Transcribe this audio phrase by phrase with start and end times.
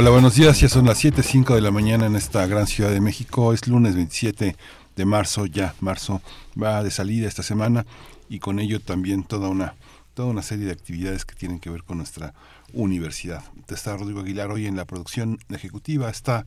[0.00, 0.60] Hola, buenos días.
[0.60, 3.52] Ya son las 7.05 de la mañana en esta gran ciudad de México.
[3.52, 4.54] Es lunes 27
[4.94, 6.22] de marzo, ya marzo
[6.56, 7.84] va de salida esta semana
[8.28, 9.74] y con ello también toda una,
[10.14, 12.32] toda una serie de actividades que tienen que ver con nuestra
[12.72, 13.42] universidad.
[13.66, 16.46] Está Rodrigo Aguilar hoy en la producción ejecutiva, está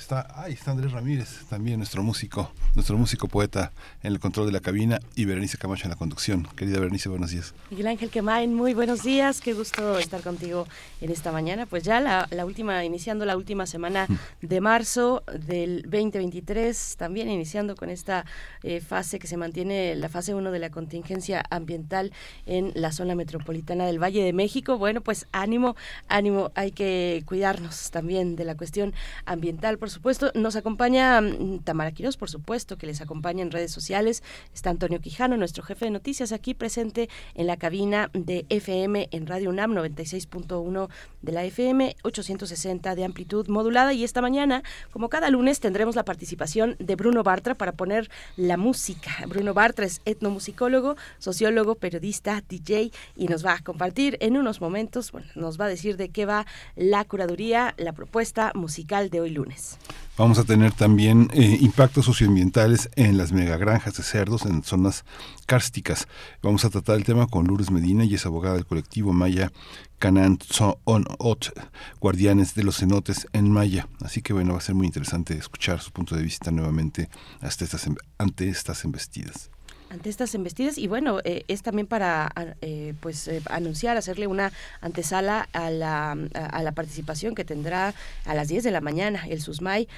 [0.00, 3.70] Está, ahí está Andrés Ramírez, también nuestro músico, nuestro músico poeta
[4.02, 6.48] en el control de la cabina y Berenice Camacho en la conducción.
[6.56, 7.52] Querida Berenice, buenos días.
[7.70, 10.66] Miguel Ángel Quemain, muy buenos días, qué gusto estar contigo
[11.02, 11.66] en esta mañana.
[11.66, 14.06] Pues ya la, última, iniciando la última semana
[14.40, 18.24] de marzo del 2023, también iniciando con esta
[18.62, 22.10] eh, fase que se mantiene, la fase 1 de la contingencia ambiental
[22.46, 24.78] en la zona metropolitana del Valle de México.
[24.78, 25.76] Bueno, pues ánimo,
[26.08, 28.94] ánimo, hay que cuidarnos también de la cuestión
[29.26, 30.30] ambiental, por supuesto.
[30.34, 34.22] Nos acompaña mm, Tamara Quiroz, por supuesto, que les acompaña en redes sociales.
[34.54, 39.26] Está Antonio Quijano, nuestro jefe de noticias, aquí presente en la cabina de FM en
[39.26, 40.88] Radio UNAM 96.1
[41.22, 43.92] de la FM, 860 de amplitud modulada.
[43.92, 48.56] Y esta mañana, como cada lunes, tendremos la participación de Bruno Bartra para poner la
[48.56, 49.10] música.
[49.26, 55.12] Bruno Bartra es etnomusicólogo, sociólogo, periodista, DJ y nos va a compartir en unos momentos,
[55.12, 59.30] bueno, nos va a decir de qué va la curaduría, la propuesta musical de hoy
[59.30, 59.78] lunes.
[60.20, 65.04] Vamos a tener también eh, impactos socioambientales en las megagranjas de cerdos en zonas
[65.46, 66.08] cársticas.
[66.42, 69.50] Vamos a tratar el tema con Lourdes Medina y es abogada del colectivo Maya
[69.98, 70.38] Canan
[70.84, 71.58] On Ot,
[72.00, 73.88] guardianes de los cenotes en Maya.
[74.02, 77.08] Así que bueno, va a ser muy interesante escuchar su punto de vista nuevamente
[77.40, 79.50] hasta estas, ante estas embestidas
[79.90, 84.52] ante estas embestidas y bueno eh, es también para eh, pues eh, anunciar hacerle una
[84.80, 87.94] antesala a la, a, la participación que tendrá
[88.24, 89.88] a las 10 de la mañana el SUSMAI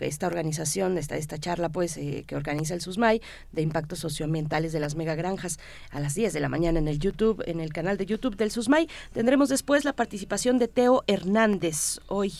[0.00, 3.22] esta organización esta esta charla pues que organiza el SUSMAI
[3.52, 5.58] de impactos socioambientales de las megagranjas
[5.90, 8.50] a las 10 de la mañana en el YouTube en el canal de YouTube del
[8.50, 8.88] SUSMAI.
[9.12, 12.32] Tendremos después la participación de Teo Hernández hoy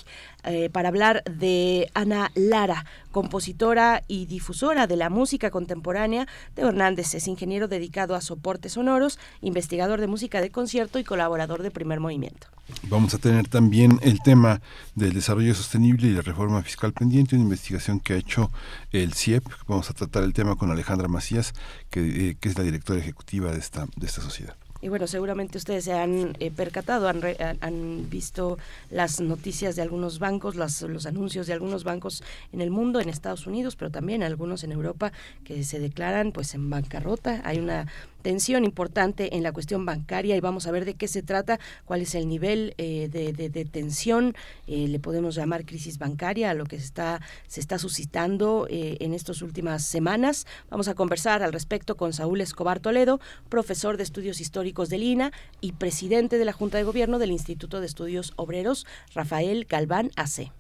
[0.73, 2.85] para hablar de Ana Lara
[3.17, 6.29] compositora y difusora de la música contemporánea.
[6.53, 11.63] Teo Hernández es ingeniero dedicado a soportes sonoros, investigador de música de concierto y colaborador
[11.63, 12.49] de Primer Movimiento.
[12.91, 14.61] Vamos a tener también el tema
[14.95, 18.51] del desarrollo sostenible y la reforma fiscal pendiente, una investigación que ha hecho
[18.93, 19.45] el CIEP.
[19.67, 21.55] Vamos a tratar el tema con Alejandra Macías,
[21.89, 24.57] que, eh, que es la directora ejecutiva de esta, de esta sociedad.
[24.87, 27.21] Y bueno, seguramente ustedes se han eh, percatado, han,
[27.61, 28.57] han, visto
[28.89, 33.49] las noticias de algunos bancos, los anuncios de algunos bancos en el mundo, en Estados
[33.49, 35.11] Unidos, pero también algunos en Europa
[35.43, 37.43] que se declaran pues en bancarrota.
[37.45, 37.89] Hay una
[38.27, 42.01] tensión importante en la cuestión bancaria y vamos a ver de qué se trata, cuál
[42.01, 44.35] es el nivel eh, de, tensión,
[44.67, 48.97] eh, le podemos llamar crisis bancaria a lo que se está, se está suscitando eh,
[48.99, 50.45] en estas últimas semanas.
[50.71, 55.31] Vamos a conversar al respecto con Saúl Escobar Toledo, profesor de estudios históricos del INA
[55.61, 60.51] y presidente de la Junta de Gobierno del Instituto de Estudios Obreros, Rafael Galván AC.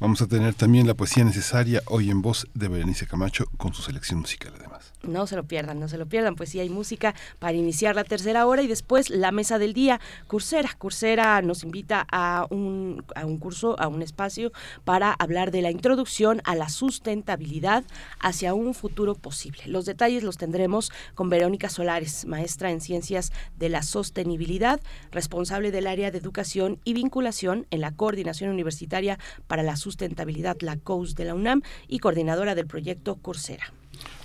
[0.00, 3.82] Vamos a tener también la poesía necesaria hoy en voz de Berenice Camacho con su
[3.82, 4.75] selección musical además.
[5.06, 8.04] No se lo pierdan, no se lo pierdan, pues sí hay música para iniciar la
[8.04, 10.00] tercera hora y después la mesa del día.
[10.26, 14.52] Cursera, Cursera nos invita a un, a un curso, a un espacio
[14.84, 17.84] para hablar de la introducción a la sustentabilidad
[18.20, 19.62] hacia un futuro posible.
[19.66, 24.80] Los detalles los tendremos con Verónica Solares, maestra en ciencias de la sostenibilidad,
[25.10, 30.76] responsable del área de educación y vinculación en la Coordinación Universitaria para la Sustentabilidad, la
[30.76, 33.72] COUS de la UNAM, y coordinadora del proyecto Cursera.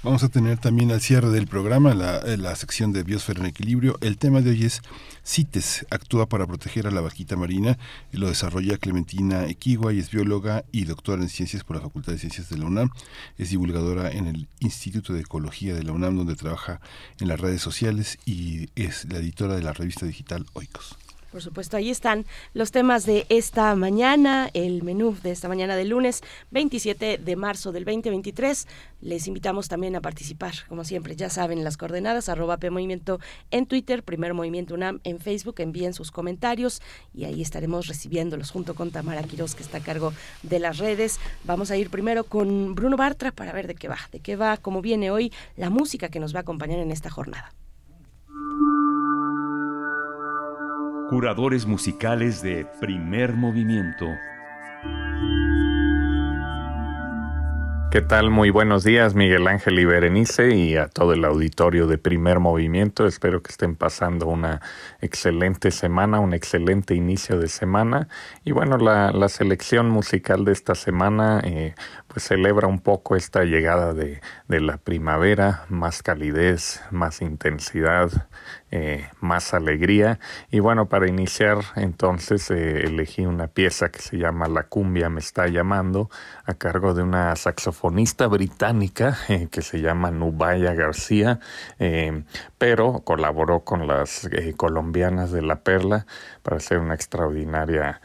[0.04, 3.46] Vamos a tener también al cierre del programa la, eh, la, sección de Biosfera en
[3.46, 3.98] Equilibrio.
[4.02, 4.82] El tema de hoy es
[5.24, 7.78] CITES, actúa para proteger a la vaquita marina.
[8.12, 12.20] Lo desarrolla Clementina Equigua y es bióloga y doctora en ciencias por la Facultad de
[12.20, 12.90] Ciencias de la UNAM.
[13.38, 16.82] Es divulgadora en el Instituto de Ecología de la UNAM, donde trabaja
[17.20, 20.98] en las redes sociales y es la editora de la revista digital Oikos.
[21.32, 25.90] Por supuesto, ahí están los temas de esta mañana, el menú de esta mañana del
[25.90, 28.68] lunes 27 de marzo del 2023.
[29.00, 33.66] Les invitamos también a participar, como siempre, ya saben, las coordenadas, arroba P Movimiento en
[33.66, 36.82] Twitter, Primer Movimiento UNAM en Facebook, envíen sus comentarios
[37.14, 40.12] y ahí estaremos recibiéndolos junto con Tamara Quiroz, que está a cargo
[40.44, 41.18] de las redes.
[41.46, 44.58] Vamos a ir primero con Bruno Bartra para ver de qué va, de qué va,
[44.58, 47.54] cómo viene hoy la música que nos va a acompañar en esta jornada.
[51.12, 54.08] Curadores musicales de primer movimiento.
[57.92, 58.30] ¿Qué tal?
[58.30, 63.06] Muy buenos días, Miguel Ángel y Berenice, y a todo el auditorio de Primer Movimiento.
[63.06, 64.62] Espero que estén pasando una
[65.02, 68.08] excelente semana, un excelente inicio de semana.
[68.46, 71.76] Y bueno, la, selección musical de esta semana eh,
[72.12, 74.20] pues celebra un poco esta llegada de,
[74.50, 78.28] de la primavera, más calidez, más intensidad,
[78.74, 80.18] eh, más alegría.
[80.50, 85.20] Y bueno, para iniciar entonces eh, elegí una pieza que se llama La cumbia me
[85.20, 86.10] está llamando,
[86.46, 91.40] a cargo de una saxofonista británica eh, que se llama Nubaya García,
[92.58, 96.06] pero colaboró con las colombianas de La Perla
[96.42, 98.02] para hacer una extraordinaria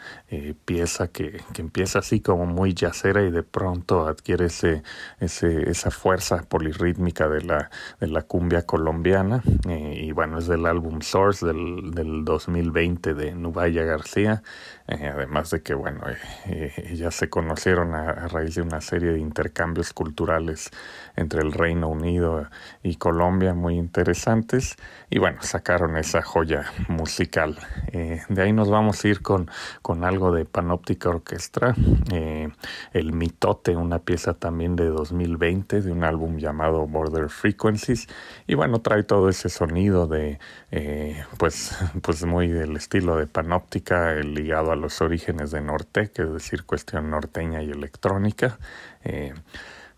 [0.64, 4.82] pieza que, que, empieza así como muy yacera y de pronto adquiere ese,
[5.20, 7.70] ese, esa fuerza polirrítmica de la,
[8.00, 9.42] de la cumbia colombiana.
[9.68, 14.42] y bueno, es de el álbum Source del, del 2020 de Nubaya García,
[14.88, 19.12] eh, además de que, bueno, eh, eh, ya se conocieron a, raíz de una serie
[19.12, 20.70] de intercambios culturales
[21.16, 22.48] entre el Reino Unido
[22.82, 24.76] y Colombia muy interesantes,
[25.10, 27.58] y bueno, sacaron esa joya musical.
[27.92, 29.50] de ahí nos vamos a ir con,
[29.82, 31.74] con algo de Panóptica Orquestra,
[32.92, 38.08] El Mitote, una pieza también de 2020 de un álbum llamado Border Frequencies,
[38.46, 40.38] y bueno, trae todo ese sonido de
[40.70, 46.22] eh, pues, pues muy del estilo de Panóptica, ligado a los orígenes de Norte, que
[46.22, 48.58] es decir, cuestión norteña y electrónica.
[49.04, 49.34] Eh,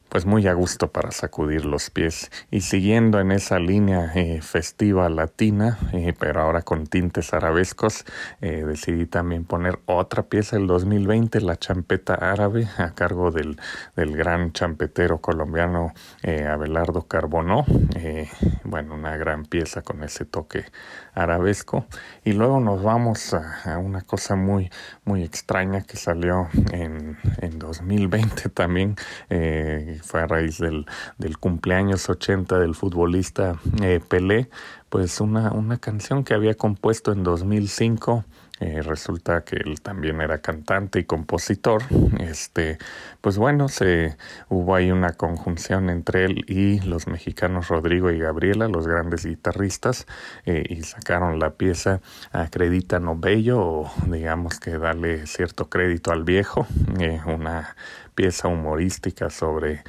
[0.09, 2.31] pues muy a gusto para sacudir los pies.
[2.51, 8.07] Y siguiendo en esa línea eh, festiva latina, eh, pero ahora con tintes arabescos,
[8.41, 13.61] decidí también poner otra pieza del 2020, la champeta árabe, a cargo del,
[13.97, 15.93] del gran champetero colombiano
[16.23, 17.67] Abelardo Carbonó.
[18.65, 20.65] bueno, una gran pieza con ese toque
[21.23, 21.87] arabesco.
[22.25, 24.71] Y luego nos vamos a, una cosa muy,
[25.05, 28.97] muy extraña que salió en, en 2020 también
[30.03, 30.87] fue a raíz del,
[31.19, 34.49] del cumpleaños 80 del futbolista eh, Pelé,
[34.89, 38.25] pues una, una canción que había compuesto en 2005
[38.61, 41.83] eh, resulta que él también era cantante y compositor.
[42.19, 42.79] Este,
[43.21, 44.17] pues bueno, se
[44.49, 50.07] hubo ahí una conjunción entre él y los mexicanos Rodrigo y Gabriela, los grandes guitarristas,
[50.45, 52.01] eh, y sacaron la pieza
[52.33, 56.67] Acredita No Bello, o digamos que darle cierto crédito al viejo,
[56.99, 57.77] eh, una
[58.15, 59.85] pieza humorística sobre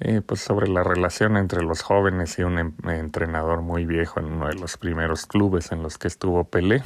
[0.00, 4.26] eh, pues sobre la relación entre los jóvenes y un em, entrenador muy viejo en
[4.26, 6.82] uno de los primeros clubes en los que estuvo Pelé.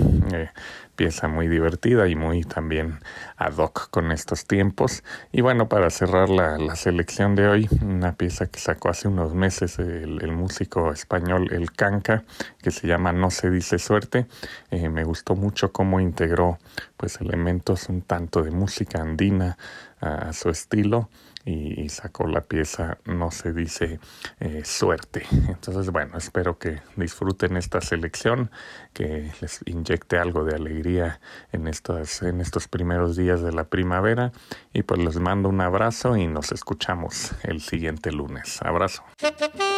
[0.99, 2.99] Pieza muy divertida y muy también
[3.37, 5.05] ad hoc con estos tiempos.
[5.31, 9.33] Y bueno, para cerrar la, la selección de hoy, una pieza que sacó hace unos
[9.33, 12.25] meses el, músico español El Canca,
[12.61, 14.27] que se llama No se dice suerte.
[14.73, 16.59] Eh, me gustó mucho cómo integró
[16.97, 19.57] pues elementos un tanto de música andina
[20.01, 21.09] a su estilo
[21.49, 23.99] y, sacó la pieza No se dice
[24.41, 25.27] eh, suerte.
[25.49, 28.51] Entonces, bueno, espero que disfruten esta selección,
[28.93, 31.21] que les inyecte algo de alegría
[31.53, 34.33] en, estas, en estos primeros días de la primavera.
[34.73, 38.61] Y pues les mando un abrazo y nos escuchamos el siguiente lunes.
[38.63, 39.05] Abrazo.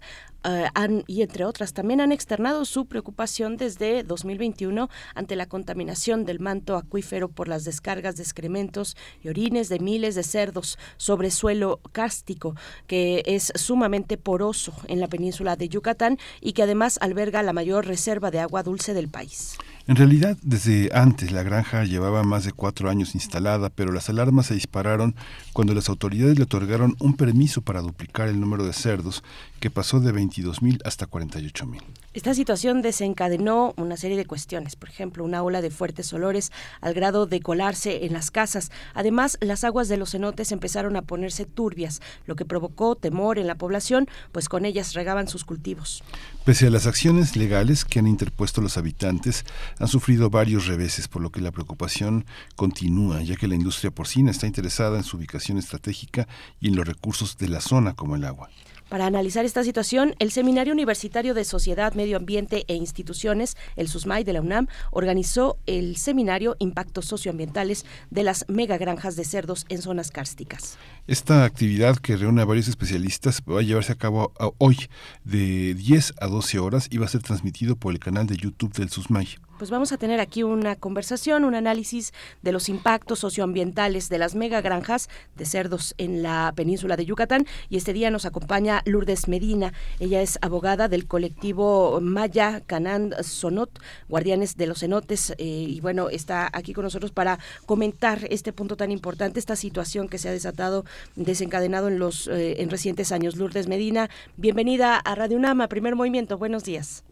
[0.44, 0.68] eh,
[1.06, 6.76] y entre otras también han externado su preocupación desde 2021 ante la contaminación del manto
[6.76, 12.54] acuífero por las descargas de excrementos y orines de miles de cerdos sobre suelo cástico
[12.86, 17.86] que es sumamente poroso en la península de Yucatán y que además alberga la mayor
[17.86, 19.58] reserva de agua dulce del país.
[19.88, 24.46] En realidad, desde antes la granja llevaba más de cuatro años instalada, pero las alarmas
[24.46, 25.16] se dispararon
[25.52, 29.24] cuando las autoridades le otorgaron un permiso para duplicar el número de cerdos,
[29.58, 31.80] que pasó de 22.000 hasta 48.000.
[32.14, 36.52] Esta situación desencadenó una serie de cuestiones, por ejemplo, una ola de fuertes olores
[36.82, 38.70] al grado de colarse en las casas.
[38.92, 43.46] Además, las aguas de los cenotes empezaron a ponerse turbias, lo que provocó temor en
[43.46, 46.04] la población, pues con ellas regaban sus cultivos.
[46.44, 49.46] Pese a las acciones legales que han interpuesto los habitantes,
[49.78, 52.26] han sufrido varios reveses, por lo que la preocupación
[52.56, 56.28] continúa, ya que la industria porcina está interesada en su ubicación estratégica
[56.60, 58.50] y en los recursos de la zona como el agua.
[58.92, 64.22] Para analizar esta situación, el Seminario Universitario de Sociedad, Medio Ambiente e Instituciones, el SUSMAI
[64.22, 70.10] de la UNAM, organizó el seminario Impactos Socioambientales de las megagranjas de cerdos en zonas
[70.10, 70.76] cársticas.
[71.08, 74.88] Esta actividad que reúne a varios especialistas va a llevarse a cabo hoy
[75.24, 78.72] de 10 a 12 horas y va a ser transmitido por el canal de YouTube
[78.74, 84.08] del SUSMAI pues vamos a tener aquí una conversación, un análisis de los impactos socioambientales
[84.08, 87.46] de las megagranjas de cerdos en la península de Yucatán.
[87.68, 89.72] Y este día nos acompaña Lourdes Medina.
[90.00, 93.78] Ella es abogada del colectivo Maya Canán Sonot,
[94.08, 95.32] Guardianes de los Cenotes.
[95.38, 100.08] Eh, y bueno, está aquí con nosotros para comentar este punto tan importante, esta situación
[100.08, 100.84] que se ha desatado,
[101.16, 103.36] desencadenado en los eh, en recientes años.
[103.36, 106.38] Lourdes Medina, bienvenida a Radio Unama, primer movimiento.
[106.38, 107.04] Buenos días.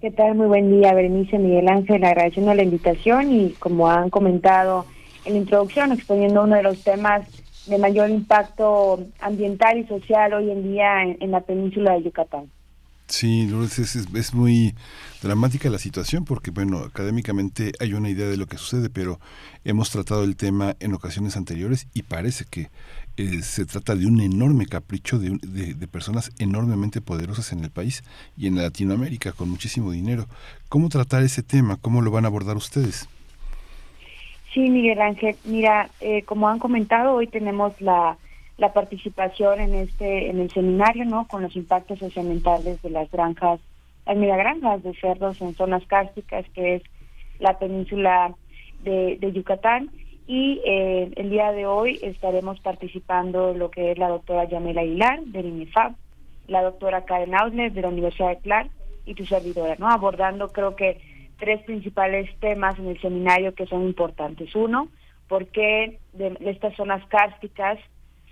[0.00, 0.34] ¿Qué tal?
[0.34, 4.84] Muy buen día, Berenice Miguel Ángel, agradeciendo la invitación y como han comentado
[5.24, 7.22] en la introducción, exponiendo uno de los temas
[7.66, 12.50] de mayor impacto ambiental y social hoy en día en, la península de Yucatán.
[13.06, 14.74] Sí, Lourdes, es, es, muy
[15.22, 19.20] dramática la situación porque, bueno, académicamente hay una idea de lo que sucede, pero
[19.64, 22.68] hemos tratado el tema en ocasiones anteriores y parece que
[23.16, 28.02] eh, se trata de un enorme capricho de, de, personas enormemente poderosas en el país
[28.36, 30.26] y en Latinoamérica con muchísimo dinero.
[30.68, 31.76] ¿Cómo tratar ese tema?
[31.76, 33.08] ¿Cómo lo van a abordar ustedes?
[34.52, 35.36] Sí, Miguel Ángel.
[35.44, 38.16] Mira, eh, como han comentado, hoy tenemos la,
[38.58, 41.26] la participación en este en el seminario, ¿no?
[41.26, 43.60] Con los impactos socioambientales de las granjas,
[44.06, 46.82] las megagranjas de cerdos en zonas cársticas, que es
[47.38, 48.34] la península
[48.82, 49.90] de, de Yucatán
[50.26, 55.20] y eh, el día de hoy estaremos participando lo que es la doctora Yamela Aguilar
[55.24, 55.94] del INEFAB,
[56.46, 58.70] la doctora Karen Ausler de la Universidad de Clark
[59.04, 59.88] y tu servidora, ¿no?
[59.88, 61.00] Abordando creo que
[61.38, 64.54] tres principales temas en el seminario que son importantes.
[64.54, 64.88] Uno,
[65.28, 67.78] por qué de estas zonas cársticas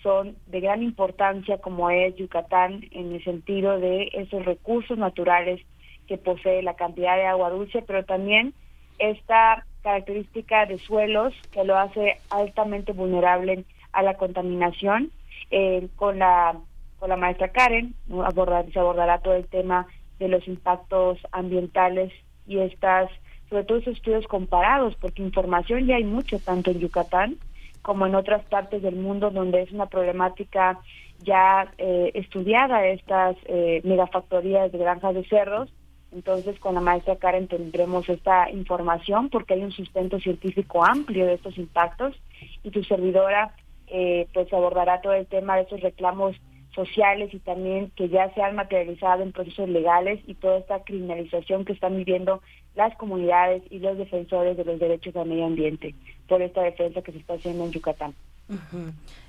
[0.03, 5.61] son de gran importancia como es Yucatán en el sentido de esos recursos naturales
[6.07, 8.55] que posee la cantidad de agua dulce, pero también
[8.99, 15.11] esta característica de suelos que lo hace altamente vulnerable a la contaminación.
[15.51, 16.57] Eh, con la
[17.01, 19.87] con la maestra Karen abordar, se abordará todo el tema
[20.19, 22.13] de los impactos ambientales
[22.47, 23.11] y estas,
[23.49, 27.39] sobre todo estudios comparados, porque información ya hay mucho, tanto en Yucatán
[27.83, 30.79] como en otras partes del mundo donde es una problemática
[31.23, 35.71] ya eh, estudiada estas eh, megafactorías de granjas de cerdos
[36.13, 41.35] entonces, con la maestra Karen tendremos esta información porque hay un sustento científico amplio de
[41.35, 42.17] estos impactos
[42.65, 43.55] y tu servidora
[43.87, 46.37] eh, pues abordará todo el tema de esos reclamos
[46.75, 51.65] sociales y también que ya se han materializado en procesos legales y toda esta criminalización
[51.65, 52.43] que están viviendo
[52.75, 55.95] las comunidades y los defensores de los derechos al medio ambiente
[56.29, 58.15] por esta defensa que se está haciendo en Yucatán.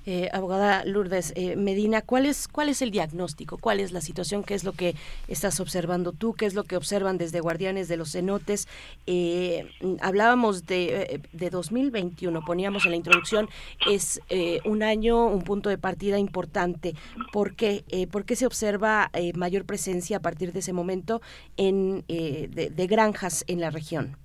[0.07, 3.59] Eh, abogada Lourdes eh, Medina, ¿cuál es, ¿cuál es el diagnóstico?
[3.59, 4.43] ¿Cuál es la situación?
[4.43, 4.95] ¿Qué es lo que
[5.27, 6.33] estás observando tú?
[6.33, 8.67] ¿Qué es lo que observan desde Guardianes de los Cenotes?
[9.05, 9.67] Eh,
[10.01, 13.47] hablábamos de, de, 2021, poníamos en la introducción,
[13.87, 14.19] es
[14.65, 16.95] un año, un punto de partida importante.
[17.31, 17.83] ¿Por qué?
[18.11, 21.21] ¿Por qué se observa mayor presencia a partir de ese momento
[21.57, 24.17] en, de, de granjas en la región?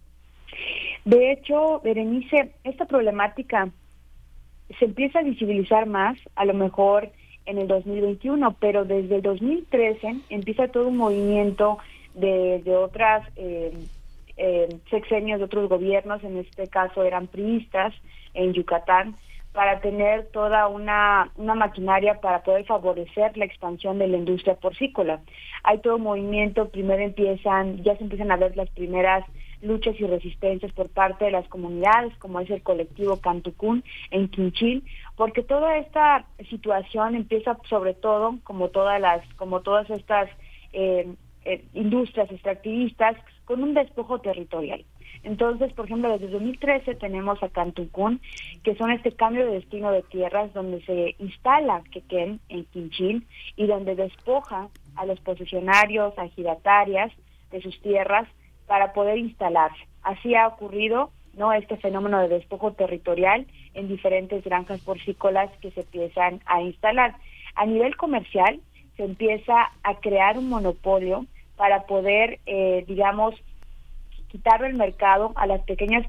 [1.05, 3.71] De hecho, Berenice, esta problemática
[4.79, 7.11] se empieza a visibilizar más, a lo mejor
[7.47, 11.79] en el 2021, pero desde el 2013 empieza todo un movimiento
[12.15, 13.73] de, de otras eh,
[14.37, 17.95] eh, sexenios de otros gobiernos, en este caso eran priistas
[18.35, 19.17] en Yucatán,
[19.53, 25.21] para tener toda una, una maquinaria para poder favorecer la expansión de la industria porcícola.
[25.65, 29.25] Hay todo un movimiento, primero empiezan, ya se empiezan a ver las primeras
[29.63, 34.85] luchas y resistencias por parte de las comunidades, como es el colectivo Cantucún en Quinchil,
[35.17, 40.29] porque toda esta situación empieza sobre todo, como todas las, como todas estas
[40.73, 41.09] eh,
[41.45, 44.85] eh, industrias extractivistas, con un despojo territorial.
[45.23, 48.21] Entonces, por ejemplo, desde 2013 tenemos a Cantucún,
[48.63, 53.67] que son este cambio de destino de tierras donde se instala Quequén en Quinchil y
[53.67, 57.13] donde despoja a los posesionarios, a giratarias
[57.51, 58.29] de sus tierras
[58.67, 59.87] para poder instalarse.
[60.03, 65.81] Así ha ocurrido no este fenómeno de despojo territorial en diferentes granjas porcícolas que se
[65.81, 67.15] empiezan a instalar.
[67.55, 68.61] A nivel comercial
[68.97, 71.27] se empieza a crear un monopolio
[71.57, 73.35] para poder, eh, digamos,
[74.29, 76.07] quitar del mercado a las pequeñas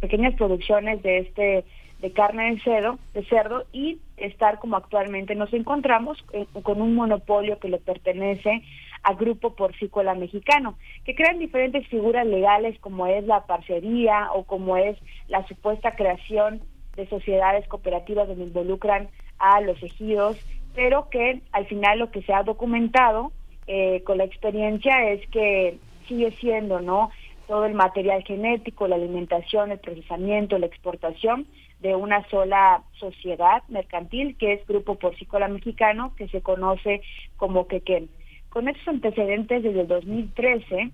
[0.00, 1.64] pequeñas producciones de este
[2.00, 6.94] de carne de cerdo, de cerdo y estar como actualmente nos encontramos eh, con un
[6.94, 8.62] monopolio que le pertenece
[9.04, 14.76] a Grupo Porcícola Mexicano, que crean diferentes figuras legales como es la parcería o como
[14.76, 14.96] es
[15.28, 16.62] la supuesta creación
[16.96, 20.38] de sociedades cooperativas donde involucran a los ejidos,
[20.74, 23.32] pero que al final lo que se ha documentado
[23.66, 27.10] eh, con la experiencia es que sigue siendo, ¿no?
[27.46, 31.46] Todo el material genético, la alimentación, el procesamiento, la exportación
[31.80, 37.02] de una sola sociedad mercantil que es Grupo Porcícola Mexicano, que se conoce
[37.36, 38.08] como Quequén.
[38.54, 40.92] Con estos antecedentes desde el 2013,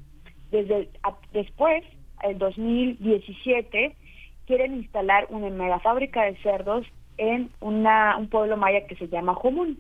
[0.51, 0.89] desde
[1.35, 1.85] después,
[2.23, 3.95] el 2017,
[4.47, 6.87] quieren instalar una mega fábrica de cerdos
[7.19, 9.79] en una, un pueblo maya que se llama Jumún,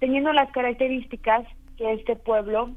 [0.00, 1.46] teniendo las características
[1.78, 2.70] que este pueblo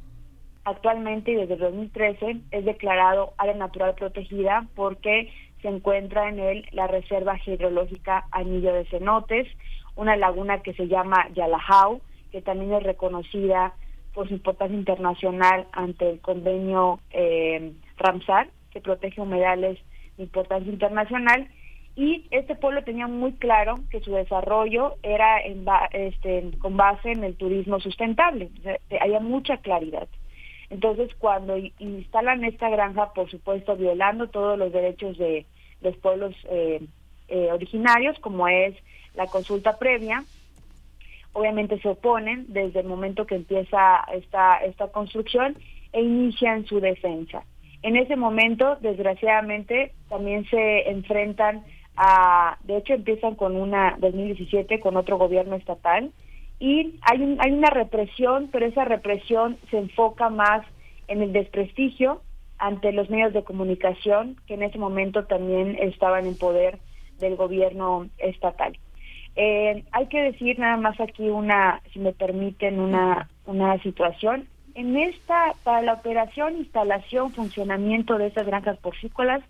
[0.64, 6.66] actualmente y desde el 2013 es declarado área natural protegida porque se encuentra en él
[6.72, 9.48] la reserva hidrológica Anillo de Cenotes,
[9.96, 12.00] una laguna que se llama Yalajau,
[12.32, 13.74] que también es reconocida
[14.16, 19.78] por su importancia internacional ante el convenio eh, Ramsar, que protege humedales
[20.18, 21.48] de importancia internacional.
[21.98, 27.24] Y este pueblo tenía muy claro que su desarrollo era en este, con base en
[27.24, 28.50] el turismo sustentable.
[29.00, 30.08] había mucha claridad.
[30.70, 35.46] Entonces, cuando instalan esta granja, por supuesto, violando todos los derechos de
[35.82, 36.82] los pueblos eh,
[37.28, 38.76] eh, originarios, como es
[39.14, 40.24] la consulta previa,
[41.36, 45.58] obviamente se oponen desde el momento que empieza esta, esta construcción
[45.92, 47.44] e inician su defensa.
[47.82, 51.66] En ese momento, desgraciadamente, también se enfrentan
[51.98, 56.12] a, de hecho empiezan con una 2017 con otro gobierno estatal
[56.58, 60.66] y hay, hay una represión, pero esa represión se enfoca más
[61.10, 62.22] en el desprestigio
[62.58, 66.80] ante los medios de comunicación que en ese momento también estaban en poder
[67.20, 68.78] del gobierno estatal.
[69.36, 74.48] Eh, hay que decir nada más aquí una, si me permiten, una, una situación.
[74.76, 79.42] En esta, para la operación, instalación, funcionamiento de estas granjas porcícolas,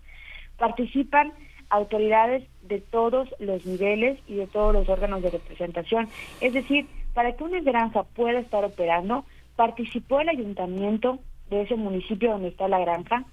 [0.58, 1.32] participan
[1.68, 6.08] autoridades de todos los niveles y de todos los órganos de representación.
[6.40, 9.24] Es decir, para que una granja pueda estar operando,
[9.56, 11.18] participó el ayuntamiento
[11.50, 13.24] de ese municipio donde está la granja,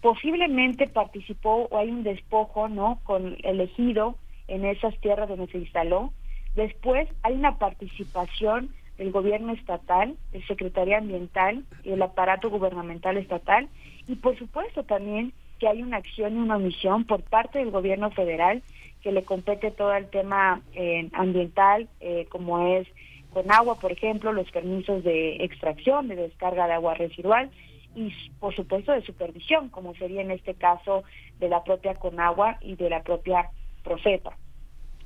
[0.00, 3.00] posiblemente participó o hay un despojo, ¿no?
[3.04, 4.16] Con el ejido
[4.48, 6.12] en esas tierras donde se instaló.
[6.54, 13.68] Después hay una participación del gobierno estatal, de Secretaría Ambiental y del aparato gubernamental estatal
[14.08, 18.10] y por supuesto también que hay una acción y una misión por parte del gobierno
[18.10, 18.62] federal
[19.02, 22.88] que le compete todo el tema eh, ambiental, eh, como es
[23.32, 27.50] con agua, por ejemplo, los permisos de extracción, de descarga de agua residual
[27.94, 31.04] y por supuesto de supervisión, como sería en este caso
[31.38, 33.50] de la propia Conagua y de la propia
[33.86, 34.36] Profeta.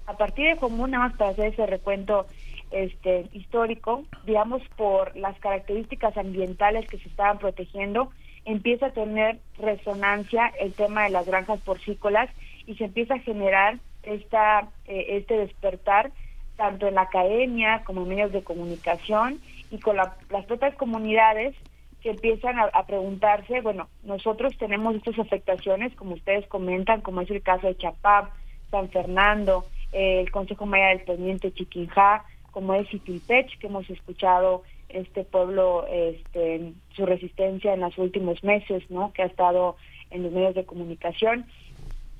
[0.06, 2.26] A partir de más para hacer ese recuento
[2.70, 8.10] este histórico, digamos por las características ambientales que se estaban protegiendo,
[8.46, 12.30] empieza a tener resonancia el tema de las granjas porcícolas
[12.66, 16.10] y se empieza a generar esta, eh, este despertar
[16.56, 19.40] tanto en la academia como en medios de comunicación
[19.70, 20.14] y con las
[20.46, 21.54] propias comunidades
[22.00, 27.42] que empiezan a, preguntarse, bueno, nosotros tenemos estas afectaciones, como ustedes comentan, como es el
[27.42, 28.30] caso de Chapap,
[28.70, 35.24] San Fernando, el Consejo Maya del Poniente Chiquinjá, como es Itilpech, que hemos escuchado este
[35.24, 39.12] pueblo, este, su resistencia en los últimos meses, ¿no?
[39.12, 39.76] Que ha estado
[40.10, 41.46] en los medios de comunicación,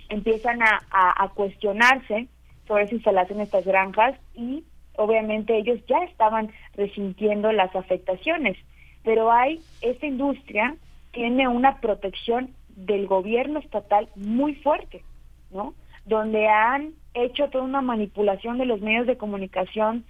[0.08, 2.28] empiezan a, cuestionarse
[2.66, 4.64] sobre esa instalación de estas granjas y
[4.96, 8.56] obviamente ellos ya estaban resintiendo las afectaciones,
[9.02, 10.76] pero hay, esta industria
[11.12, 15.02] tiene una protección del gobierno estatal muy fuerte,
[15.50, 15.74] ¿no?
[16.10, 20.04] Donde han hecho toda una manipulación de los medios de comunicación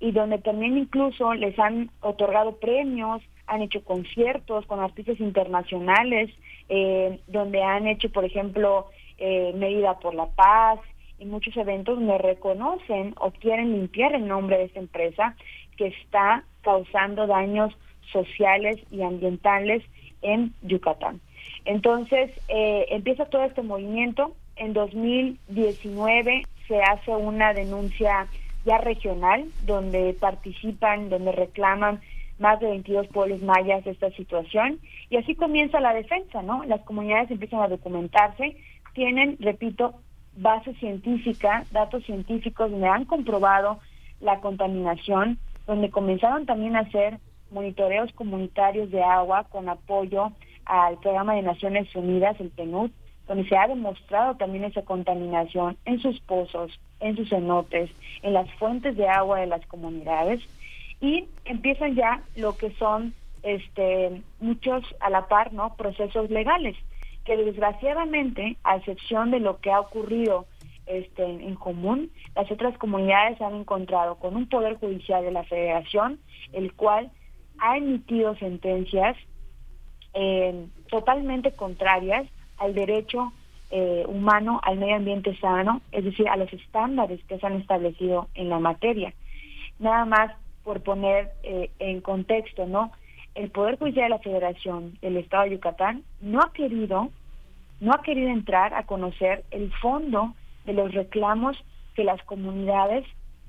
[0.00, 6.30] y donde también incluso les han otorgado premios, han hecho conciertos con artistas internacionales,
[6.68, 10.78] eh, donde han hecho, por ejemplo, eh, Medida por la Paz
[11.18, 15.36] y muchos eventos donde reconocen o quieren limpiar el nombre de esta empresa
[15.78, 17.72] que está causando daños
[18.12, 19.82] sociales y ambientales
[20.20, 21.20] en Yucatán.
[21.64, 24.34] Entonces, eh, empieza todo este movimiento.
[24.56, 28.26] En 2019 se hace una denuncia
[28.64, 32.00] ya regional, donde participan, donde reclaman
[32.38, 34.80] más de 22 pueblos mayas de esta situación.
[35.08, 36.64] Y así comienza la defensa, ¿no?
[36.64, 38.56] Las comunidades empiezan a documentarse,
[38.94, 39.94] tienen, repito,
[40.36, 43.78] base científica, datos científicos donde han comprobado
[44.20, 47.18] la contaminación, donde comenzaron también a hacer
[47.50, 50.32] monitoreos comunitarios de agua con apoyo
[50.64, 52.90] al programa de Naciones Unidas, el PNUD,
[53.26, 57.90] donde se ha demostrado también esa contaminación en sus pozos, en sus cenotes,
[58.22, 60.40] en las fuentes de agua de las comunidades
[61.00, 65.76] y empiezan ya lo que son este muchos a la par, ¿no?
[65.76, 66.76] procesos legales
[67.26, 70.46] que desgraciadamente, a excepción de lo que ha ocurrido
[70.86, 76.20] este, en común, las otras comunidades han encontrado con un poder judicial de la Federación,
[76.52, 77.10] el cual
[77.58, 79.16] ha emitido sentencias
[80.14, 82.26] eh, totalmente contrarias
[82.58, 83.32] al derecho
[83.70, 88.28] eh, humano al medio ambiente sano, es decir, a los estándares que se han establecido
[88.34, 89.12] en la materia.
[89.78, 92.92] Nada más por poner eh, en contexto, ¿no?
[93.34, 97.10] El Poder Judicial de la Federación del Estado de Yucatán no ha querido,
[97.80, 101.56] no ha querido entrar a conocer el fondo de los reclamos
[101.94, 103.04] que las comunidades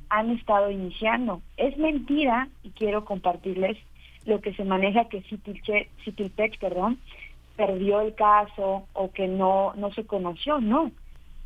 [0.09, 1.41] han estado iniciando.
[1.57, 3.77] Es mentira, y quiero compartirles
[4.25, 6.99] lo que se maneja que Citilpech, perdón,
[7.57, 10.91] perdió el caso o que no no se conoció, no.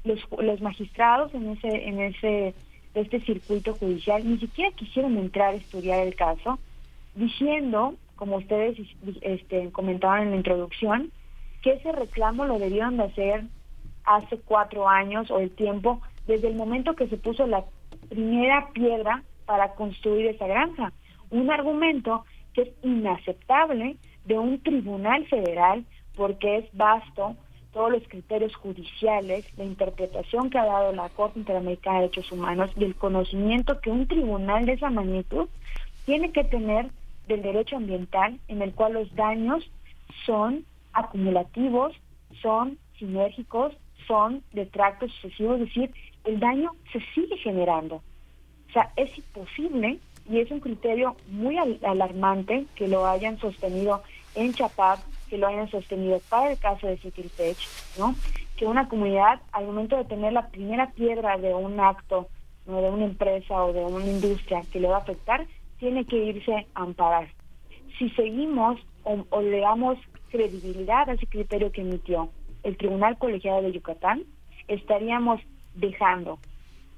[0.04, 2.54] Los, los magistrados en ese en ese
[2.94, 6.60] este circuito judicial ni siquiera quisieron entrar a estudiar el caso,
[7.16, 8.78] diciendo, como ustedes
[9.22, 11.12] este, comentaban en la introducción,
[11.62, 13.44] que ese reclamo lo debieron de hacer
[14.04, 17.64] hace cuatro años o el tiempo desde el momento que se puso la
[18.10, 20.92] primera piedra para construir esa granja.
[21.30, 23.96] Un argumento que es inaceptable
[24.26, 25.86] de un tribunal federal
[26.22, 27.36] porque es vasto
[27.74, 32.70] todos los criterios judiciales, la interpretación que ha dado la Corte Interamericana de Derechos Humanos
[32.78, 35.50] y el conocimiento que un tribunal de esa magnitud
[36.06, 36.92] tiene que tener
[37.28, 39.68] del derecho ambiental en el cual los daños
[40.24, 41.96] son acumulativos,
[42.40, 43.74] son sinérgicos,
[44.06, 45.92] son de tracto sucesivo, es decir,
[46.26, 47.96] el daño se sigue generando.
[48.70, 49.98] O sea, es imposible
[50.30, 54.04] y es un criterio muy alarmante que lo hayan sostenido
[54.36, 55.00] en Chapap,
[55.32, 57.58] que lo hayan sostenido para el caso de Citiltech,
[57.98, 58.14] ¿no?
[58.58, 62.28] Que una comunidad, al momento de tener la primera piedra de un acto,
[62.66, 62.82] ¿no?
[62.82, 65.48] de una empresa o de una industria que le va a afectar,
[65.80, 67.30] tiene que irse a amparar.
[67.98, 69.98] Si seguimos o, le damos
[70.32, 72.30] credibilidad a ese criterio que emitió
[72.64, 74.24] el Tribunal Colegiado de Yucatán,
[74.68, 75.40] estaríamos
[75.76, 76.40] dejando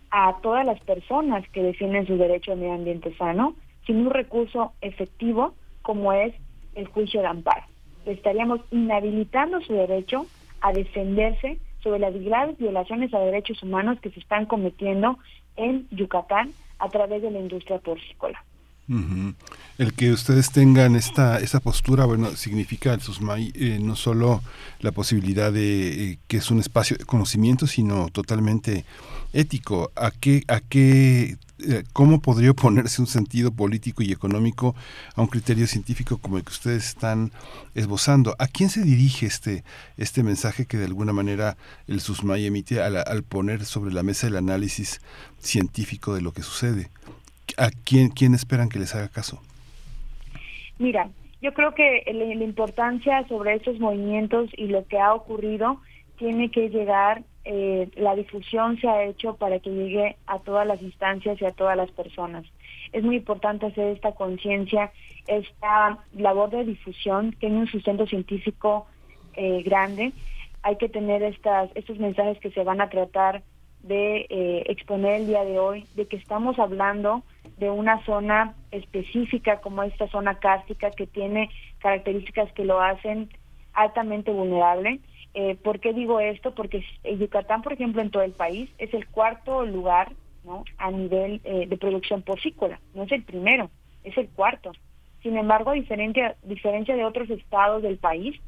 [0.09, 3.53] a todas las personas que defienden su derecho al medio ambiente sano
[3.85, 6.33] sin un recurso efectivo como es
[6.73, 7.72] el juicio de amparo
[8.05, 10.25] estaríamos inhabilitando su derecho
[10.61, 15.19] a defenderse sobre las graves violaciones a derechos humanos que se están cometiendo
[15.57, 18.43] en Yucatán a través de la industria porcícola.
[19.77, 24.41] El que ustedes tengan esta esa postura, bueno, significa eh, no solo
[24.81, 28.83] la posibilidad de eh, que es un espacio de conocimiento, sino totalmente
[29.33, 29.91] ético.
[29.95, 34.75] ¿A qué, a qué eh, ¿cómo podría oponerse un sentido político y económico
[35.15, 37.31] a un criterio científico como el que ustedes están
[37.75, 38.35] esbozando?
[38.39, 39.63] ¿A quién se dirige este,
[39.97, 44.37] este mensaje que de alguna manera el SUSMAI emite al, poner sobre la mesa el
[44.37, 45.01] análisis
[45.39, 46.89] científico de lo que sucede?
[47.57, 49.41] ¿A quién, quién esperan que les haga caso?
[50.79, 51.09] Mira,
[51.41, 55.79] yo creo que la, importancia sobre estos movimientos y lo que ha ocurrido
[56.17, 60.81] tiene que llegar eh, la difusión se ha hecho para que llegue a todas las
[60.81, 62.45] instancias y a todas las personas.
[62.91, 64.91] Es muy importante hacer esta conciencia,
[65.27, 68.87] esta labor de difusión, tiene un sustento científico
[69.35, 70.13] eh, grande.
[70.61, 73.43] Hay que tener estas, estos mensajes que se van a tratar
[73.81, 77.23] de eh, exponer el día de hoy, de que estamos hablando
[77.57, 83.29] de una zona específica como esta zona cárstica que tiene características que lo hacen
[83.73, 85.01] altamente vulnerable.
[85.33, 86.53] Eh, ¿Por qué digo esto?
[86.53, 90.11] Porque Yucatán, por ejemplo, en todo el país es el cuarto lugar
[90.43, 90.63] ¿no?
[90.77, 93.69] a nivel eh, de producción porcícola, no es el primero,
[94.03, 94.71] es el cuarto.
[95.21, 98.39] Sin embargo, a diferencia de otros estados del país,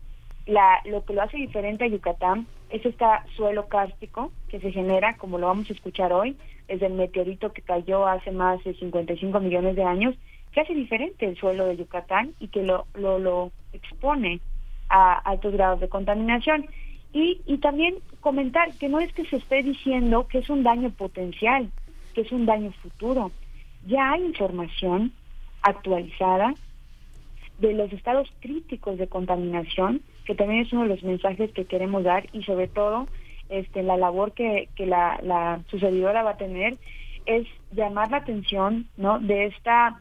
[0.46, 5.16] la, lo que lo hace diferente a Yucatán es este suelo cárstico que se genera,
[5.18, 9.40] como lo vamos a escuchar hoy, desde el meteorito que cayó hace más de 55
[9.40, 10.16] millones de años,
[10.52, 14.40] que hace diferente el suelo de Yucatán y que lo, lo, lo expone
[14.90, 16.66] a altos grados de contaminación.
[17.14, 20.90] Y, y también comentar que no es que se esté diciendo que es un daño
[20.90, 21.70] potencial,
[22.14, 23.32] que es un daño futuro.
[23.88, 25.14] Ya hay información
[25.62, 26.54] actualizada
[27.60, 32.04] de los estados críticos de contaminación, que también es uno de los mensajes que queremos
[32.04, 33.08] dar y sobre todo
[33.50, 36.78] este, la labor que, que la, la sucedidora va a tener
[37.26, 39.20] es llamar la atención ¿no?
[39.20, 40.00] de esta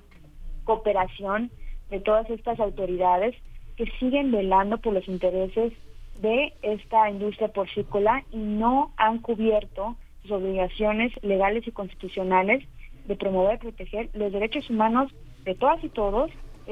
[0.65, 1.51] cooperación
[1.91, 3.35] de todas estas autoridades
[3.77, 5.73] que siguen velando por los intereses
[6.21, 12.65] de esta industria porcícola y no han cubierto sus obligaciones legales y constitucionales
[13.07, 15.13] de promover y proteger los derechos humanos
[15.45, 16.31] de todas y todos,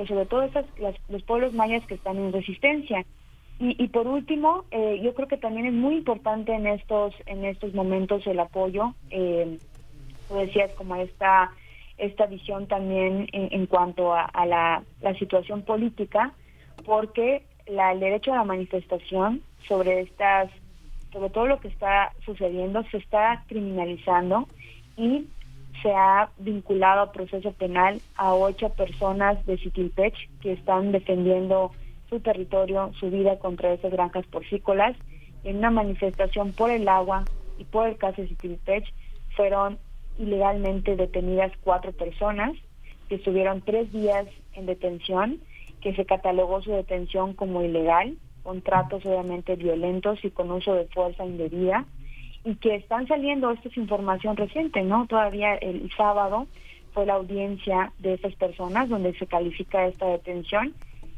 [0.08, 0.64] sobre todo estas,
[1.08, 3.04] los pueblos mayas que están en resistencia.
[3.64, 7.72] Y, por último, eh, yo creo que también es muy importante en estos en estos
[7.74, 9.56] momentos el apoyo, eh,
[10.28, 11.52] tú decías como esta
[11.96, 16.32] esta visión también en, cuanto a, la, la, situación política,
[16.84, 20.50] porque la, el derecho a la manifestación sobre estas
[21.12, 24.48] sobre todo lo que está sucediendo se está criminalizando
[24.96, 25.26] y
[25.82, 31.72] se ha vinculado a proceso penal a ocho personas de Siquilpech que están defendiendo
[32.08, 34.96] su territorio, su vida contra esas granjas porcícolas.
[35.44, 37.24] En una manifestación por el agua
[37.58, 38.92] y por el caso de Siquilpech
[39.34, 39.78] fueron
[40.18, 42.52] ilegalmente detenidas cuatro personas
[43.08, 45.40] que estuvieron tres días en detención,
[45.82, 51.24] que se catalogó su detención como ilegal contratos obviamente violentos y con uso de fuerza
[51.24, 51.86] indebida
[52.44, 55.06] y que están saliendo, esto es información reciente, ¿no?
[55.06, 56.46] Todavía el sábado
[56.92, 60.74] fue la audiencia de esas personas donde se califica esta detención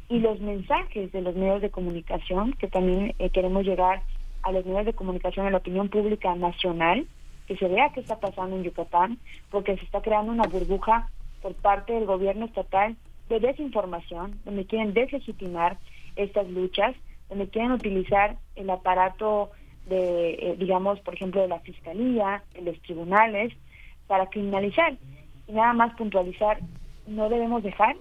[0.08, 4.02] y los mensajes de los medios de comunicación, que también eh, queremos llegar
[4.42, 7.06] a los medios de comunicación, a la opinión pública nacional,
[7.48, 9.18] que se vea qué está pasando en Yucatán,
[9.50, 11.08] porque se está creando una burbuja
[11.40, 12.96] por parte del gobierno estatal
[13.28, 15.78] de desinformación, donde quieren deslegitimar
[16.16, 16.94] estas luchas
[17.28, 19.50] donde quieren utilizar el aparato
[19.86, 23.52] de, eh, digamos, por ejemplo, de la fiscalía, de los tribunales,
[24.06, 24.96] para criminalizar.
[25.46, 26.58] Y nada más puntualizar,
[27.06, 27.96] no debemos dejar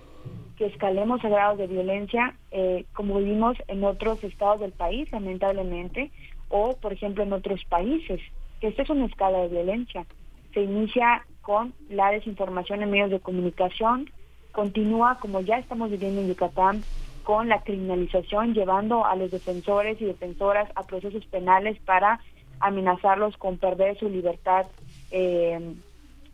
[0.57, 6.11] que escalemos a grados de violencia eh, como vivimos en otros estados del país, lamentablemente,
[6.49, 8.21] o, por ejemplo, en otros países.
[8.61, 10.05] Esta es una escala de violencia.
[10.53, 14.09] Se inicia con la desinformación en medios de comunicación,
[14.53, 16.83] continúa, como ya estamos viviendo en Yucatán,
[17.23, 22.21] con la criminalización, llevando a los defensores y defensoras a procesos penales para
[22.59, 24.67] amenazarlos con perder su libertad,
[25.11, 25.73] eh,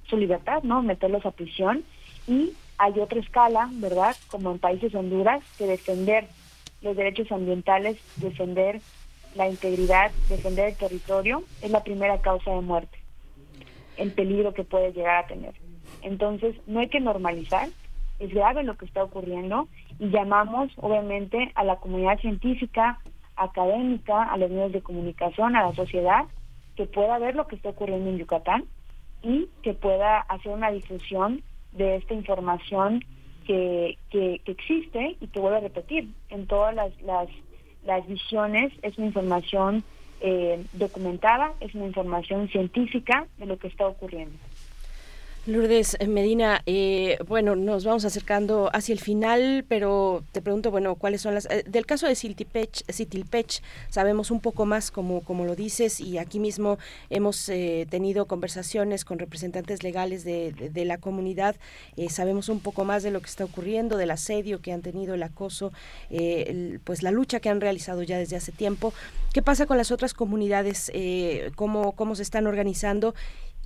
[0.08, 0.84] su libertad, ¿no?
[0.84, 1.84] Meterlos a prisión.
[2.28, 4.16] Y hay otra escala, ¿verdad?
[4.30, 6.28] Como en países Honduras, que defender
[6.82, 8.82] los derechos ambientales, defender
[9.36, 12.98] la integridad, defender el territorio, es la primera causa de muerte,
[13.98, 15.54] el peligro que puede llegar a tener.
[16.02, 17.70] Entonces, no hay que normalizar,
[18.20, 23.00] es grave lo que está ocurriendo y llamamos obviamente a la comunidad científica,
[23.36, 26.26] académica, a los medios de comunicación, a la sociedad,
[26.76, 28.66] que pueda ver lo que está ocurriendo en Yucatán
[29.24, 33.04] y que pueda hacer una difusión de esta información
[33.46, 37.28] que, que, existe y que vuelvo a repetir, en todas las, las,
[37.86, 39.84] las visiones es una información
[40.22, 44.38] eh, documentada, es una información científica de lo que está ocurriendo.
[45.50, 51.22] Lourdes Medina, eh, bueno, nos vamos acercando hacia el final, pero te pregunto, bueno, ¿cuáles
[51.22, 51.48] son las...
[51.48, 56.40] Eh, del caso de Citilpech, sabemos un poco más, como, como lo dices, y aquí
[56.40, 56.78] mismo
[57.10, 61.56] hemos eh, tenido conversaciones con representantes legales de, de, la comunidad,
[62.10, 65.24] sabemos un poco más de lo que está ocurriendo, del asedio que han tenido, el
[65.24, 65.72] acoso,
[66.84, 68.94] pues la lucha que han realizado ya desde hace tiempo.
[69.34, 70.92] ¿Qué pasa con las otras comunidades?
[71.56, 73.14] ¿cómo, ¿Cómo se están organizando?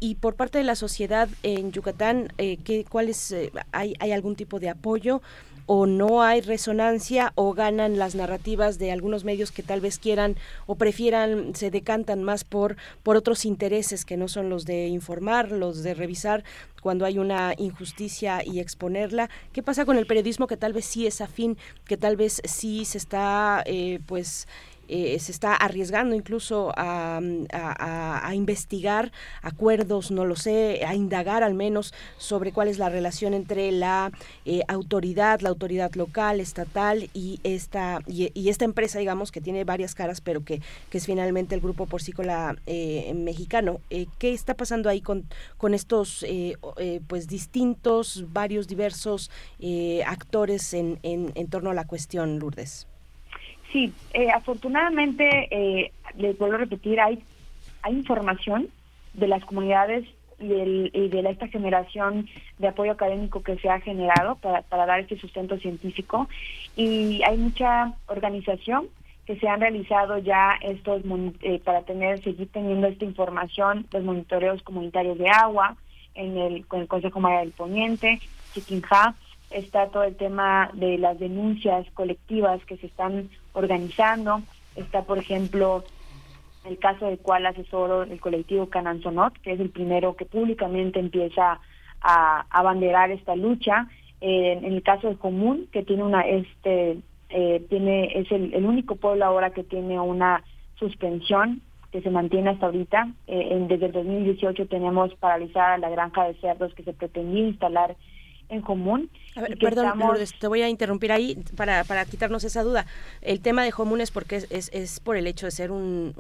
[0.04, 4.12] Y por parte de la sociedad en Yucatán, eh, ¿qué, ¿cuál es, eh, hay, ¿hay
[4.12, 5.22] algún tipo de apoyo
[5.66, 10.36] o no hay resonancia o ganan las narrativas de algunos medios que tal vez quieran
[10.66, 15.54] o prefieran, se decantan más por, por otros intereses que no son los de informar,
[15.54, 16.44] los de revisar
[16.82, 19.30] cuando hay una injusticia y exponerla.
[19.54, 22.84] ¿Qué pasa con el periodismo que tal vez sí es afín, que tal vez sí
[22.84, 24.50] se está eh, pues
[24.95, 27.19] eh, se está arriesgando incluso a,
[28.36, 33.71] investigar acuerdos, no lo sé, a indagar al menos sobre cuál es la relación entre
[33.71, 34.12] la
[34.45, 39.95] eh, autoridad, la autoridad local, estatal y esta, y, esta empresa, digamos, que tiene varias
[39.95, 43.82] caras, pero que, que es finalmente el grupo porcícola eh, mexicano.
[43.89, 45.27] ¿Qué está pasando ahí con,
[45.58, 46.23] con estos
[47.08, 49.32] pues distintos, varios diversos
[50.06, 52.86] actores en, en, en torno a la cuestión, Lourdes?
[53.73, 57.23] Sí, eh, afortunadamente, eh, les vuelvo a repetir, hay,
[57.81, 58.67] hay información
[59.15, 60.05] de las comunidades
[60.39, 62.27] y, de esta generación
[62.59, 66.29] de apoyo académico que se ha generado para, para dar este sustento científico.
[66.75, 68.89] Y hay mucha organización
[69.25, 71.01] que se han realizado ya estos
[71.41, 75.77] eh, para tener seguir teniendo esta información los monitoreos comunitarios de agua
[76.13, 78.19] en el con el Consejo María del Poniente
[78.53, 79.15] Chiquinja
[79.49, 84.42] está todo el tema de las denuncias colectivas que se están organizando.
[84.76, 85.84] Está, por ejemplo,
[86.66, 91.60] el caso del cual asesoro el colectivo Cananzonot, que es el primero que públicamente empieza
[92.02, 93.88] a abanderar esta lucha.
[94.22, 96.98] en el caso de Común, que tiene una, este,
[97.30, 100.44] eh, tiene, es el, único pueblo ahora que tiene una
[100.76, 101.62] suspensión
[101.92, 103.10] que se mantiene hasta ahorita.
[103.28, 107.96] Eh, desde el 2018 tenemos paralizada la granja de cerdos que se pretendía instalar
[108.49, 109.10] en común.
[109.60, 109.93] perdón,
[110.39, 112.86] te voy a interrumpir ahí para, para quitarnos esa duda.
[113.21, 116.13] El tema de común es porque es, es, por el hecho de ser un,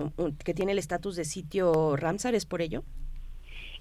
[0.43, 2.83] que tiene el estatus de sitio Ramsar, ¿es por ello?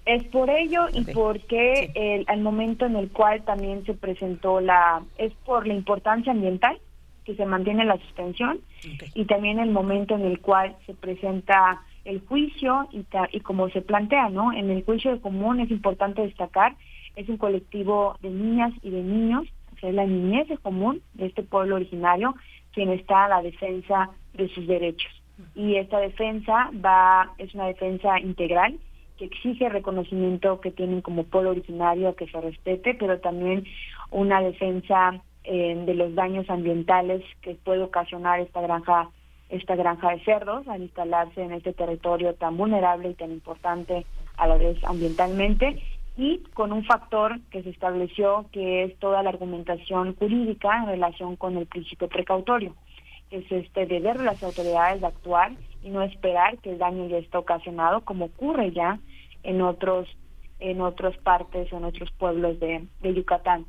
[0.05, 5.01] Es por ello y porque el, al momento en el cual también se presentó la,
[5.17, 6.77] es por la importancia ambiental
[7.23, 8.59] que se mantiene la suspensión
[9.13, 13.81] y también el momento en el cual se presenta el juicio y, y como se
[13.81, 14.51] plantea, ¿no?
[14.51, 16.75] En el juicio de común es importante destacar
[17.15, 21.27] es un colectivo de niñas y de niños, o sea, es la niñez común de
[21.27, 22.35] este pueblo originario
[22.73, 25.11] quien está a la defensa de sus derechos.
[25.55, 28.79] Y esta defensa va es una defensa integral
[29.17, 33.65] que exige reconocimiento que tienen como pueblo originario, que se respete, pero también
[34.09, 39.09] una defensa eh, de los daños ambientales que puede ocasionar esta granja
[39.49, 44.05] esta granja de cerdos al instalarse en este territorio tan vulnerable y tan importante
[44.37, 45.79] a la vez ambientalmente
[46.15, 51.35] y con un factor que se estableció que es toda la argumentación jurídica en relación
[51.35, 52.75] con el principio precautorio,
[53.29, 57.07] que es este deber de las autoridades de actuar y no esperar que el daño
[57.07, 58.99] ya esté ocasionado como ocurre ya
[59.43, 60.07] en otros
[60.59, 63.65] en otras partes o en otros pueblos de, de Yucatán.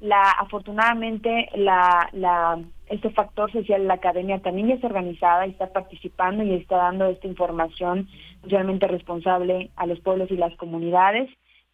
[0.00, 6.42] La afortunadamente la, este factor social la academia también ya está organizada y está participando
[6.42, 8.08] y está dando esta información
[8.42, 11.28] socialmente responsable a los pueblos y las comunidades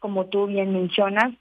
[0.06, 1.34] como tú bien mencionas,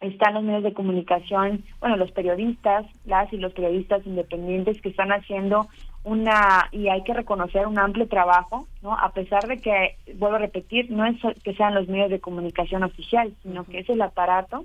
[0.00, 5.12] están los medios de comunicación, bueno, los periodistas, las y los periodistas independientes que están
[5.12, 5.68] haciendo
[6.02, 8.98] una, y hay que reconocer un amplio trabajo, ¿no?
[8.98, 11.14] A pesar de que, vuelvo a repetir, no es
[11.44, 14.64] que sean los medios de comunicación oficial, sino que es el aparato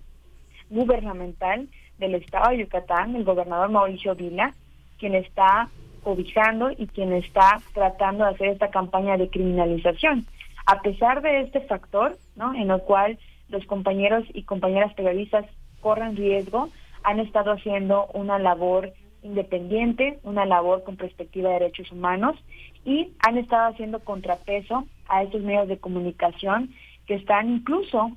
[0.71, 1.67] gubernamental
[1.99, 4.55] del Estado de Yucatán, el gobernador Mauricio Vila,
[4.97, 5.69] quien está
[6.03, 10.25] cobijando y quien está tratando de hacer esta campaña de criminalización.
[10.65, 12.53] A pesar de este factor, ¿no?
[12.53, 13.17] En el cual
[13.49, 15.45] los compañeros y compañeras periodistas
[15.81, 16.69] corren riesgo,
[17.03, 22.37] han estado haciendo una labor independiente, una labor con perspectiva de derechos humanos
[22.85, 26.73] y han estado haciendo contrapeso a estos medios de comunicación
[27.05, 28.11] que están incluso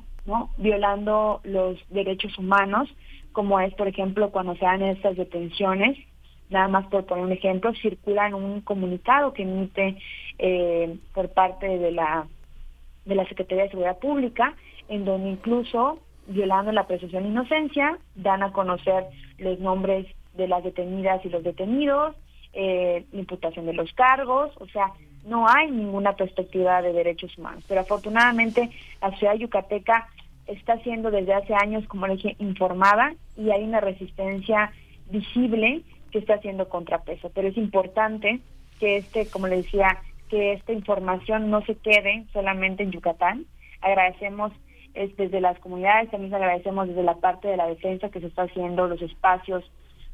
[0.59, 2.88] violando los derechos humanos,
[3.32, 5.99] como es, por ejemplo, cuando se dan estas detenciones,
[6.51, 9.97] nada más por poner un ejemplo, circulan un comunicado que emite
[10.38, 12.26] eh, por parte de la
[13.05, 14.55] de la Secretaría de Seguridad Pública,
[14.88, 19.07] en donde incluso, violando la presunción de inocencia, dan a conocer
[19.38, 22.14] los nombres de las detenidas y los detenidos,
[22.53, 24.93] eh, imputación de los cargos, o sea,
[25.24, 27.64] no hay ninguna perspectiva de derechos humanos.
[27.68, 28.70] Pero afortunadamente
[29.01, 30.09] la ciudad yucateca
[30.47, 34.72] está siendo desde hace años, como le dije, informada y hay una resistencia
[35.11, 35.82] visible
[36.13, 37.31] que está haciendo contrapeso.
[37.35, 38.41] Pero es importante
[38.79, 39.99] que este, como le decía,
[40.29, 43.47] que esta información no se quede solamente en Yucatán.
[43.81, 44.53] Agradecemos
[44.95, 48.87] desde las comunidades, también agradecemos desde la parte de la defensa que se está haciendo
[48.87, 49.65] los espacios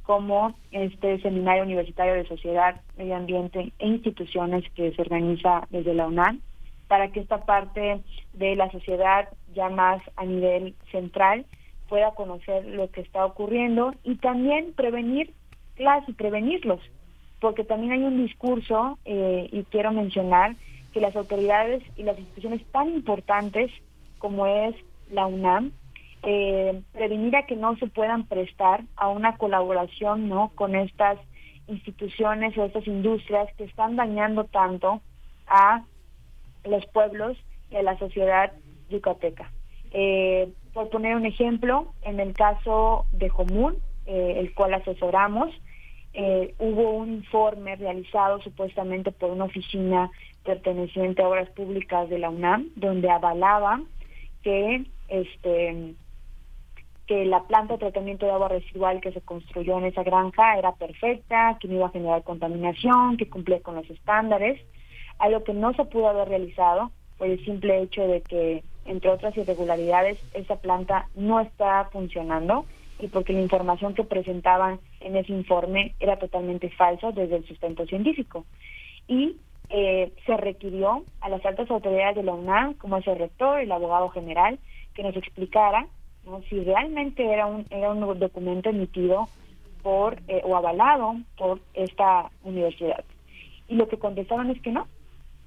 [0.02, 6.06] como este seminario universitario de sociedad, medio ambiente e instituciones que se organiza desde la
[6.06, 6.40] UNAM
[6.88, 8.00] para que esta parte
[8.32, 11.44] de la sociedad ya más a nivel central
[11.88, 15.32] pueda conocer lo que está ocurriendo y también prevenir
[16.06, 16.80] y prevenirlos,
[17.40, 20.56] porque también hay un discurso, eh, y quiero mencionar,
[20.92, 23.70] que las autoridades y las instituciones tan importantes
[24.18, 24.74] como es
[25.10, 25.72] la UNAM,
[26.22, 31.18] eh, prevenir a que no se puedan prestar a una colaboración no con estas
[31.68, 35.00] instituciones o estas industrias que están dañando tanto
[35.46, 35.84] a
[36.64, 37.36] los pueblos
[37.70, 38.52] y a la sociedad
[38.90, 39.50] yucateca.
[39.92, 43.76] Eh, por poner un ejemplo, en el caso de Jomún,
[44.06, 45.50] eh, el cual asesoramos,
[46.14, 50.10] eh, hubo un informe realizado supuestamente por una oficina
[50.44, 53.82] perteneciente a obras públicas de la UNAM, donde avalaba
[54.42, 55.94] que este
[57.06, 60.72] que la planta de tratamiento de agua residual que se construyó en esa granja era
[60.72, 64.60] perfecta, que no iba a generar contaminación, que cumplía con los estándares,
[65.18, 69.34] algo que no se pudo haber realizado por el simple hecho de que, entre otras
[69.38, 72.66] irregularidades, esa planta no está funcionando
[72.98, 77.86] y porque la información que presentaban en ese informe era totalmente falsa desde el sustento
[77.86, 78.44] científico.
[79.06, 79.36] Y
[79.70, 83.70] eh, se requirió a las altas autoridades de la UNAM, como es el rector, el
[83.70, 84.58] abogado general,
[84.94, 85.86] que nos explicara
[86.48, 89.28] si realmente era un, era un documento emitido
[89.82, 93.04] por eh, o avalado por esta universidad.
[93.68, 94.86] Y lo que contestaron es que no,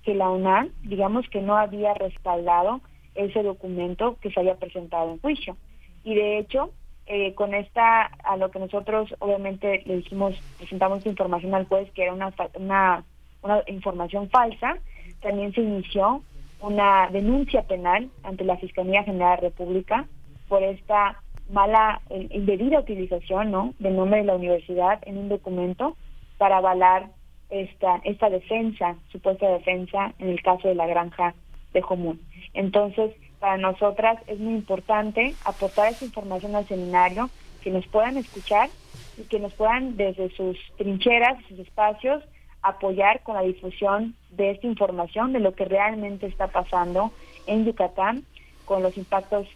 [0.03, 2.81] que la UNAM, digamos que no había respaldado
[3.13, 5.57] ese documento que se había presentado en juicio.
[6.03, 6.71] Y de hecho,
[7.13, 12.03] eh, con esta, a lo que nosotros obviamente le dijimos, presentamos información al juez, que
[12.03, 13.03] era una, una,
[13.41, 14.77] una información falsa,
[15.21, 16.23] también se inició
[16.61, 20.07] una denuncia penal ante la Fiscalía General de la República
[20.47, 23.73] por esta mala, eh, indebida utilización ¿no?
[23.79, 25.97] del nombre de la universidad en un documento
[26.37, 27.09] para avalar
[27.49, 31.35] esta, esta defensa, supuesta defensa, en el caso de la granja
[31.73, 32.21] de Jomún.
[32.53, 33.11] Entonces,
[33.41, 37.31] para nosotras es muy importante aportar esa información al seminario,
[37.63, 38.69] que nos puedan escuchar
[39.17, 42.23] y que nos puedan desde sus trincheras, sus espacios,
[42.61, 47.11] apoyar con la difusión de esta información, de lo que realmente está pasando
[47.47, 48.23] en Yucatán
[48.65, 49.47] con los impactos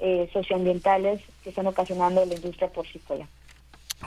[0.00, 3.26] eh, socioambientales que están ocasionando la industria porcícola.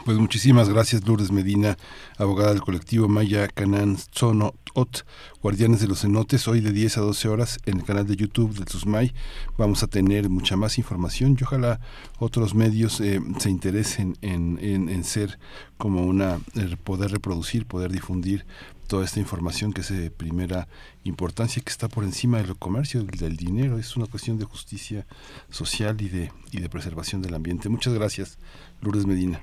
[0.05, 1.77] Pues muchísimas gracias Lourdes Medina,
[2.17, 5.05] abogada del colectivo Maya Canán Zono Ot,
[5.41, 8.53] Guardianes de los Cenotes, hoy de 10 a 12 horas en el canal de YouTube
[8.53, 9.13] del SUSMAI.
[9.57, 11.79] Vamos a tener mucha más información y ojalá
[12.19, 15.39] otros medios eh, se interesen en, en, ser
[15.77, 16.39] como una,
[16.83, 18.45] poder reproducir, poder difundir
[18.87, 20.67] toda esta información que es de primera
[21.05, 25.05] importancia, que está por encima del comercio, del dinero, es una cuestión de justicia
[25.49, 27.69] social y de, y de preservación del ambiente.
[27.69, 28.37] Muchas gracias,
[28.81, 29.39] Lourdes Medina.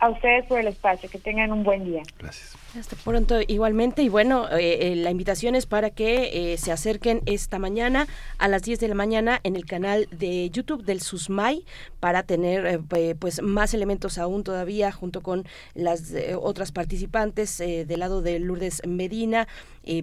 [0.00, 2.02] A ustedes por el espacio, que tengan un buen día.
[2.18, 2.56] Gracias.
[2.76, 7.22] Hasta pronto igualmente y bueno, eh, eh, la invitación es para que eh, se acerquen
[7.24, 8.06] esta mañana
[8.36, 11.64] a las 10 de la mañana en el canal de YouTube del SUSMAI
[11.98, 12.80] para tener
[13.18, 19.48] pues más elementos aún todavía junto con las otras participantes del lado de Lourdes Medina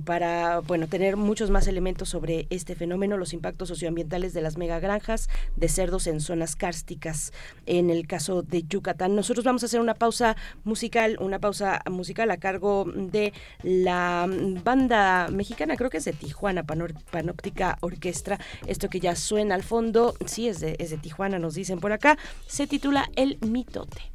[0.03, 5.30] para bueno tener muchos más elementos sobre este fenómeno, los impactos socioambientales de las megagranjas
[5.55, 7.32] de cerdos en zonas cársticas
[7.66, 9.16] en el caso de Yucatán.
[9.16, 13.34] Nosotros vamos a hacer una pausa musical, una pausa musical a cargo de
[13.64, 14.28] la
[14.64, 18.39] banda mexicana, creo que es de Tijuana, Panóptica Orquestra.
[18.68, 21.91] Esto que ya suena al fondo, sí es de, es de Tijuana, nos dicen por
[21.91, 24.12] acá, se titula El Mitote.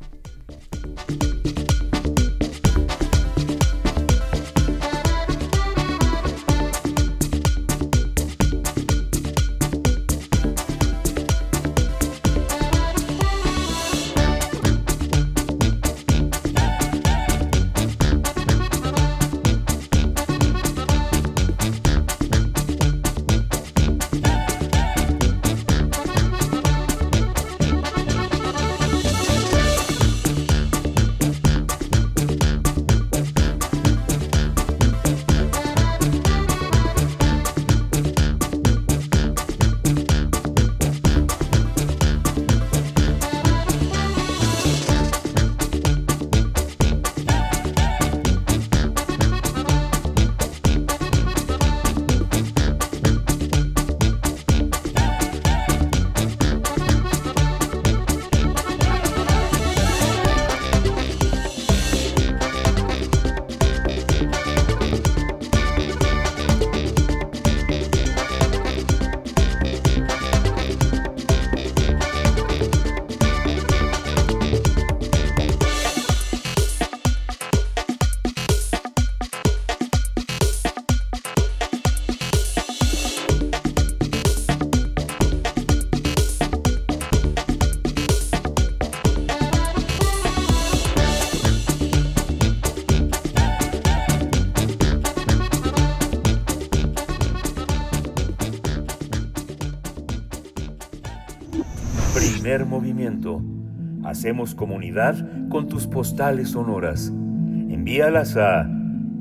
[104.20, 105.16] Hacemos comunidad
[105.48, 107.08] con tus postales sonoras.
[107.08, 108.68] Envíalas a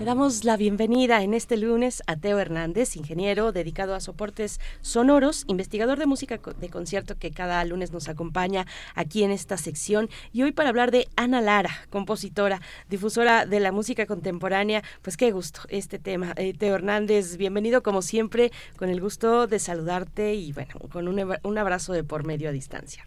[0.00, 5.44] Le damos la bienvenida en este lunes a Teo Hernández, ingeniero dedicado a soportes sonoros,
[5.46, 10.08] investigador de música de concierto que cada lunes nos acompaña aquí en esta sección.
[10.32, 14.80] Y hoy para hablar de Ana Lara, compositora, difusora de la música contemporánea.
[15.02, 16.32] Pues qué gusto este tema.
[16.36, 21.36] Eh, Teo Hernández, bienvenido como siempre, con el gusto de saludarte y bueno, con un,
[21.42, 23.06] un abrazo de por medio a distancia.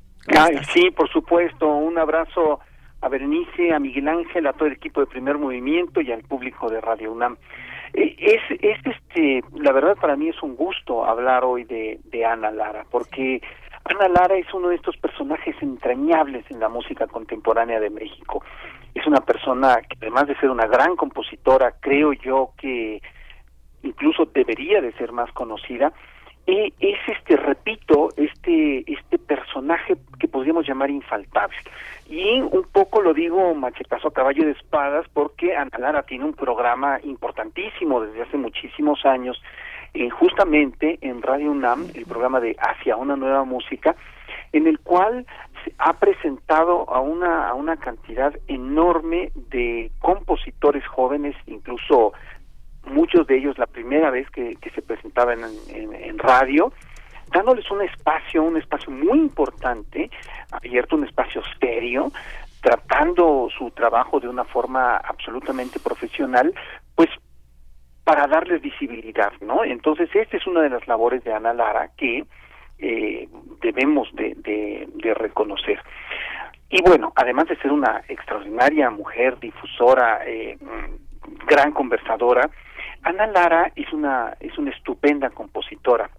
[0.71, 2.59] sí, por supuesto, un abrazo
[3.03, 6.69] a Berenice, a Miguel Ángel, a todo el equipo de Primer Movimiento y al público
[6.69, 7.35] de Radio UNAM.
[7.93, 12.49] Eh, es, es este, la verdad para mí es un gusto hablar hoy de, Ana
[12.49, 13.41] Lara, porque
[13.83, 18.41] Ana Lara es uno de estos personajes entrañables en la música contemporánea de México.
[18.95, 23.01] Es una persona que además de ser una gran compositora, creo yo que
[23.83, 25.91] incluso debería de ser más conocida,
[26.45, 31.55] es este, repito, este, este personaje que podríamos llamar infaltable.
[32.07, 36.33] Y un poco lo digo machetazo a caballo de espadas porque Ana Lara tiene un
[36.33, 39.41] programa importantísimo desde hace muchísimos años,
[39.93, 43.95] eh, justamente en Radio UNAM, el programa de Hacia una nueva música,
[44.51, 45.25] en el cual
[45.77, 52.13] ha presentado a una, a una cantidad enorme de compositores jóvenes, incluso
[52.85, 55.39] muchos de ellos la primera vez que, se presentaban
[55.69, 56.73] en, radio,
[57.31, 60.09] dándoles un espacio, un espacio muy importante,
[60.55, 62.11] abierto un espacio serio,
[62.61, 66.53] tratando su trabajo de una forma absolutamente profesional,
[66.95, 67.09] pues
[68.03, 69.63] para darles visibilidad, ¿no?
[69.63, 72.25] Entonces, esta es una de las labores de Ana Lara que
[72.79, 73.29] eh,
[73.61, 75.79] debemos de, de reconocer.
[76.69, 80.57] Y bueno, además de ser una extraordinaria mujer, difusora, eh,
[81.45, 82.49] gran conversadora,
[83.03, 86.09] Ana Lara es una, es una estupenda compositora.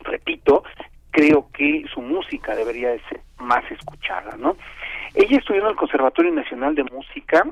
[0.00, 0.64] Repito,
[1.12, 4.56] creo que su música debería de ser más escuchada, ¿no?
[5.14, 7.46] Ella estudió en el Conservatorio Nacional de Música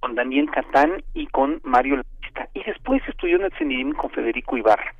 [0.00, 4.56] con Daniel Catán y con Mario Lavista, y después estudió en el CENIDIM con Federico
[4.56, 4.94] Ibarra.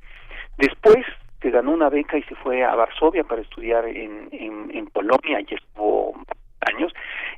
[0.57, 1.05] Después
[1.43, 5.41] se ganó una beca y se fue a Varsovia para estudiar en, en, en Polonia,
[5.41, 6.15] y estuvo
[6.73, 6.93] años,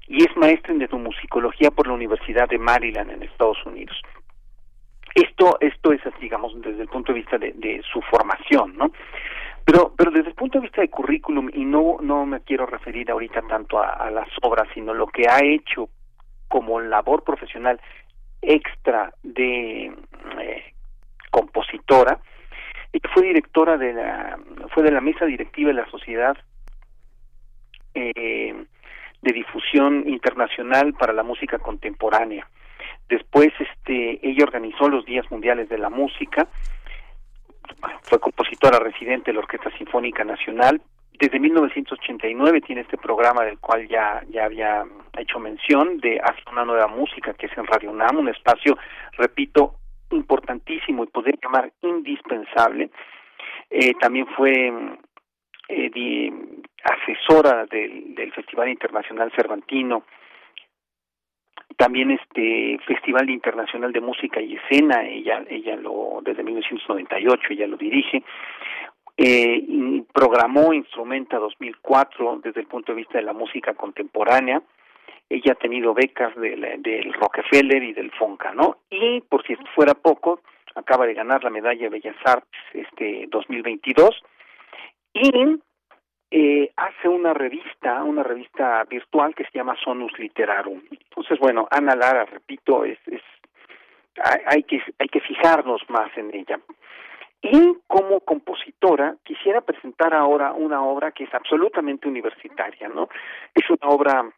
[0.07, 4.01] y es maestra en etnomusicología por la Universidad de Maryland en Estados Unidos.
[5.17, 8.93] Esto, esto es, digamos, desde el punto de vista de, su formación, ¿no?
[9.67, 13.11] Pero, pero desde el punto de vista de currículum, y no, no me quiero referir
[13.11, 15.89] ahorita tanto a, las obras, sino lo que ha hecho
[16.47, 17.81] como labor profesional
[18.41, 19.87] extra de
[20.41, 20.75] eh,
[21.33, 22.21] compositora,
[22.93, 24.39] ella fue directora de la,
[24.73, 26.37] fue de la mesa directiva de la Sociedad
[27.95, 28.55] eh,
[29.23, 32.49] de Difusión Internacional para la Música Contemporánea.
[33.09, 36.47] Después, este, ella organizó los Días Mundiales de la Música,
[38.03, 40.81] fue compositora residente de la Orquesta Sinfónica Nacional.
[41.19, 44.85] Desde 1989 tiene este programa del cual ya, ya había
[45.17, 48.77] hecho mención de Hacer una nueva música, que es en Radio UNAM, un espacio,
[49.13, 49.77] repito,
[50.11, 52.91] importantísimo y poder llamar indispensable.
[53.71, 54.73] Eh, también fue
[55.69, 56.33] eh,
[56.85, 60.05] asesora del Festival Internacional Cervantino
[61.77, 67.77] también este Festival Internacional de Música y Escena, ella ella lo desde 1998 ella lo
[67.77, 68.23] dirige.
[69.19, 74.63] Eh, programó Instrumenta 2004 desde el punto de vista de la música contemporánea.
[75.29, 78.79] Ella ha tenido becas del, del Rockefeller y del Fonca, ¿no?
[78.91, 80.41] Y por si fuera poco,
[80.75, 84.23] acaba de ganar la medalla de Bellas Artes este 2022
[85.15, 85.59] y
[86.31, 90.83] eh, hace una revista, una revista virtual que se llama Sonus Literarum.
[90.91, 93.23] Entonces, bueno, Ana Lara, repito, es, es
[94.47, 96.59] hay, que hay que fijarnos más en ella.
[97.43, 103.09] Y como compositora quisiera presentar ahora una obra que es absolutamente universitaria, ¿no?
[103.55, 104.31] Es una obra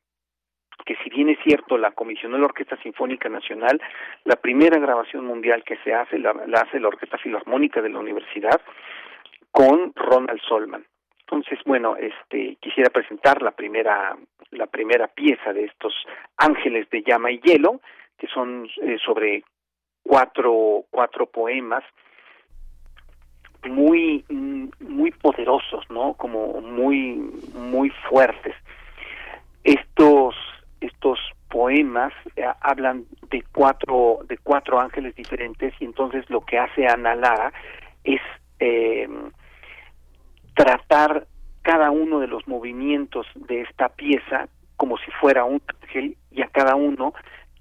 [0.85, 3.81] que si bien es cierto la comisionó la Orquesta Sinfónica Nacional,
[4.25, 8.61] la primera grabación mundial que se hace la hace la Orquesta Filarmónica de la Universidad
[9.51, 10.85] con Ronald Solman.
[11.31, 14.17] Entonces, bueno, este quisiera presentar la primera
[14.51, 15.95] la primera pieza de estos
[16.39, 17.83] Ángeles de llama y hielo,
[18.17, 19.45] que son eh, sobre
[20.03, 21.85] cuatro cuatro poemas
[23.69, 24.25] muy
[24.81, 26.15] muy poderosos, ¿no?
[26.15, 27.17] Como muy
[27.53, 28.55] muy fuertes.
[29.65, 30.35] Estos
[30.81, 31.19] estos
[31.51, 37.15] poemas eh, hablan de cuatro de cuatro ángeles diferentes y entonces lo que hace Ana
[37.15, 37.53] Lara
[38.03, 38.23] es
[38.61, 39.07] eh,
[40.59, 41.27] tratar
[41.91, 46.75] uno de los movimientos de esta pieza como si fuera un ángel y a cada
[46.75, 47.13] uno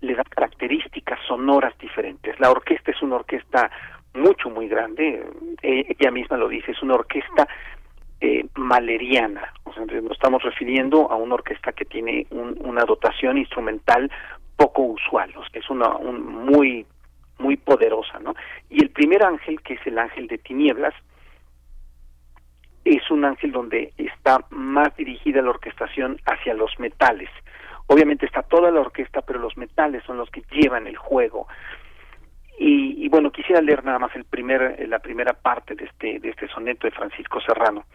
[0.02, 2.40] le da características sonoras diferentes.
[2.40, 3.70] La orquesta es una orquesta
[4.14, 5.26] mucho, muy grande,
[5.62, 7.48] eh, ella misma lo dice, es una orquesta
[8.22, 14.10] eh, maleriana, o sea, nos estamos refiriendo a una orquesta que tiene una dotación instrumental
[14.56, 16.86] poco usual, o sea, es una un, muy
[17.40, 18.34] muy poderosa, ¿no?
[18.70, 20.96] Y el primer ángel, que es el ángel de tinieblas,
[22.96, 27.30] es un ángel donde está más dirigida la orquestación hacia los metales.
[27.88, 31.48] Obviamente está toda la orquesta, pero los metales son los que llevan el juego.
[32.60, 36.30] Y, y bueno, quisiera leer nada más el primer, la primera parte de este, de
[36.30, 37.86] este soneto de Francisco Serrano.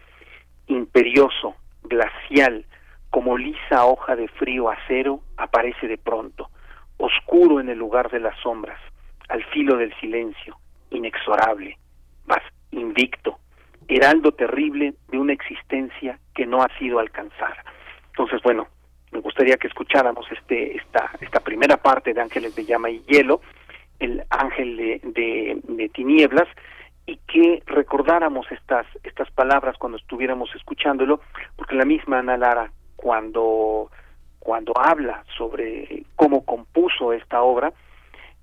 [0.67, 2.65] Imperioso, glacial,
[3.09, 6.49] como lisa hoja de frío acero, aparece de pronto,
[6.97, 8.79] oscuro en el lugar de las sombras,
[9.29, 10.57] al filo del silencio,
[10.89, 11.77] inexorable,
[12.25, 12.41] vas
[12.71, 13.37] invicto,
[13.87, 17.63] heraldo terrible de una existencia que no ha sido alcanzada.
[18.07, 18.67] Entonces, bueno,
[19.11, 23.41] me gustaría que escucháramos este esta esta primera parte de Ángeles de llama y hielo,
[23.99, 26.47] el ángel de, de, tinieblas
[27.05, 31.21] y que recordáramos estas estas palabras cuando estuviéramos escuchándolo,
[31.55, 33.89] porque la misma Ana Lara cuando
[34.39, 37.71] cuando habla sobre cómo compuso esta obra,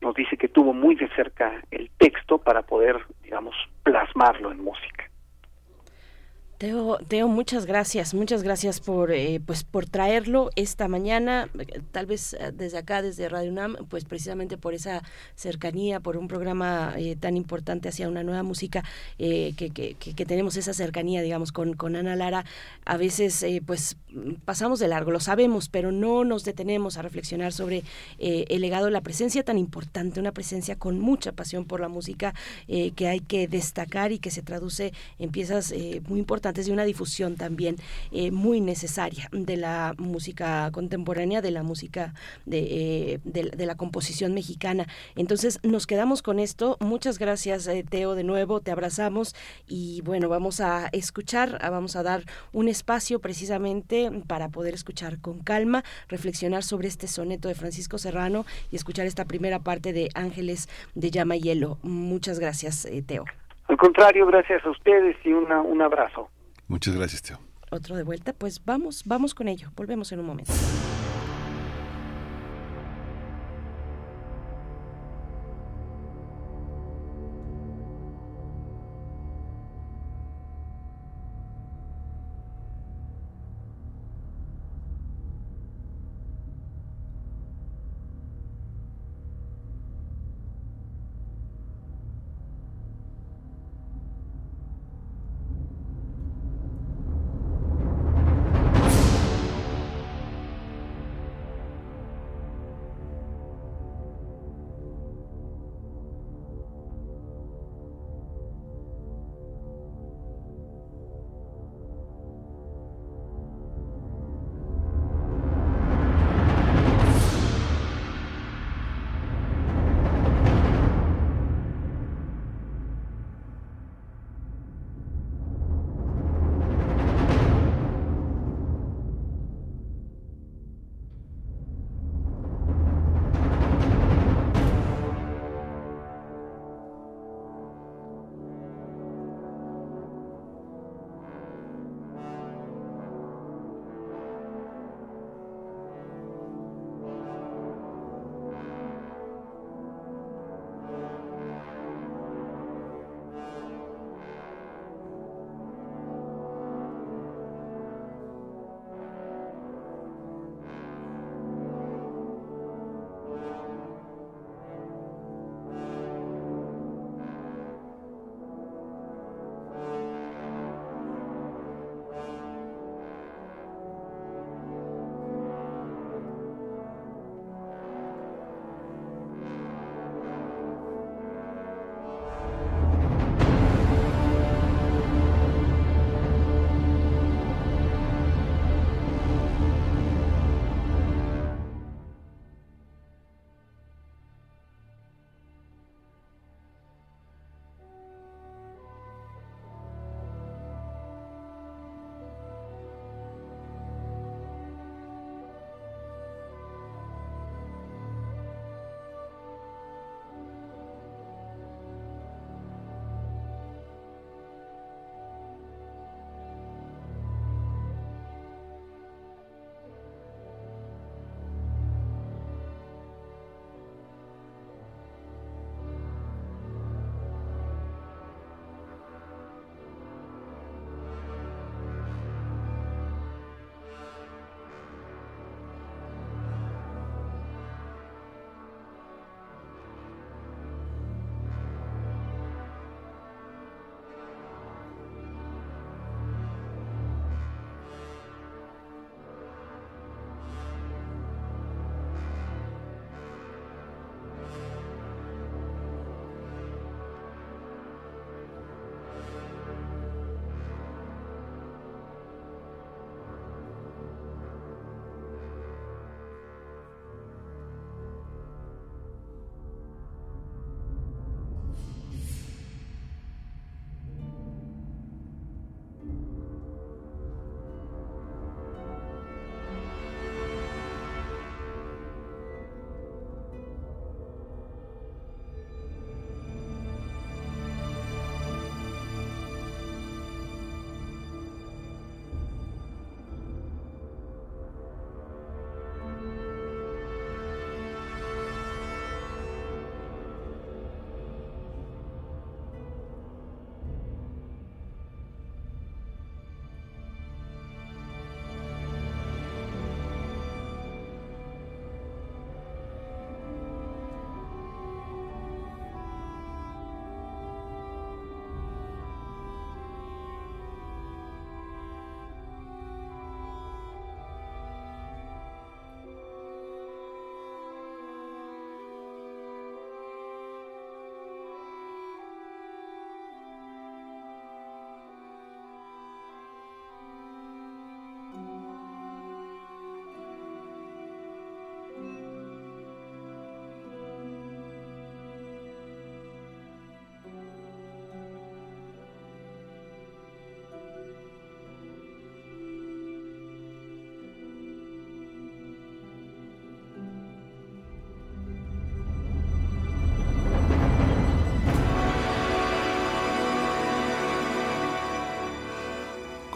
[0.01, 5.10] nos dice que tuvo muy de cerca el texto para poder, digamos, plasmarlo en música.
[6.61, 11.49] Teo, Teo, muchas gracias, muchas gracias por eh, pues por traerlo esta mañana,
[11.91, 15.03] tal vez eh, desde acá, desde Radio UNAM, pues precisamente por esa
[15.37, 18.85] cercanía, por un programa eh, tan importante hacia una nueva música,
[19.17, 19.55] que,
[19.99, 22.45] que, tenemos esa cercanía, digamos, con, con Ana Lara,
[22.85, 23.97] a veces pues
[24.45, 27.85] pasamos de largo, lo sabemos, pero no nos detenemos a reflexionar sobre
[28.19, 32.35] el legado, la presencia tan importante, una presencia con mucha pasión por la música
[32.67, 35.73] que hay que destacar y que se traduce en piezas
[36.09, 37.77] muy importantes de una difusión también
[38.13, 42.15] eh, muy necesaria de la música contemporánea, de la música
[42.47, 44.87] de, eh, de, la composición mexicana.
[45.17, 46.77] Entonces nos quedamos con esto.
[46.81, 49.35] Muchas gracias, eh, Teo, de nuevo, te abrazamos
[49.69, 55.41] y bueno, vamos a escuchar, vamos a dar un espacio precisamente para poder escuchar con
[55.41, 60.69] calma, reflexionar sobre este soneto de Francisco Serrano y escuchar esta primera parte de Ángeles
[60.95, 61.79] de Llama y Hielo.
[61.83, 63.25] Muchas gracias, Teo.
[63.69, 66.29] Al contrario, gracias a ustedes y una, un abrazo.
[66.71, 67.41] Muchas gracias, Teo.
[67.73, 69.73] Otro de vuelta, pues vamos, vamos con ello.
[69.75, 70.53] Volvemos en un momento.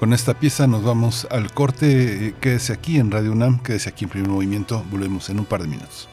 [0.05, 2.26] Con esta pieza nos vamos al corte.
[2.26, 4.84] Eh, quédese aquí en Radio UNAM, quédese aquí en Primer Movimiento.
[4.90, 6.11] Volvemos en un par de minutos.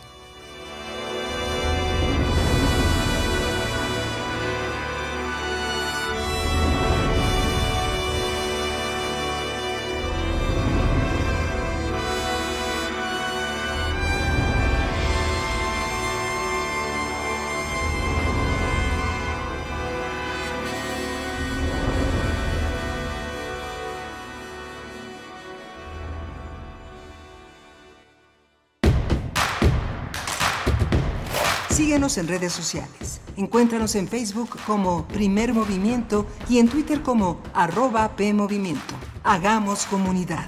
[31.79, 33.21] En redes sociales.
[33.37, 38.93] Encuéntranos en Facebook como Primer Movimiento y en Twitter como arroba PMovimiento.
[39.23, 40.47] Hagamos comunidad.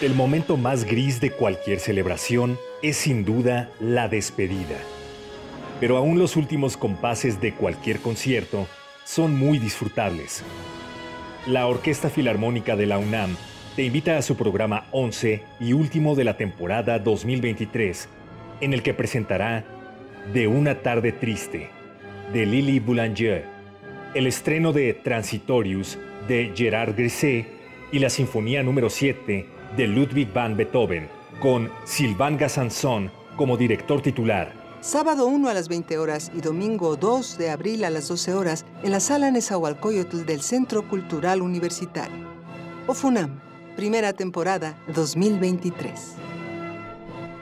[0.00, 4.78] El momento más gris de cualquier celebración es sin duda la despedida.
[5.80, 8.66] Pero aún los últimos compases de cualquier concierto
[9.04, 10.42] son muy disfrutables.
[11.46, 13.36] La Orquesta Filarmónica de la UNAM
[13.80, 18.10] te invita a su programa 11 y último de la temporada 2023,
[18.60, 19.64] en el que presentará
[20.34, 21.70] De una tarde triste,
[22.30, 23.46] de Lily Boulanger,
[24.12, 25.96] el estreno de Transitorius,
[26.28, 27.46] de Gerard Grisset,
[27.90, 29.46] y la Sinfonía número 7,
[29.78, 31.08] de Ludwig van Beethoven,
[31.40, 34.52] con Sylvain Gassanson como director titular.
[34.82, 38.66] Sábado 1 a las 20 horas y domingo 2 de abril a las 12 horas
[38.82, 42.28] en la sala Nezahualcóyotl del Centro Cultural Universitario.
[42.86, 43.49] OFUNAM
[43.80, 45.92] primera temporada 2023.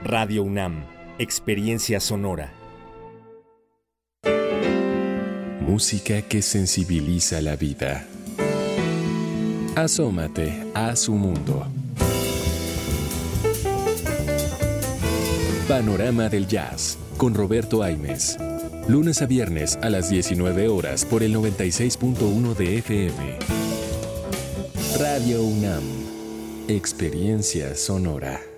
[0.05, 0.85] Radio UNAM,
[1.17, 2.53] Experiencia Sonora.
[5.59, 8.05] Música que sensibiliza la vida.
[9.75, 11.67] Asómate a su mundo.
[15.67, 18.37] Panorama del Jazz con Roberto Aimes.
[18.87, 23.39] Lunes a viernes a las 19 horas por el 96.1 de FM.
[24.97, 25.98] Radio UNAM.
[26.69, 28.48] Experiencia Sonora.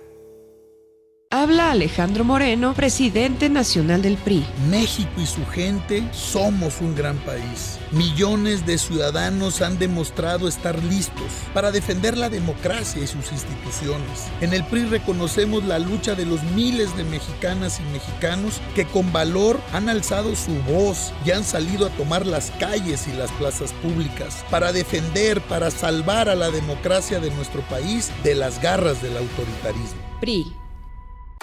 [1.34, 4.44] Habla Alejandro Moreno, presidente nacional del PRI.
[4.68, 7.78] México y su gente somos un gran país.
[7.90, 11.24] Millones de ciudadanos han demostrado estar listos
[11.54, 14.28] para defender la democracia y sus instituciones.
[14.42, 19.10] En el PRI reconocemos la lucha de los miles de mexicanas y mexicanos que con
[19.10, 23.72] valor han alzado su voz y han salido a tomar las calles y las plazas
[23.72, 29.16] públicas para defender, para salvar a la democracia de nuestro país de las garras del
[29.16, 30.02] autoritarismo.
[30.20, 30.61] PRI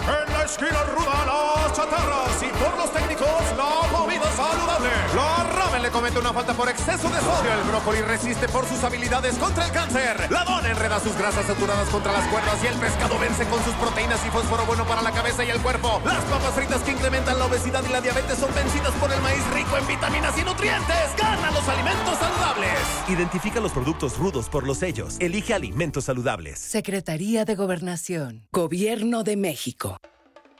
[0.02, 4.90] en la esquina ruda, las chatarras y por los técnicos, la comida saludable.
[5.14, 7.52] La ramen le comete una falta por exceso de sodio.
[7.54, 10.26] El brócoli resiste por sus habilidades contra el cáncer.
[10.30, 13.74] La dona enreda sus grasas saturadas contra las cuerdas y el pescado vence con sus
[13.74, 16.00] proteínas y fósforo bueno para la cabeza y el cuerpo.
[16.04, 19.46] Las papas fritas que incrementan la obesidad y la diabetes son vencidas por el maíz
[19.54, 21.16] rico en vitaminas y nutrientes.
[21.16, 22.78] Gana los alimentos saludables.
[23.08, 25.16] Identifica los productos rudos por los sellos.
[25.20, 26.58] Elige alimentos saludables.
[26.58, 28.48] Secretaría de Gobernación.
[28.50, 30.00] Gobierno de México.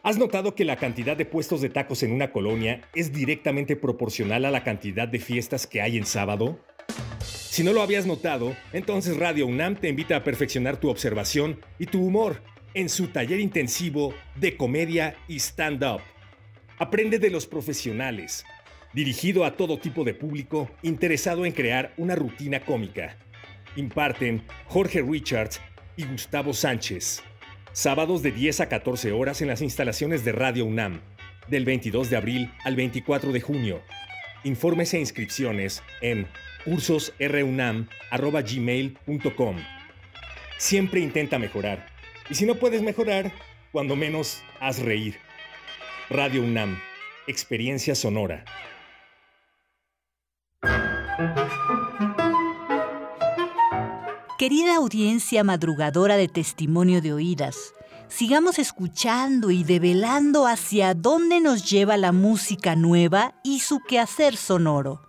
[0.02, 4.46] ¿Has notado que la cantidad de puestos de tacos en una colonia es directamente proporcional
[4.46, 6.58] a la cantidad de fiestas que hay en sábado?
[7.20, 11.84] Si no lo habías notado, entonces Radio UNAM te invita a perfeccionar tu observación y
[11.84, 12.40] tu humor
[12.72, 16.00] en su taller intensivo de comedia y stand-up.
[16.78, 18.46] Aprende de los profesionales,
[18.94, 23.18] dirigido a todo tipo de público interesado en crear una rutina cómica.
[23.76, 25.60] Imparten Jorge Richards
[25.96, 27.22] y Gustavo Sánchez.
[27.80, 31.00] Sábados de 10 a 14 horas en las instalaciones de Radio UNAM,
[31.48, 33.80] del 22 de abril al 24 de junio.
[34.44, 36.26] Informes e inscripciones en
[36.66, 39.56] cursosrunam.gmail.com.
[40.58, 41.86] Siempre intenta mejorar.
[42.28, 43.32] Y si no puedes mejorar,
[43.72, 45.16] cuando menos haz reír.
[46.10, 46.78] Radio UNAM,
[47.26, 48.44] Experiencia Sonora.
[54.40, 57.74] Querida audiencia madrugadora de testimonio de oídas,
[58.08, 65.02] sigamos escuchando y develando hacia dónde nos lleva la música nueva y su quehacer sonoro.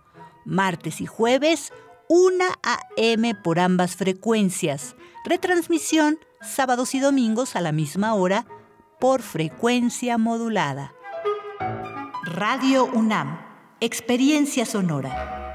[0.44, 1.72] Martes y jueves,
[2.10, 3.34] 1 a.m.
[3.36, 4.96] por ambas frecuencias.
[5.24, 8.44] Retransmisión sábados y domingos a la misma hora
[9.00, 10.92] por frecuencia modulada.
[12.24, 13.40] Radio UNAM,
[13.80, 15.54] Experiencia Sonora.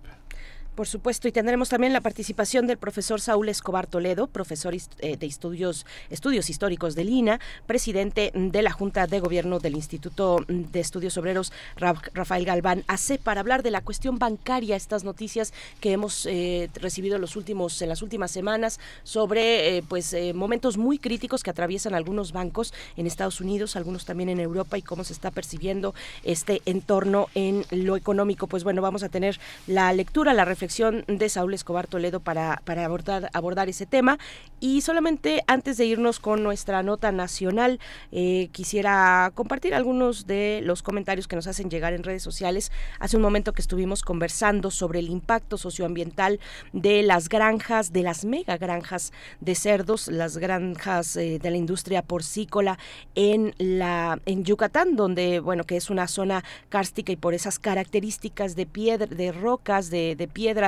[0.79, 5.25] Por supuesto, y tendremos también la participación del profesor Saúl Escobar Toledo, profesor eh, de
[5.25, 11.17] estudios, estudios históricos del INA, presidente de la Junta de Gobierno del Instituto de Estudios
[11.17, 16.69] Obreros Rafael Galván AC, para hablar de la cuestión bancaria, estas noticias que hemos eh,
[16.75, 21.93] recibido los últimos, en las últimas semanas sobre eh, pues momentos muy críticos que atraviesan
[21.93, 26.61] algunos bancos en Estados Unidos, algunos también en Europa y cómo se está percibiendo este
[26.65, 28.47] entorno en lo económico.
[28.47, 32.85] Pues bueno, vamos a tener la lectura, la reflexión de Saúl Escobar Toledo para, para
[32.85, 34.19] abordar, abordar ese tema.
[34.59, 37.79] Y solamente antes de irnos con nuestra nota nacional,
[38.11, 42.71] eh, quisiera compartir algunos de los comentarios que nos hacen llegar en redes sociales.
[42.99, 46.39] Hace un momento que estuvimos conversando sobre el impacto socioambiental
[46.71, 52.03] de las granjas, de las mega granjas de cerdos, las granjas eh, de la industria
[52.03, 52.77] porcícola
[53.15, 58.55] en la en Yucatán, donde bueno que es una zona cárstica y por esas características
[58.55, 60.58] de piedra, de rocas, de, de piedra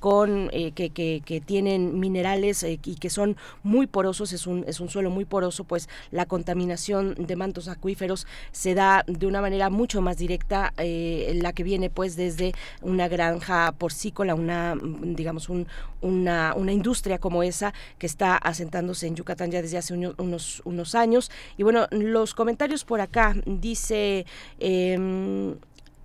[0.00, 4.88] con eh, que, tienen minerales eh, y que son muy porosos, es un, es un
[4.88, 10.00] suelo muy poroso, pues la contaminación de mantos acuíferos se da de una manera mucho
[10.00, 15.66] más directa, eh, la que viene pues desde una granja porcícola, una digamos un,
[16.00, 20.94] una, una industria como esa que está asentándose en Yucatán ya desde hace unos, unos
[20.94, 21.30] años.
[21.56, 24.26] Y bueno, los comentarios por acá dice
[24.58, 25.56] em,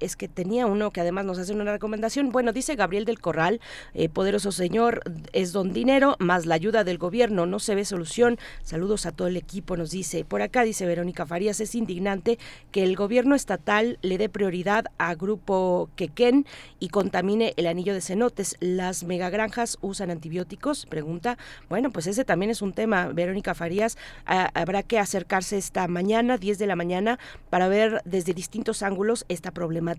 [0.01, 2.31] es que tenía uno que además nos hace una recomendación.
[2.31, 3.61] Bueno, dice Gabriel del Corral,
[3.93, 8.37] eh, poderoso señor, es don dinero, más la ayuda del gobierno, no se ve solución.
[8.63, 10.25] Saludos a todo el equipo, nos dice.
[10.25, 12.39] Por acá dice Verónica Farías, es indignante
[12.71, 16.45] que el gobierno estatal le dé prioridad a Grupo Quequén
[16.79, 18.57] y contamine el anillo de cenotes.
[18.59, 20.87] ¿Las megagranjas usan antibióticos?
[20.87, 21.37] Pregunta.
[21.69, 23.97] Bueno, pues ese también es un tema, Verónica Farías.
[24.25, 29.51] habrá que acercarse esta mañana, 10 de la mañana, para ver desde distintos ángulos esta
[29.51, 29.90] problemática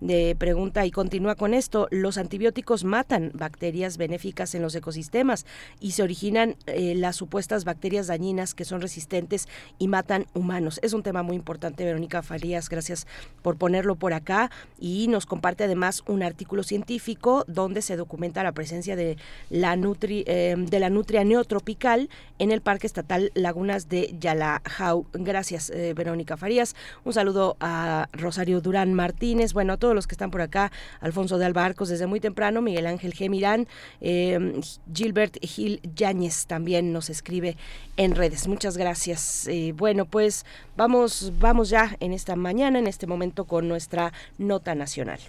[0.00, 5.46] de pregunta y continúa con esto, los antibióticos matan bacterias benéficas en los ecosistemas
[5.80, 10.80] y se originan eh, las supuestas bacterias dañinas que son resistentes y matan humanos.
[10.82, 13.06] Es un tema muy importante, Verónica Farías, gracias
[13.42, 18.52] por ponerlo por acá y nos comparte además un artículo científico donde se documenta la
[18.52, 19.16] presencia de
[19.50, 22.08] la, nutri, eh, de la nutria neotropical
[22.38, 25.06] en el Parque Estatal Lagunas de Yalajau.
[25.12, 26.74] Gracias, eh, Verónica Farías.
[27.04, 30.70] Un saludo a Rosario Durán Martín bueno, a todos los que están por acá,
[31.00, 33.30] Alfonso de Albarcos desde muy temprano, Miguel Ángel G.
[33.30, 33.66] Mirán,
[34.00, 34.60] eh,
[34.92, 37.56] Gilbert Gil Yáñez también nos escribe
[37.96, 38.46] en redes.
[38.48, 39.48] Muchas gracias.
[39.48, 40.44] Eh, bueno, pues
[40.76, 45.20] vamos, vamos ya en esta mañana, en este momento, con nuestra nota nacional.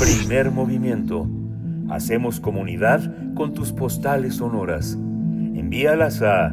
[0.00, 1.28] Primer movimiento.
[1.90, 4.94] Hacemos comunidad con tus postales sonoras.
[4.94, 6.50] Envíalas a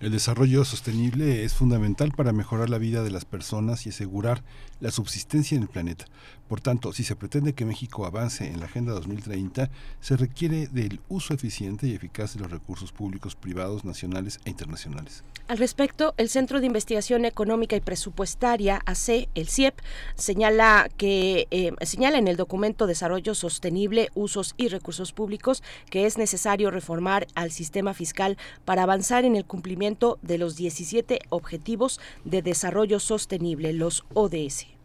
[0.00, 4.42] El desarrollo sostenible es fundamental para mejorar la vida de las personas y asegurar
[4.80, 6.06] la subsistencia en el planeta.
[6.48, 9.68] Por tanto, si se pretende que México avance en la Agenda 2030,
[10.00, 15.24] se requiere del uso eficiente y eficaz de los recursos públicos, privados, nacionales e internacionales.
[15.48, 19.74] Al respecto, el Centro de Investigación Económica y Presupuestaria, AC, el CIEP,
[20.16, 26.18] señala que eh, señala en el documento Desarrollo Sostenible, Usos y Recursos Públicos que es
[26.18, 32.42] necesario reformar al sistema fiscal para avanzar en el cumplimiento de los 17 Objetivos de
[32.42, 34.75] Desarrollo Sostenible, los ODS.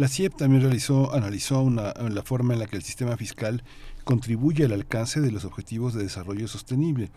[0.00, 3.62] La CIEP también realizó, analizó la forma en la que el sistema fiscal
[4.02, 7.10] contribuye al alcance de los objetivos de desarrollo sostenible.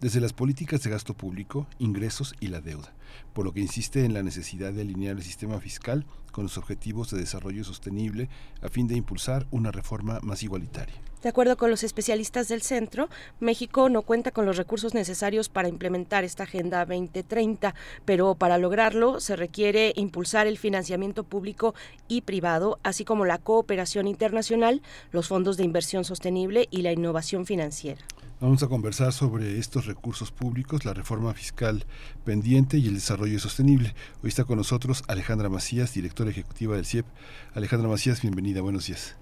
[0.00, 2.94] desde las políticas de gasto público, ingresos y la deuda,
[3.34, 7.10] por lo que insiste en la necesidad de alinear el sistema fiscal con los objetivos
[7.10, 8.30] de desarrollo sostenible
[8.62, 11.09] a fin de impulsar una reforma más igualitaria.
[11.22, 13.10] De acuerdo con los especialistas del centro,
[13.40, 17.74] México no cuenta con los recursos necesarios para implementar esta Agenda 2030,
[18.06, 21.74] pero para lograrlo se requiere impulsar el financiamiento público
[22.08, 24.80] y privado, así como la cooperación internacional,
[25.12, 28.00] los fondos de inversión sostenible y la innovación financiera.
[28.40, 31.84] Vamos a conversar sobre estos recursos públicos, la reforma fiscal
[32.24, 33.94] pendiente y el desarrollo sostenible.
[34.22, 37.04] Hoy está con nosotros Alejandra Macías, directora ejecutiva del CIEP.
[37.52, 39.19] Alejandra Macías, bienvenida, buenos días.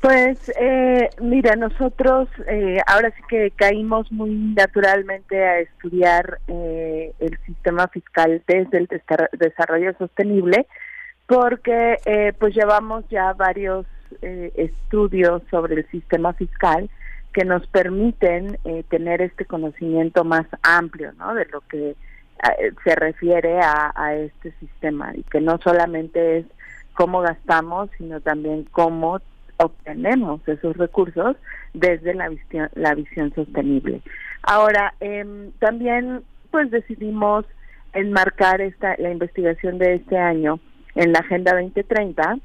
[0.00, 7.38] Pues eh, mira, nosotros eh, ahora sí que caímos muy naturalmente a estudiar eh, el
[7.46, 8.88] sistema fiscal desde el
[9.32, 10.66] desarrollo sostenible
[11.26, 13.86] porque eh, pues llevamos ya varios
[14.22, 16.88] estudios sobre el sistema fiscal
[17.32, 18.56] que nos permiten
[18.88, 21.34] tener este conocimiento más amplio ¿no?
[21.34, 21.96] de lo que
[22.84, 26.46] se refiere a, a este sistema y que no solamente es
[26.94, 29.20] cómo gastamos, sino también cómo
[29.58, 31.36] obtenemos esos recursos
[31.74, 34.00] desde la visión, la visión sostenible.
[34.42, 37.44] Ahora, eh, también pues decidimos
[37.92, 40.60] enmarcar esta la investigación de este año
[40.94, 42.38] en la Agenda 2030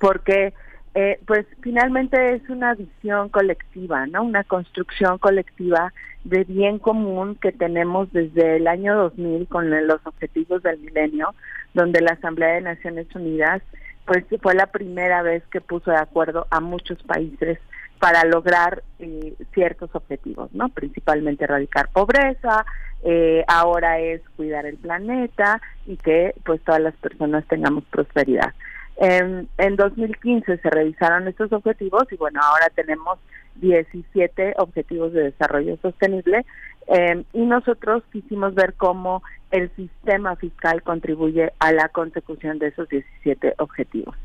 [0.00, 0.52] porque
[0.94, 4.24] eh, pues finalmente es una visión colectiva, ¿no?
[4.24, 5.92] Una construcción colectiva
[6.24, 11.34] de bien común que tenemos desde el año 2000 con los objetivos del milenio,
[11.74, 13.62] donde la Asamblea de Naciones Unidas
[14.06, 17.58] pues fue la primera vez que puso de acuerdo a muchos países
[17.98, 20.70] para lograr eh, ciertos objetivos, ¿no?
[20.70, 22.64] Principalmente erradicar pobreza,
[23.04, 28.54] eh, ahora es cuidar el planeta y que pues todas las personas tengamos prosperidad.
[28.96, 33.18] En, en 2015 se revisaron estos objetivos y bueno, ahora tenemos
[33.56, 36.44] 17 objetivos de desarrollo sostenible
[36.90, 42.88] eh, y nosotros quisimos ver cómo el sistema fiscal contribuye a la consecución de esos
[42.88, 44.16] 17 objetivos.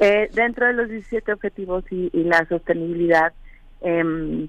[0.00, 3.32] Eh, dentro de los 17 objetivos y, la sostenibilidad
[3.82, 4.48] eh,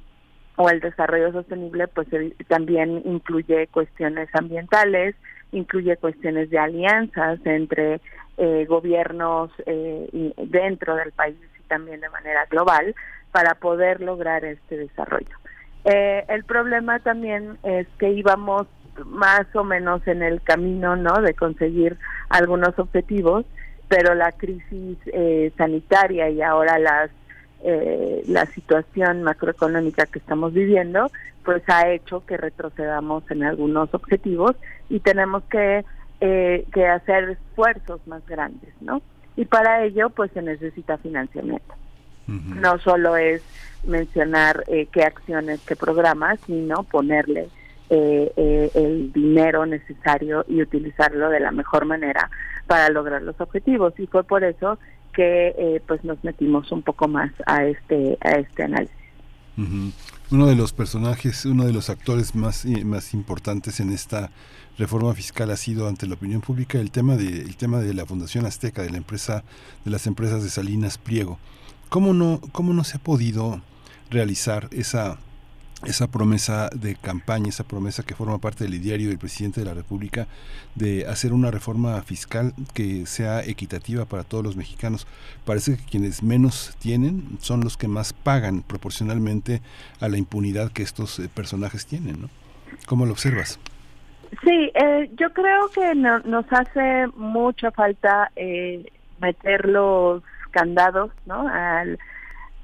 [0.55, 2.07] o el desarrollo sostenible, pues
[2.47, 5.15] también incluye cuestiones ambientales,
[5.51, 8.01] incluye cuestiones de alianzas entre
[8.37, 12.95] eh, gobiernos eh, dentro del país y también de manera global
[13.31, 15.42] para poder lograr este desarrollo.
[15.85, 18.67] Eh, el problema también es que íbamos
[19.05, 21.21] más o menos en el camino, ¿no?
[21.21, 21.97] De conseguir
[22.29, 23.45] algunos objetivos,
[23.87, 27.09] pero la crisis eh, sanitaria y ahora las
[27.65, 31.09] eh, la situación macroeconómica que estamos viviendo,
[31.45, 34.57] pues ha hecho que retrocedamos en algunos objetivos
[34.89, 35.85] y tenemos que,
[36.19, 39.01] eh, que hacer esfuerzos más grandes, ¿no?
[39.37, 41.73] Y para ello, pues se necesita financiamiento.
[42.27, 43.41] No solo es
[43.85, 47.49] mencionar eh, qué acciones, qué programas, sino ponerle
[47.89, 52.29] eh, eh, el dinero necesario y utilizarlo de la mejor manera
[52.67, 53.93] para lograr los objetivos.
[53.99, 54.79] Y fue por eso
[55.13, 58.95] que pues nos metimos un poco más a este a este análisis.
[60.31, 64.31] Uno de los personajes, uno de los actores más más importantes en esta
[64.79, 68.07] reforma fiscal ha sido ante la opinión pública el tema de el tema de la
[68.07, 69.43] Fundación Azteca, de la empresa
[69.85, 71.37] de las empresas de Salinas Pliego.
[71.89, 73.61] ¿Cómo no cómo no se ha podido
[74.13, 75.17] realizar esa
[75.85, 79.73] esa promesa de campaña, esa promesa que forma parte del diario del presidente de la
[79.73, 80.27] República
[80.75, 85.07] de hacer una reforma fiscal que sea equitativa para todos los mexicanos.
[85.45, 89.61] Parece que quienes menos tienen son los que más pagan proporcionalmente
[89.99, 92.29] a la impunidad que estos eh, personajes tienen, ¿no?
[92.85, 93.59] ¿Cómo lo observas?
[94.43, 98.91] Sí, eh, yo creo que nos hace mucha falta eh,
[99.21, 101.47] meter los candados, ¿no?
[101.47, 101.99] Al,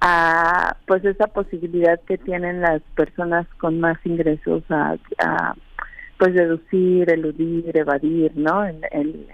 [0.01, 4.97] a pues esa posibilidad que tienen las personas con más ingresos a,
[6.17, 8.65] pues deducir, eludir, evadir, ¿no?
[8.65, 9.27] En,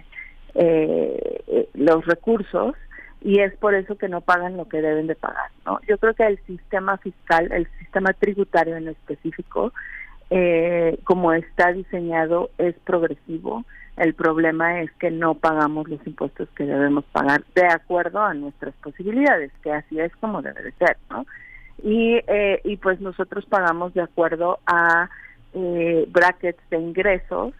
[0.57, 2.75] eh, los recursos
[3.21, 5.79] y es por eso que no pagan lo que deben de pagar, ¿no?
[5.87, 9.73] Yo creo que el sistema fiscal, el sistema tributario en específico,
[10.29, 13.65] eh, como está diseñado, es progresivo
[13.97, 18.73] el problema es que no pagamos los impuestos que debemos pagar de acuerdo a nuestras
[18.75, 21.25] posibilidades, que así es como debe de ser, ¿no?
[21.83, 25.09] y, eh, y pues nosotros pagamos de acuerdo a
[25.53, 27.53] eh, brackets de ingresos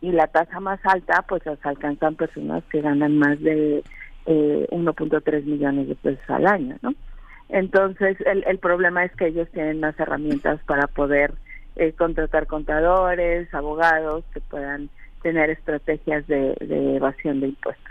[0.00, 3.82] y la tasa más alta pues las alcanzan personas que ganan más de
[4.26, 6.94] eh, 1.3 millones de pesos al año, ¿no?
[7.48, 11.32] Entonces el, el problema es que ellos tienen más herramientas para poder
[11.76, 14.88] eh, contratar contadores, abogados que puedan
[15.22, 17.90] tener estrategias de, de evasión de impuestos.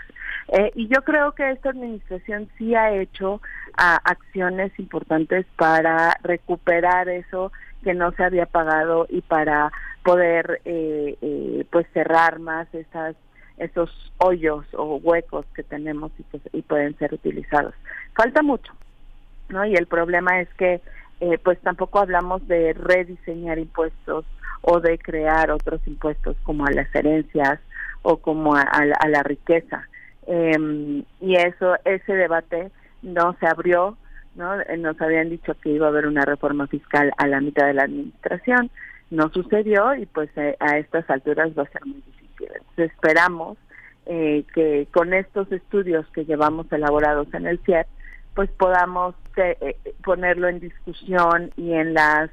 [0.52, 3.42] Eh, y yo creo que esta administración sí ha hecho
[3.78, 7.52] ah, acciones importantes para recuperar eso
[7.84, 9.72] que no se había pagado y para
[10.04, 13.16] poder eh, eh, pues cerrar más esas
[13.58, 17.76] esos hoyos o huecos que tenemos y, pues, y pueden ser utilizados.
[18.16, 18.72] Falta mucho,
[19.50, 19.66] ¿no?
[19.66, 20.82] Y el problema es que
[21.20, 24.26] eh, pues tampoco hablamos de rediseñar impuestos
[24.62, 27.60] o de crear otros impuestos como a las herencias
[28.02, 29.88] o como a, a la riqueza.
[30.28, 32.72] Eh, y eso, ese debate
[33.02, 33.98] no se abrió,
[34.36, 34.60] ¿no?
[34.62, 37.74] Eh, nos habían dicho que iba a haber una reforma fiscal a la mitad de
[37.74, 38.70] la administración,
[39.10, 42.48] no sucedió y pues eh, a estas alturas va a ser muy difícil.
[42.54, 43.58] Entonces esperamos
[44.06, 47.88] eh, que con estos estudios que llevamos elaborados en el CIEP,
[48.36, 52.30] pues podamos eh, ponerlo en discusión y en las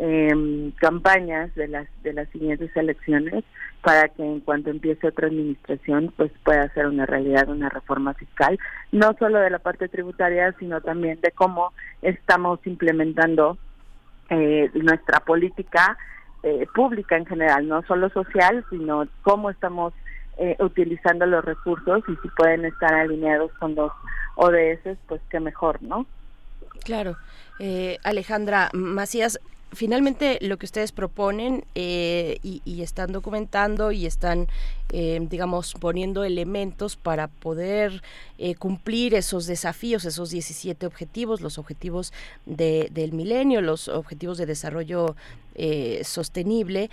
[0.00, 3.42] eh, campañas de las de las siguientes elecciones
[3.82, 8.58] para que en cuanto empiece otra administración pues pueda ser una realidad una reforma fiscal
[8.92, 11.72] no solo de la parte tributaria sino también de cómo
[12.02, 13.58] estamos implementando
[14.30, 15.98] eh, nuestra política
[16.44, 19.94] eh, pública en general no solo social sino cómo estamos
[20.38, 23.92] eh, utilizando los recursos y si pueden estar alineados con los
[24.36, 26.06] ODS pues qué mejor no
[26.84, 27.16] Claro.
[27.58, 29.40] Eh, Alejandra Macías,
[29.72, 34.48] finalmente lo que ustedes proponen eh, y, están documentando y están,
[34.92, 38.02] eh, digamos, poniendo elementos para poder
[38.38, 42.12] eh, cumplir esos desafíos, esos 17 objetivos, los objetivos
[42.46, 45.16] de, del milenio, los objetivos de desarrollo
[46.02, 46.88] sostenible,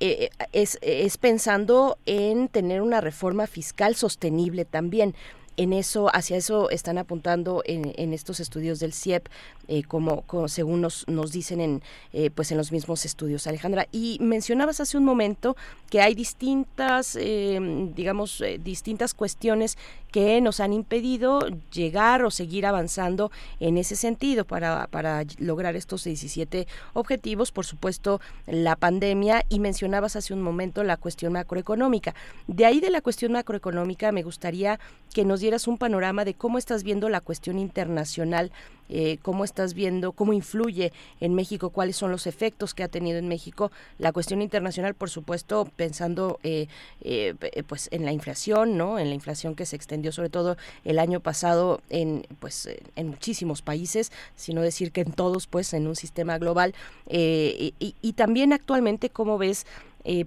[0.00, 5.14] es, es pensando en tener una reforma fiscal sostenible también
[5.56, 9.28] en eso, hacia eso están apuntando en, estos estudios del CIEP,
[9.68, 13.88] eh, como, según nos, dicen en, eh, pues en los mismos estudios, Alejandra.
[13.90, 15.56] Y mencionabas hace un momento
[15.90, 17.58] que hay distintas, eh,
[17.94, 19.78] digamos, distintas cuestiones
[20.12, 21.40] que nos han impedido
[21.72, 23.30] llegar o seguir avanzando
[23.60, 27.52] en ese sentido para, para lograr estos 17 objetivos.
[27.52, 32.14] Por supuesto, la pandemia y mencionabas hace un momento la cuestión macroeconómica.
[32.46, 34.80] De ahí de la cuestión macroeconómica me gustaría
[35.12, 38.50] que nos un panorama de cómo estás viendo la cuestión internacional
[38.88, 43.18] eh, cómo estás viendo, cómo influye en México, cuáles son los efectos que ha tenido
[43.18, 46.68] en México la cuestión internacional, por supuesto, pensando eh,
[47.00, 47.34] eh,
[47.66, 49.00] pues en la inflación, ¿no?
[49.00, 53.60] En la inflación que se extendió sobre todo el año pasado en pues en muchísimos
[53.60, 56.74] países, sino decir que en todos, pues en un sistema global
[57.10, 59.66] y, y, también actualmente cómo ves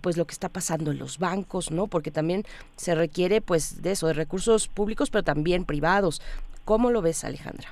[0.01, 1.87] pues lo que está pasando en los bancos, ¿no?
[1.87, 2.43] Porque también
[2.75, 6.21] se requiere pues de eso, de recursos públicos, pero también privados.
[6.65, 7.69] ¿Cómo lo ves, Alejandra?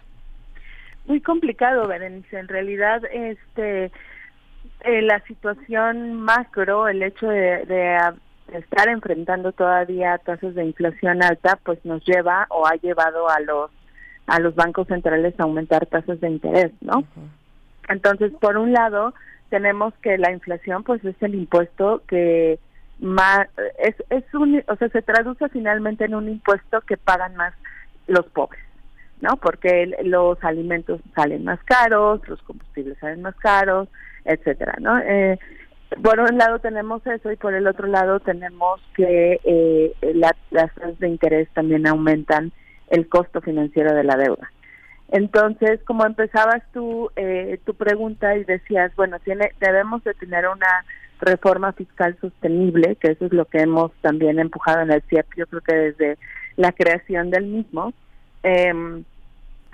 [1.08, 2.38] muy complicado, Berenice.
[2.38, 3.86] En realidad, este,
[4.82, 7.98] eh, la situación macro, el hecho de, de,
[8.54, 13.72] estar enfrentando todavía tasas de inflación alta, pues nos lleva o ha llevado a los
[14.28, 17.06] a los bancos centrales a aumentar tasas de interés, ¿no?
[17.88, 19.14] Entonces, por un lado,
[19.50, 22.60] tenemos que la inflación, pues es el impuesto que
[23.00, 23.48] más
[23.80, 27.54] es es un, o sea, se traduce finalmente en un impuesto que pagan más
[28.08, 28.62] los pobres.
[29.22, 29.38] ¿no?
[29.38, 33.90] Porque los alimentos salen más caros, los combustibles salen más caros,
[34.26, 35.00] etcétera, ¿no?
[35.00, 35.40] Eh,
[36.04, 41.00] por un lado tenemos eso y por el otro lado tenemos que eh, las tasas
[41.00, 42.52] de interés también aumentan
[42.90, 44.52] el costo financiero de la deuda.
[45.10, 50.86] Entonces, como empezabas tú eh, tu pregunta y decías, bueno, tiene debemos de tener una
[51.20, 55.48] reforma fiscal sostenible, que eso es lo que hemos también empujado en el CIEP, yo
[55.48, 56.18] creo que desde
[56.58, 57.94] la creación del mismo,
[58.44, 58.74] eh,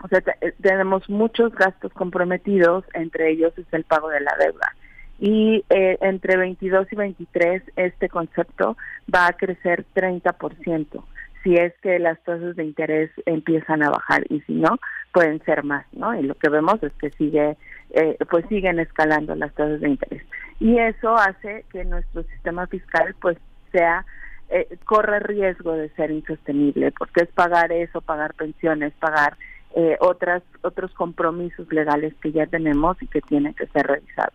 [0.04, 0.22] o sea,
[0.62, 4.76] tenemos muchos gastos comprometidos, entre ellos es el pago de la deuda.
[5.20, 8.78] Y eh, entre 22 y 23 este concepto
[9.14, 11.04] va a crecer 30%
[11.44, 14.80] si es que las tasas de interés empiezan a bajar y si no
[15.14, 16.14] pueden ser más, ¿no?
[16.20, 17.56] Y lo que vemos es que sigue
[17.92, 20.24] eh, pues siguen escalando las tasas de interés.
[20.60, 23.38] Y eso hace que nuestro sistema fiscal pues
[23.72, 24.06] sea
[24.50, 29.38] eh, corre riesgo de ser insostenible, porque es pagar eso, pagar pensiones, pagar
[29.76, 34.34] eh, otras otros compromisos legales que ya tenemos y que tienen que ser revisados.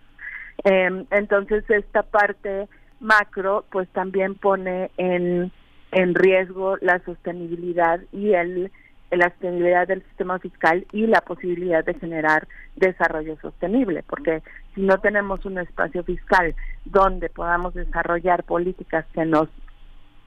[0.64, 2.68] Eh, entonces esta parte
[3.00, 5.52] macro pues también pone en,
[5.92, 8.72] en riesgo la sostenibilidad y el
[9.10, 14.42] la sostenibilidad del sistema fiscal y la posibilidad de generar desarrollo sostenible, porque
[14.74, 16.54] si no tenemos un espacio fiscal
[16.84, 19.48] donde podamos desarrollar políticas que nos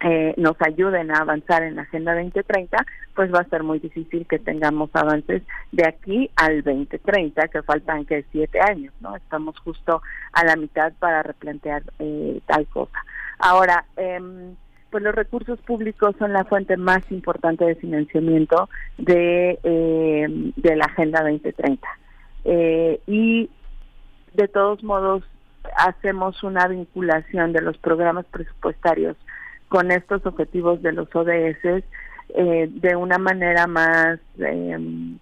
[0.04, 2.76] eh, nos ayuden a avanzar en la Agenda 2030,
[3.14, 8.06] pues va a ser muy difícil que tengamos avances de aquí al 2030, que faltan
[8.06, 9.16] que siete años, ¿no?
[9.16, 10.02] Estamos justo
[10.34, 12.98] a la mitad para replantear eh, tal cosa.
[13.38, 14.20] Ahora, eh,
[14.92, 21.22] pues los recursos públicos son la fuente más importante de financiamiento de, eh, la Agenda
[21.22, 21.88] 2030.
[22.44, 23.50] Eh, y
[24.34, 25.24] de todos modos
[25.78, 29.16] hacemos una vinculación de los programas presupuestarios
[29.70, 31.84] con estos objetivos de los ODS
[32.34, 35.20] eh, de una manera más em,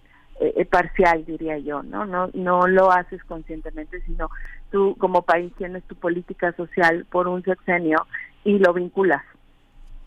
[0.70, 2.06] parcial, diría yo, ¿no?
[2.06, 2.30] ¿no?
[2.32, 4.30] No lo haces conscientemente, sino
[4.72, 8.06] tú como país tienes tu política social por un sexenio
[8.44, 9.22] y lo vinculas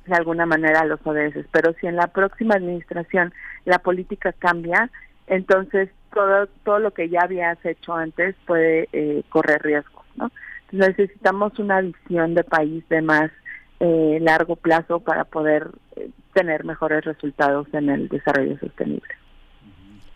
[0.05, 1.45] de alguna manera a los ODS.
[1.51, 3.33] Pero si en la próxima administración
[3.65, 4.89] la política cambia,
[5.27, 10.31] entonces todo todo lo que ya habías hecho antes puede eh, correr riesgos, ¿no?
[10.73, 13.31] necesitamos una visión de país de más
[13.79, 19.13] eh, largo plazo para poder eh, tener mejores resultados en el desarrollo sostenible.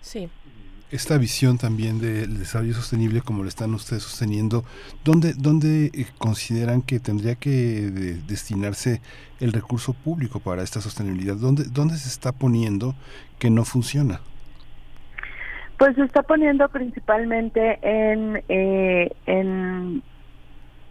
[0.02, 0.30] Sí,
[0.92, 4.64] esta visión también del desarrollo sostenible como lo están ustedes sosteniendo,
[5.04, 7.92] ¿dónde, dónde eh, consideran que tendría que
[8.28, 9.02] destinarse
[9.40, 11.36] el recurso público para esta sostenibilidad?
[11.36, 12.96] ¿Dónde, ¿Dónde se está poniendo
[13.40, 14.22] que no funciona?
[15.78, 20.02] Pues se está poniendo principalmente en, eh, en,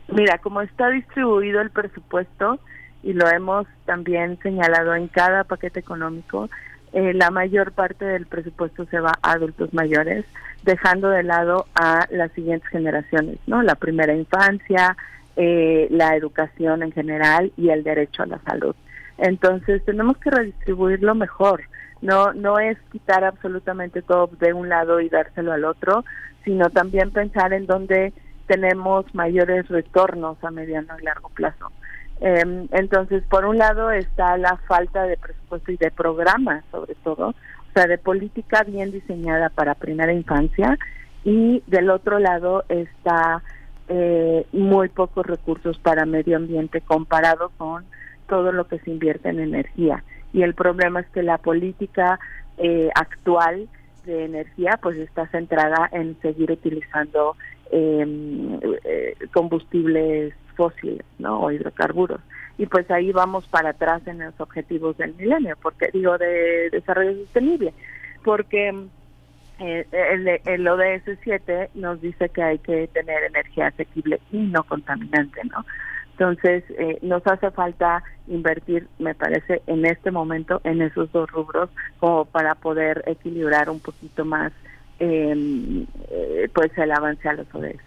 [0.08, 2.60] mira, como está distribuido el presupuesto,
[3.02, 6.50] y lo hemos también señalado en cada paquete económico,
[6.96, 10.24] eh, la mayor parte del presupuesto se va a adultos mayores,
[10.62, 13.62] dejando de lado a las siguientes generaciones, ¿no?
[13.62, 14.96] La primera infancia,
[15.36, 18.74] eh, la educación en general y el derecho a la salud.
[19.18, 21.64] Entonces tenemos que redistribuirlo mejor.
[22.00, 26.02] No, no es quitar absolutamente todo de un lado y dárselo al otro,
[26.46, 28.14] sino también pensar en dónde
[28.46, 31.70] tenemos mayores retornos a mediano y largo plazo.
[32.20, 37.28] Eh, entonces, por un lado está la falta de presupuesto y de programas, sobre todo,
[37.28, 40.78] o sea, de política bien diseñada para primera infancia,
[41.24, 43.42] y del otro lado está
[43.88, 47.84] eh, muy pocos recursos para medio ambiente comparado con
[48.28, 50.02] todo lo que se invierte en energía.
[50.32, 52.18] Y el problema es que la política
[52.58, 53.68] eh, actual
[54.04, 57.36] de energía pues está centrada en seguir utilizando
[57.70, 61.40] em, eh, combustibles fósiles, ¿no?
[61.40, 62.20] O hidrocarburos.
[62.58, 67.14] Y pues ahí vamos para atrás en los objetivos del milenio, porque digo de desarrollo
[67.24, 67.74] sostenible,
[68.24, 68.74] porque
[69.58, 74.64] eh, el, el ODS 7 nos dice que hay que tener energía asequible y no
[74.64, 75.64] contaminante, ¿no?
[76.18, 81.68] Entonces, eh, nos hace falta invertir, me parece, en este momento en esos dos rubros
[82.00, 84.50] como para poder equilibrar un poquito más
[84.98, 87.82] em, eh, pues el avance a los ODS.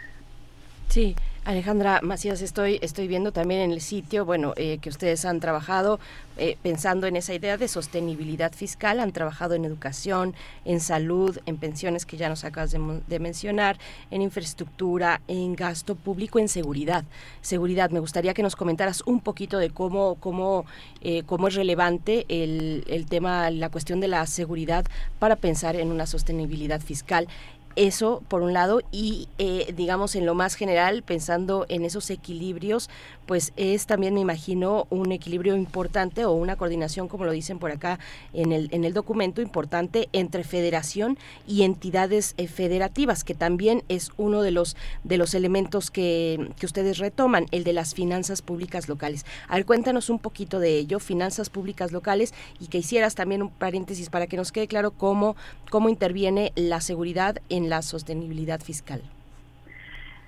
[0.89, 1.15] Sí,
[1.49, 5.99] Alejandra Macías, estoy, estoy viendo también en el sitio, bueno, eh, que ustedes han trabajado
[6.37, 11.57] eh, pensando en esa idea de sostenibilidad fiscal, han trabajado en educación, en salud, en
[11.57, 13.79] pensiones que ya nos acabas de, mencionar,
[14.11, 17.03] en infraestructura, en gasto público, en seguridad.
[17.41, 20.67] Seguridad, me gustaría que nos comentaras un poquito de cómo, cómo,
[21.01, 24.85] eh, cómo es relevante el, el tema, la cuestión de la seguridad
[25.17, 27.27] para pensar en una sostenibilidad fiscal
[27.75, 32.89] eso por un lado y eh, digamos en lo más general pensando en esos equilibrios
[33.25, 37.71] pues es también me imagino un equilibrio importante o una coordinación como lo dicen por
[37.71, 37.99] acá
[38.33, 41.17] en el en el documento importante entre federación
[41.47, 46.65] y entidades eh, federativas que también es uno de los de los elementos que, que
[46.65, 49.25] ustedes retoman el de las finanzas públicas locales.
[49.47, 53.49] A ver cuéntanos un poquito de ello finanzas públicas locales y que hicieras también un
[53.49, 55.35] paréntesis para que nos quede claro cómo
[55.69, 59.01] cómo interviene la seguridad en la sostenibilidad fiscal?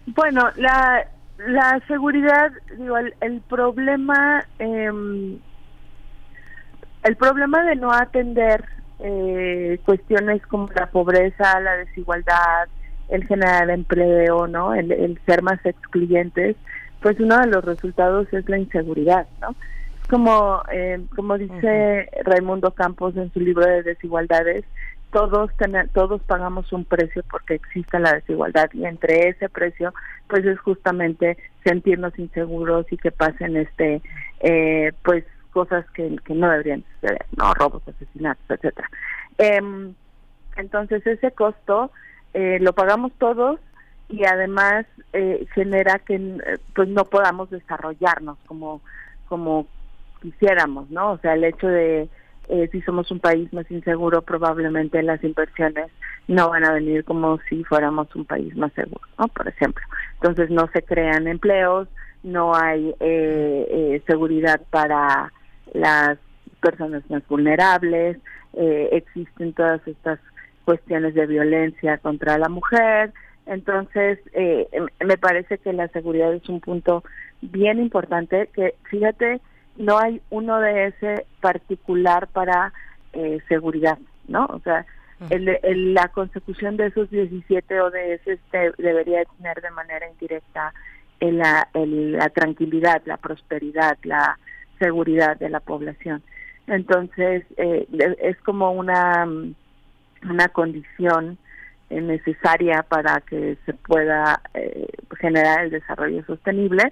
[0.08, 1.08] Bueno, la,
[1.48, 4.92] la seguridad, digo, el, problema, eh,
[7.04, 8.66] el problema de no atender
[9.00, 12.68] eh, cuestiones como la pobreza, la desigualdad,
[13.10, 14.74] el generar empleo, ¿no?
[14.74, 16.56] El, el, ser más excluyentes,
[17.02, 19.56] pues uno de los resultados es la inseguridad, ¿no?
[20.10, 24.66] Como, eh, como dice Raimundo Campos en su libro de desigualdades,
[25.12, 25.52] todos
[25.94, 29.94] todos pagamos un precio porque existe la desigualdad y entre ese precio
[30.28, 34.02] pues es justamente sentirnos inseguros y que pasen este
[34.40, 38.90] eh, pues cosas que, que no deberían suceder no robos asesinatos etcétera.
[39.38, 39.94] Em,
[40.56, 41.92] entonces ese costo
[42.34, 43.60] eh, lo pagamos todos
[44.08, 46.38] y además eh, genera que
[46.74, 48.82] pues no podamos desarrollarnos como
[49.28, 49.68] como
[50.22, 52.10] quisiéramos no o sea el hecho de
[52.52, 55.90] eh, si somos un país más inseguro, probablemente las inversiones
[56.28, 59.02] no van a venir como si fuéramos un país más seguro.
[59.34, 59.86] Por ejemplo.
[60.16, 61.88] Entonces no se crean empleos,
[62.24, 65.32] no hay eh, eh, seguridad para
[65.74, 66.18] las
[66.60, 68.18] personas más vulnerables,
[68.54, 70.20] existen todas estas
[70.66, 73.14] cuestiones de violencia contra la mujer.
[73.46, 74.20] Entonces,
[75.04, 77.02] me parece que la seguridad es un punto
[77.40, 79.40] bien importante que, fíjate,
[79.78, 82.74] no hay uno de ese particular para
[83.14, 84.46] eh, seguridad, ¿no?
[84.46, 84.86] O sea,
[85.30, 88.40] el, la consecución de esos 17 ODS
[88.78, 90.74] debería tener de manera indirecta
[91.20, 94.40] la, la tranquilidad, la prosperidad, la
[94.80, 96.24] seguridad de la población.
[96.66, 97.88] Entonces, eh,
[98.20, 99.28] es como una,
[100.28, 101.38] una condición
[101.92, 104.42] eh, necesaria para que se pueda
[105.20, 106.92] generar el desarrollo sostenible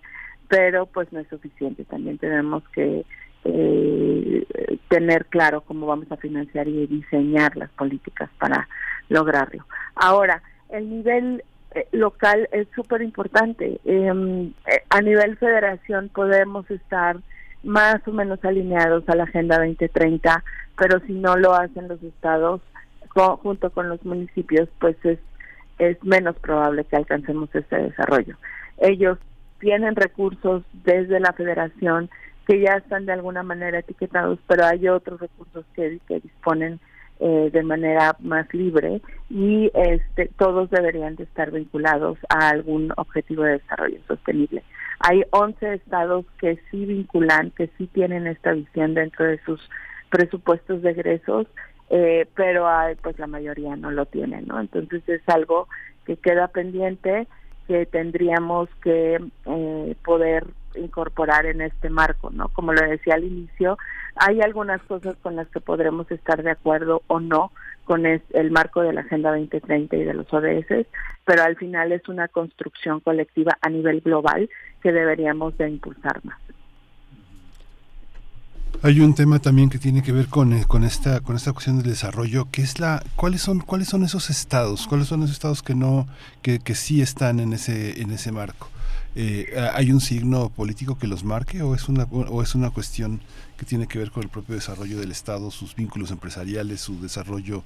[0.50, 1.86] pero pues no es suficiente.
[1.86, 3.06] También tenemos que
[3.46, 4.46] eh,
[4.90, 8.68] tener claro cómo vamos a financiar y diseñar las políticas para
[9.08, 9.66] lograrlo.
[9.96, 11.44] Ahora, el nivel
[11.76, 13.80] eh, local es súper importante.
[13.86, 17.18] Em, eh, a nivel federación podemos estar
[17.64, 20.44] más o menos alineados a la Agenda 2030,
[20.78, 22.62] pero si no lo hacen los estados
[23.42, 25.20] junto con los municipios, pues es,
[25.78, 28.38] es menos probable que alcancemos ese desarrollo.
[28.78, 29.18] Ellos
[29.60, 32.10] tienen recursos desde la federación
[32.48, 36.80] que ya están de alguna manera etiquetados, pero hay otros recursos que, disponen
[37.20, 43.44] eh, de manera más libre y este, todos deberían de estar vinculados a algún objetivo
[43.44, 44.64] de desarrollo sostenible.
[45.02, 49.62] Hay 11 estados que sí vinculan, que sí tienen esta visión dentro de sus
[50.10, 51.46] presupuestos de egresos,
[51.90, 54.60] eh, pero hay, pues la mayoría no lo tienen, ¿no?
[54.60, 55.68] Entonces es algo
[56.06, 57.28] que queda pendiente
[57.70, 62.50] que tendríamos que eh, poder incorporar en este marco, ¿no?
[62.50, 63.78] Como lo decía al inicio,
[64.16, 67.52] hay algunas cosas con las que podremos estar de acuerdo o no
[67.86, 70.88] con el marco de la Agenda 2030 y de los ODS,
[71.26, 74.50] pero al final es una construcción colectiva a nivel global
[74.82, 76.40] que deberíamos de impulsar más.
[78.82, 81.80] Hay un tema también que tiene que ver con, eh, con esta con esta cuestión
[81.80, 85.62] del desarrollo, que es la cuáles son cuáles son esos estados, cuáles son esos estados
[85.62, 86.08] que no
[86.42, 88.70] que, que sí están en ese en ese marco.
[89.18, 93.20] Eh, ¿Hay un signo político que los marque o es una o es una cuestión
[93.58, 97.64] que tiene que ver con el propio desarrollo del estado, sus vínculos empresariales, su desarrollo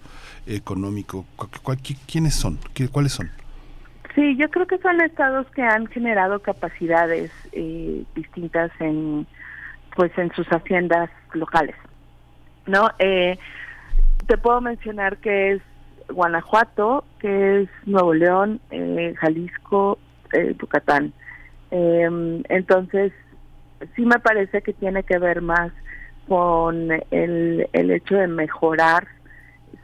[0.47, 1.27] económico?
[2.07, 2.57] ¿Quiénes son?
[2.91, 3.29] ¿Cuáles son?
[4.15, 9.27] Sí, yo creo que son estados que han generado capacidades eh, distintas en
[9.95, 11.75] pues en sus haciendas locales.
[12.65, 12.89] ¿No?
[12.99, 13.37] Eh,
[14.27, 15.61] te puedo mencionar que es
[16.09, 19.99] Guanajuato, que es Nuevo León, eh, Jalisco,
[20.31, 21.13] eh, Yucatán.
[21.71, 23.11] Em, entonces,
[23.95, 25.71] sí me parece que tiene que ver más
[26.27, 29.07] con el, el hecho de mejorar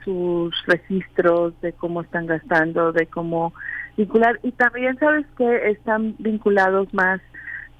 [0.03, 3.53] sus registros, de cómo están gastando, de cómo
[3.97, 4.39] vincular.
[4.43, 7.19] Y también sabes que están vinculados más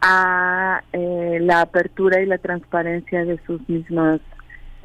[0.02, 4.22] a eh, la apertura y la transparencia de sus mismas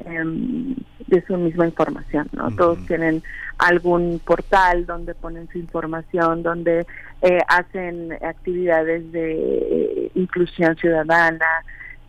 [0.05, 0.75] em,
[1.07, 3.23] de su misma información no todos tienen
[3.57, 6.85] algún portal donde ponen su información donde
[7.21, 11.45] eh, hacen actividades de eh, inclusión ciudadana.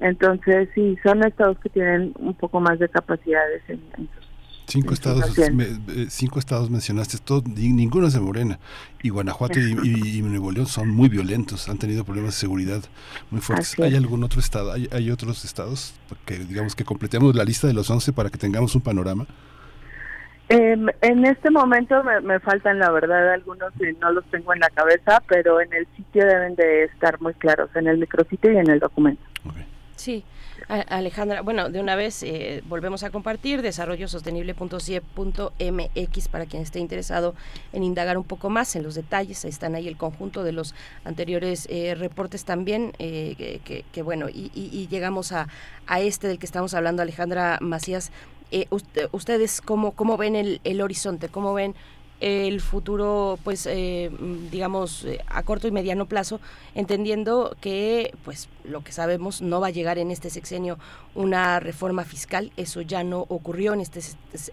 [0.01, 4.26] Entonces sí son estados que tienen un poco más de capacidades en, en sus
[4.67, 8.59] Cinco estados, eh, cinco estados mencionaste, todo, ninguno es de Morena.
[9.03, 12.83] Y Guanajuato y, Nuevo León son muy violentos, han tenido problemas de seguridad
[13.31, 13.79] muy fuertes.
[13.79, 15.95] ¿Hay algún otro estado, hay, hay otros estados
[16.25, 19.27] que digamos que completemos la lista de los 11 para que tengamos un panorama?
[20.49, 24.71] Em, en este momento me, faltan, la verdad, algunos que no los tengo en la
[24.71, 28.71] cabeza, pero en el sitio deben de estar muy claros, en el micrositio y en
[28.71, 29.23] el documento.
[29.97, 30.25] Sí.
[30.69, 37.37] Alejandra, bueno, de una vez eh, volvemos a compartir desarrollosostenible.cie.mx para quien esté interesado
[37.73, 39.45] en indagar un poco más en los detalles.
[39.45, 40.75] Ahí están ahí el conjunto de los
[41.05, 43.61] anteriores eh, reportes también, eh,
[43.93, 45.47] que, bueno, y, llegamos a,
[45.87, 48.11] a este del que estamos hablando, Alejandra Macías.
[49.13, 51.29] ¿Ustedes cómo, cómo ven el, el horizonte?
[51.29, 51.77] ¿Cómo ven
[52.21, 54.11] el futuro, pues, eh,
[54.51, 56.41] digamos, eh, a corto y mediano plazo,
[56.75, 60.79] entendiendo que, pues, lo que sabemos no va a llegar en este sexenio
[61.15, 64.01] una reforma fiscal, eso ya no ocurrió en este,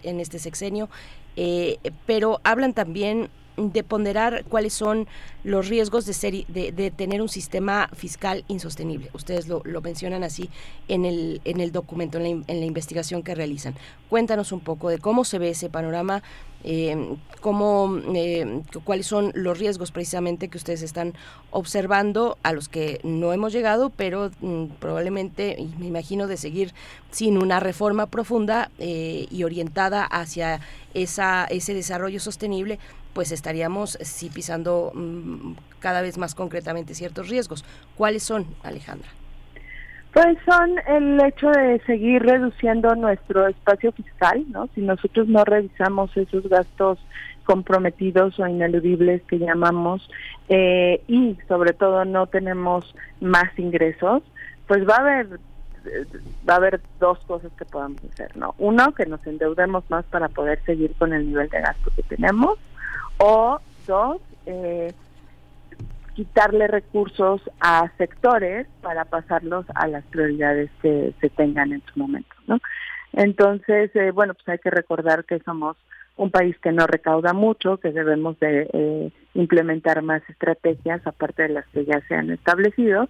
[0.02, 0.88] en este sexenio,
[1.36, 5.06] eh, pero hablan también de ponderar cuáles son
[5.44, 9.10] los riesgos de, de, tener un sistema fiscal insostenible.
[9.12, 10.50] Ustedes lo, mencionan así
[10.88, 13.74] en el, en el documento, en la, investigación que realizan.
[14.08, 16.22] Cuéntanos un poco de cómo se ve ese panorama,
[16.64, 21.12] eh, cómo, eh, cuáles son los riesgos precisamente que ustedes están
[21.50, 26.72] observando, a los que no hemos llegado, pero mm, probablemente, me imagino, de seguir
[27.10, 30.60] sin una reforma profunda eh, y orientada hacia
[30.94, 32.78] esa, ese desarrollo sostenible,
[33.14, 37.64] pues estaríamos sí pisando mm, cada vez más concretamente ciertos riesgos.
[37.96, 39.08] ¿Cuáles son, Alejandra?
[40.12, 44.68] Pues son el hecho de seguir reduciendo nuestro espacio fiscal, ¿no?
[44.74, 46.98] Si nosotros no revisamos esos gastos
[47.44, 50.08] comprometidos o ineludibles que llamamos
[50.48, 54.22] eh, y sobre todo no tenemos más ingresos,
[54.66, 55.28] pues va a haber
[56.48, 58.54] va a haber dos cosas que podamos hacer, ¿no?
[58.58, 62.58] Uno, que nos endeudemos más para poder seguir con el nivel de gasto que tenemos,
[63.18, 64.92] o dos, eh,
[66.14, 72.34] quitarle recursos a sectores para pasarlos a las prioridades que se tengan en su momento,
[72.46, 72.58] ¿no?
[73.12, 75.76] Entonces, eh, bueno, pues hay que recordar que somos
[76.16, 81.48] un país que no recauda mucho, que debemos de eh, implementar más estrategias aparte de
[81.50, 83.08] las que ya se han establecido,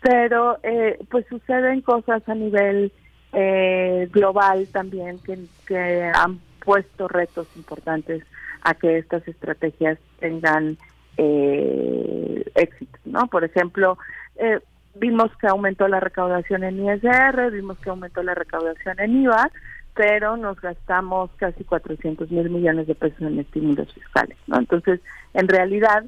[0.00, 2.92] pero eh, pues suceden cosas a nivel
[3.32, 8.22] eh, global también que, que han puesto retos importantes
[8.66, 10.76] a que estas estrategias tengan
[11.16, 13.28] eh, éxito, ¿no?
[13.28, 13.96] Por ejemplo,
[14.34, 14.58] eh,
[14.96, 19.50] vimos que aumentó la recaudación en ISR, vimos que aumentó la recaudación en IVA,
[19.94, 24.58] pero nos gastamos casi 400 mil millones de pesos en estímulos fiscales, ¿no?
[24.58, 25.00] Entonces,
[25.32, 26.04] en realidad,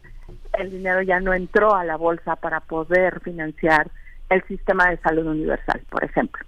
[0.59, 3.89] el dinero ya no entró a la bolsa para poder financiar
[4.31, 6.45] el sistema de salud universal, por ejemplo.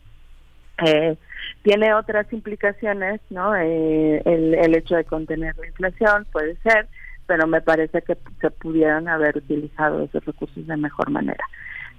[0.86, 1.16] Eh,
[1.62, 3.54] tiene otras implicaciones, ¿no?
[3.54, 6.88] Eh, el, hecho de contener la inflación puede ser,
[7.26, 11.44] pero me parece que se pudieran haber utilizado esos recursos de mejor manera.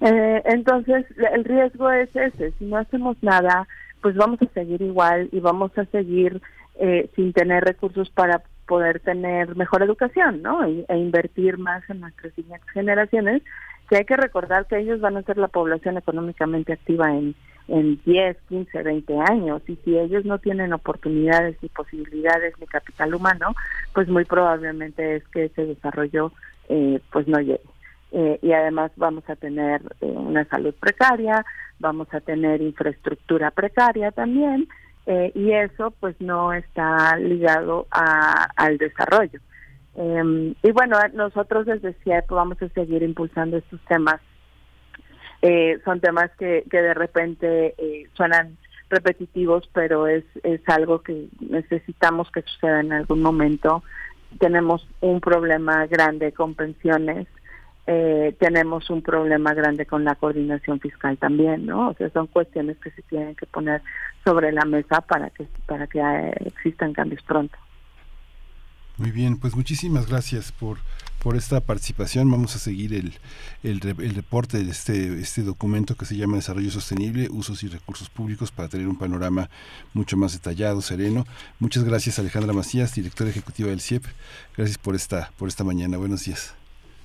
[0.02, 3.68] Eh, entonces, el riesgo es ese, si no hacemos nada,
[4.02, 6.42] pues vamos a seguir igual y vamos a seguir
[6.80, 10.64] eh, sin tener recursos para poder tener mejor educación, ¿no?
[10.66, 12.34] E, e, invertir más en nuestras
[12.74, 13.44] generaciones,
[13.90, 17.36] que hay que recordar que ellos van a ser la población económicamente activa en,
[17.72, 23.16] en 10, 15, 20 años, y si ellos no tienen oportunidades ni posibilidades ni capital
[23.16, 23.56] humano,
[23.94, 26.34] pues muy probablemente es que ese desarrollo
[26.68, 27.62] eh, pues no llegue.
[28.12, 31.46] Eh, y además vamos a tener eh, una salud precaria,
[31.80, 34.68] vamos a tener infraestructura precaria también,
[35.06, 39.40] eh, y eso pues no está ligado a, al desarrollo.
[39.96, 44.20] Em, y bueno, nosotros desde CIEP vamos a seguir impulsando estos temas.
[45.84, 47.76] Son temas que, que de repente
[48.14, 48.58] suenan
[48.92, 53.84] repetitivos, pero es, es algo que necesitamos que suceda en algún momento.
[54.40, 57.28] Tenemos un problema grande con pensiones,
[57.88, 61.90] eh, tenemos un problema grande con la coordinación fiscal también, ¿no?
[61.90, 63.82] O sea, son cuestiones que se tienen que poner
[64.24, 67.58] sobre la mesa para que para que eh, existan cambios pronto.
[68.98, 70.78] Muy bien, pues muchísimas gracias por
[71.22, 72.30] por esta participación.
[72.30, 73.14] Vamos a seguir el,
[73.64, 78.10] el, el, reporte de este, este documento que se llama Desarrollo Sostenible, Usos y Recursos
[78.10, 79.50] Públicos para tener un panorama
[79.94, 81.26] mucho más detallado, sereno.
[81.60, 84.06] Muchas gracias Alejandra Macías, directora ejecutiva del CIEP.
[84.58, 85.98] Gracias por esta, por esta mañana.
[85.98, 86.61] Buenos días.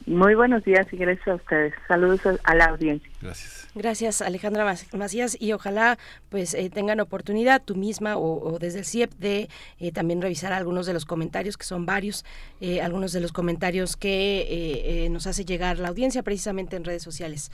[0.06, 1.74] Muy buenos días y gracias a ustedes.
[1.88, 3.10] Saludos a la audiencia.
[3.20, 3.66] Gracias.
[3.74, 5.98] Gracias, Alejandra Macías, y ojalá
[6.30, 9.48] pues eh, tengan oportunidad tú misma o, desde el CIEP de
[9.80, 12.24] eh, también revisar algunos de los comentarios, que son varios,
[12.60, 17.50] eh, algunos de los comentarios que nos hace llegar la audiencia precisamente en redes sociales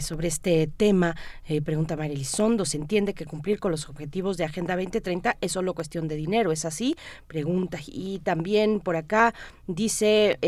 [0.00, 1.16] sobre este tema.
[1.64, 5.74] pregunta María Elizondo, ¿se entiende que cumplir con los objetivos de Agenda 2030 es solo
[5.74, 6.52] cuestión de dinero?
[6.52, 6.96] ¿Es así?
[7.26, 7.78] Pregunta.
[7.86, 9.34] Y también por acá
[9.66, 10.38] dice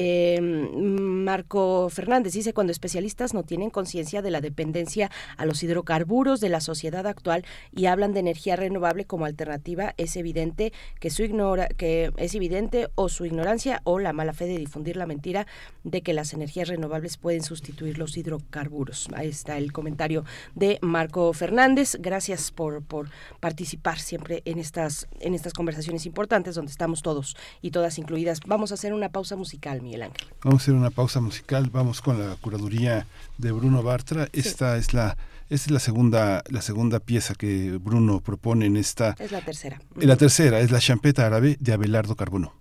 [0.41, 1.48] Marco
[1.91, 6.61] Fernández, dice cuando especialistas no tienen conciencia de la dependencia a los hidrocarburos de la
[6.61, 12.13] sociedad actual y hablan de energía renovable como alternativa, es evidente que su ignora que
[12.17, 15.47] es evidente o su ignorancia o la mala fe de difundir la mentira
[15.85, 19.09] de que las energías renovables pueden sustituir los hidrocarburos.
[19.15, 21.97] Ahí está el comentario de Marco Fernández.
[22.01, 23.11] Gracias por, por
[23.41, 28.41] participar siempre en estas en estas conversaciones importantes donde estamos todos y todas incluidas.
[28.47, 30.29] Vamos a hacer una pausa musical, Miguel Ángel.
[30.43, 31.38] Vamos a hacer una pausa musical.
[31.73, 33.07] Vamos con la curaduría
[33.39, 34.29] de Bruno Bartra.
[34.33, 35.17] Esta es la
[35.51, 39.17] esta es la segunda, la segunda pieza que Bruno propone en esta.
[39.19, 39.81] Es la tercera.
[39.97, 42.53] La tercera es la champeta árabe de Abelardo Carbono.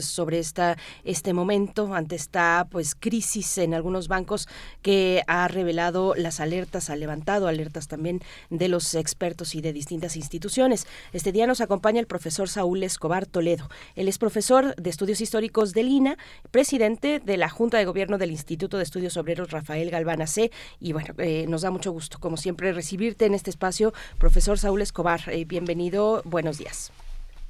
[0.00, 4.48] sobre esta este momento ante esta pues crisis en algunos bancos
[4.82, 10.16] que ha revelado las alertas, ha levantado alertas también de los expertos y de distintas
[10.16, 10.88] instituciones.
[11.12, 13.70] Este día nos acompaña el profesor Saúl Escobar Toledo.
[13.94, 16.18] Él es profesor de Estudios Históricos del INA,
[16.50, 20.50] presidente de la Junta de Gobierno del Instituto de Estudios Obreros Rafael Galván C.
[20.80, 23.94] Y bueno, eh, nos da mucho gusto, como siempre, recibirte en este espacio.
[24.18, 26.90] Profesor Saúl Escobar, eh, bienvenido, buenos días.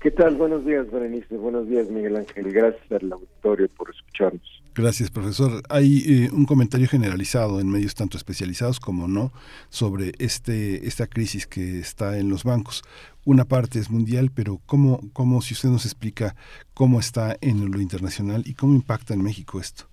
[0.01, 0.37] ¿Qué tal?
[0.37, 1.37] Buenos días, Berenice.
[1.37, 2.51] Buenos días, Miguel Ángel.
[2.51, 4.63] Gracias al auditorio por escucharnos.
[4.75, 5.61] Gracias, profesor.
[5.69, 9.31] Hay eh, un comentario generalizado en medios tanto especializados como no
[9.69, 12.83] sobre este esta crisis que está en los bancos.
[13.27, 16.35] Una parte es mundial, pero ¿cómo, cómo si usted nos explica
[16.73, 19.85] cómo está en lo internacional y cómo impacta en México esto?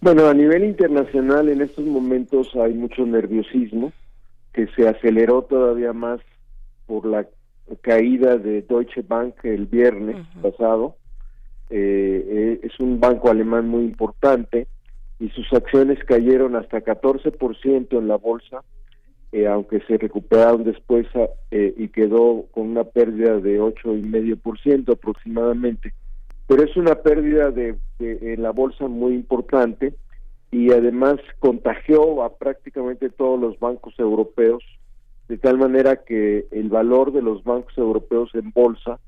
[0.00, 3.92] Bueno, a nivel internacional en estos momentos hay mucho nerviosismo
[4.52, 6.18] que se aceleró todavía más
[6.86, 7.28] por la
[7.80, 10.96] caída de Deutsche Bank el viernes pasado.
[11.70, 14.66] Eh, eh, es un banco alemán muy importante
[15.18, 18.62] y sus acciones cayeron hasta 14% en la bolsa,
[19.32, 21.06] eh, aunque se recuperaron después
[21.50, 25.92] y quedó con una pérdida de 8,5% aproximadamente.
[26.46, 29.92] Pero es una pérdida de, de, en la bolsa muy importante
[30.50, 34.62] y además contagió a prácticamente todos los bancos europeos
[35.28, 38.98] de tal manera que el valor de los bancos europeos en bolsa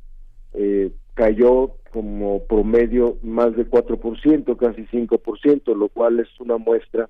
[0.53, 7.09] eh, cayó como promedio más de 4%, casi 5%, lo cual es una muestra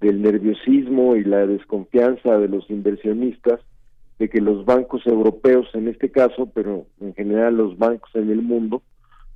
[0.00, 3.60] del nerviosismo y la desconfianza de los inversionistas
[4.18, 8.42] de que los bancos europeos en este caso, pero en general los bancos en el
[8.42, 8.82] mundo,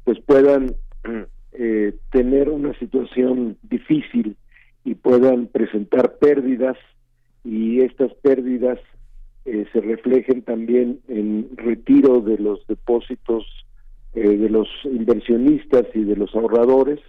[0.05, 0.75] pues puedan
[1.53, 4.37] eh, tener una situación difícil
[4.85, 6.77] y puedan presentar pérdidas
[7.45, 8.79] y estas pérdidas
[9.51, 13.47] eh, se reflejen también en retiro de los depósitos
[14.13, 17.01] eh, de los inversionistas y de los ahorradores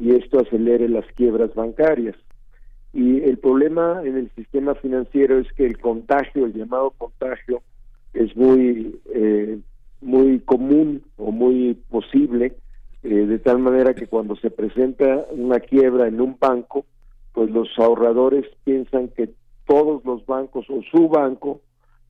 [0.00, 2.16] y esto acelere las quiebras bancarias.
[2.92, 7.62] Y el problema en el sistema financiero es que el contagio, el llamado contagio,
[8.14, 9.60] es muy eh,
[10.00, 12.56] muy común o muy posible,
[13.02, 16.84] de tal manera que cuando se presenta una quiebra en un banco,
[17.32, 19.30] pues los ahorradores piensan que
[19.66, 21.60] todos los bancos o su banco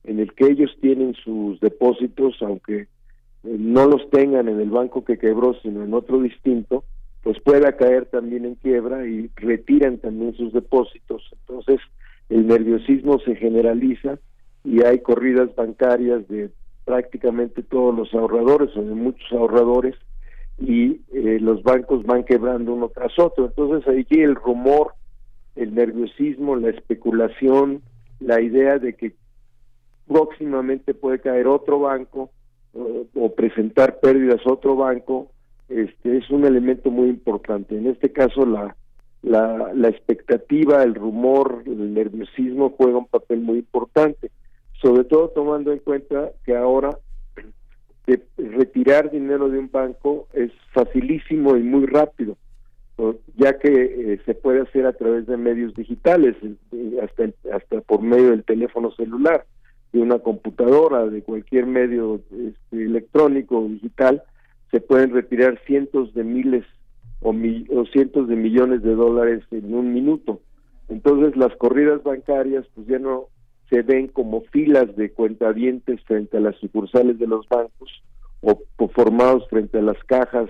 [0.07, 2.87] en el que ellos tienen sus depósitos, aunque eh,
[3.43, 6.85] no los tengan en el banco que quebró, sino en otro distinto,
[7.23, 11.21] pues pueda caer también en quiebra y retiran también sus depósitos.
[11.33, 11.81] Entonces,
[12.29, 14.17] el nerviosismo se generaliza
[14.63, 16.51] y hay corridas bancarias de
[16.85, 19.95] prácticamente todos los ahorradores o de muchos ahorradores
[20.57, 23.47] y eh, los bancos van quebrando uno tras otro.
[23.47, 24.93] Entonces, allí el rumor,
[25.57, 27.81] el nerviosismo, la especulación,
[28.21, 29.15] la idea de que
[30.07, 32.29] próximamente puede caer otro banco
[32.73, 35.31] o presentar pérdidas otro banco,
[35.69, 37.77] este es un elemento muy importante.
[37.77, 38.75] En este caso la,
[39.23, 44.31] la, la expectativa, el rumor, el nerviosismo juega un papel muy importante,
[44.81, 46.97] sobre todo tomando en cuenta que ahora
[48.37, 52.37] retirar dinero de un banco es facilísimo y muy rápido.
[53.35, 56.35] ya que eh, se puede hacer a través de medios digitales,
[57.03, 59.45] hasta, hasta por medio del teléfono celular,
[59.93, 64.23] de una computadora, de cualquier medio este, electrónico o digital,
[64.71, 66.65] se pueden retirar cientos de miles
[67.21, 70.41] o, o cientos de millones de dólares en un minuto.
[70.89, 73.27] Entonces las corridas bancarias pues ya no
[73.69, 78.03] se ven como filas de cuentavientes frente a las sucursales de los bancos
[78.41, 80.49] o, formados frente a las cajas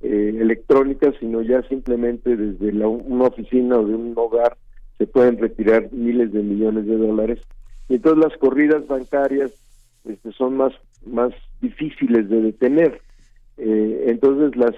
[0.00, 4.56] eh, electrónicas, sino ya simplemente desde la, una oficina o de un hogar
[4.96, 7.40] se pueden retirar miles de millones de dólares.
[7.88, 9.52] Y entonces las corridas bancarias
[10.04, 10.72] este, son más,
[11.06, 13.00] más difíciles de detener.
[13.56, 14.74] Eh, entonces las,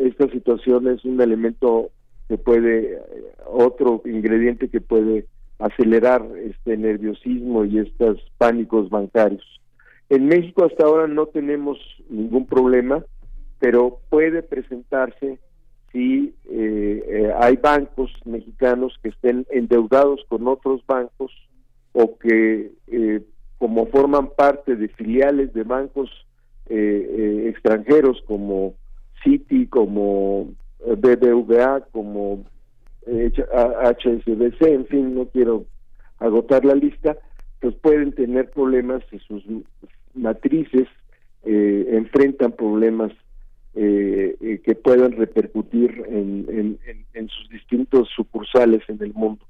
[0.00, 1.90] esta situación es un elemento
[2.28, 2.98] que puede, eh,
[3.46, 5.26] otro ingrediente que puede
[5.58, 9.44] acelerar este nerviosismo y estos pánicos bancarios.
[10.08, 11.78] En México hasta ahora no tenemos
[12.08, 13.04] ningún problema,
[13.58, 15.38] pero puede presentarse
[15.92, 21.32] si eh, eh, hay bancos mexicanos que estén endeudados con otros bancos
[21.96, 23.22] o que eh,
[23.58, 26.10] como forman parte de filiales de bancos
[26.68, 28.74] extranjeros como
[29.22, 30.52] Citi, como
[30.84, 32.44] BBVA, como
[33.06, 35.64] HSBC, en fin, no quiero
[36.18, 37.16] agotar la lista,
[37.60, 39.44] pues pueden tener problemas si sus
[40.12, 40.88] matrices
[41.44, 43.12] eh, enfrentan problemas
[43.74, 46.78] eh, eh, que puedan repercutir en,
[47.14, 49.45] en, sus distintos sucursales en el mundo.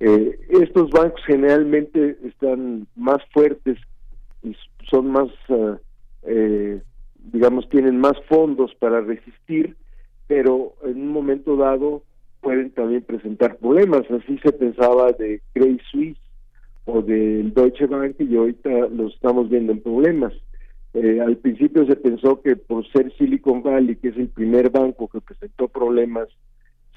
[0.00, 3.78] Estos bancos generalmente están más fuertes
[4.42, 4.56] y
[4.90, 5.28] son más,
[7.32, 9.76] digamos, tienen más fondos para resistir,
[10.26, 12.02] pero en un momento dado
[12.40, 14.02] pueden también presentar problemas.
[14.10, 16.18] Así se pensaba de Credit Suisse
[16.86, 20.32] o del Deutsche Bank y ahorita los estamos viendo en problemas.
[20.94, 25.08] Eh, al principio se pensó que por ser Silicon Valley, que es el primer banco
[25.08, 26.28] que presentó problemas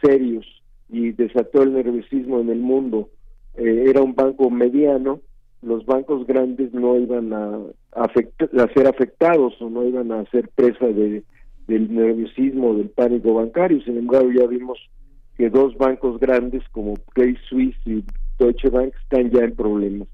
[0.02, 3.10] serios y desató el nerviosismo en el mundo,
[3.56, 5.20] eh, era un banco mediano,
[5.62, 7.60] los bancos grandes no iban a,
[7.96, 11.24] a ser afectados o no iban a ser presa de,
[11.68, 13.82] del nerviosismo, del pánico bancario.
[13.82, 14.78] Sin embargo, ya vimos
[15.38, 18.04] que dos bancos grandes como Credit Suisse y
[18.38, 20.08] Deutsche Bank están ya en problemas.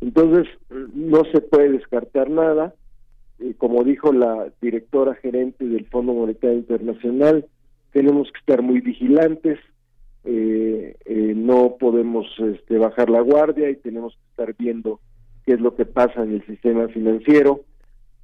[0.00, 0.46] Entonces,
[0.94, 2.74] no se puede descartar nada.
[3.58, 7.46] como dijo la directora gerente del Fondo Monetario Internacional,
[7.92, 9.58] tenemos que estar muy vigilantes,
[10.24, 15.00] eh, eh, no podemos este, bajar la guardia y tenemos que estar viendo
[15.46, 17.62] qué es lo que pasa en el sistema financiero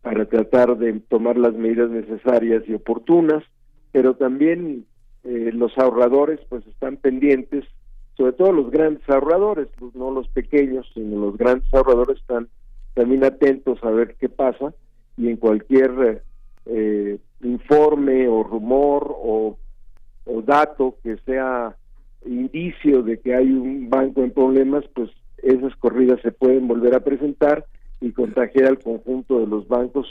[0.02, 3.42] para tratar de tomar las medidas necesarias y oportunas,
[3.92, 4.84] pero también
[5.24, 7.64] eh, los ahorradores pues están pendientes,
[8.16, 12.48] sobre todo los grandes ahorradores, pues, no los pequeños, sino los grandes ahorradores están
[12.94, 14.74] también atentos a ver qué pasa
[15.16, 16.22] y en cualquier
[16.66, 19.58] eh, informe o rumor o,
[20.26, 21.74] o dato que sea
[22.26, 27.00] indicio de que hay un banco en problemas, pues esas corridas se pueden volver a
[27.00, 27.64] presentar
[28.00, 30.06] y contagiar al conjunto de los bancos,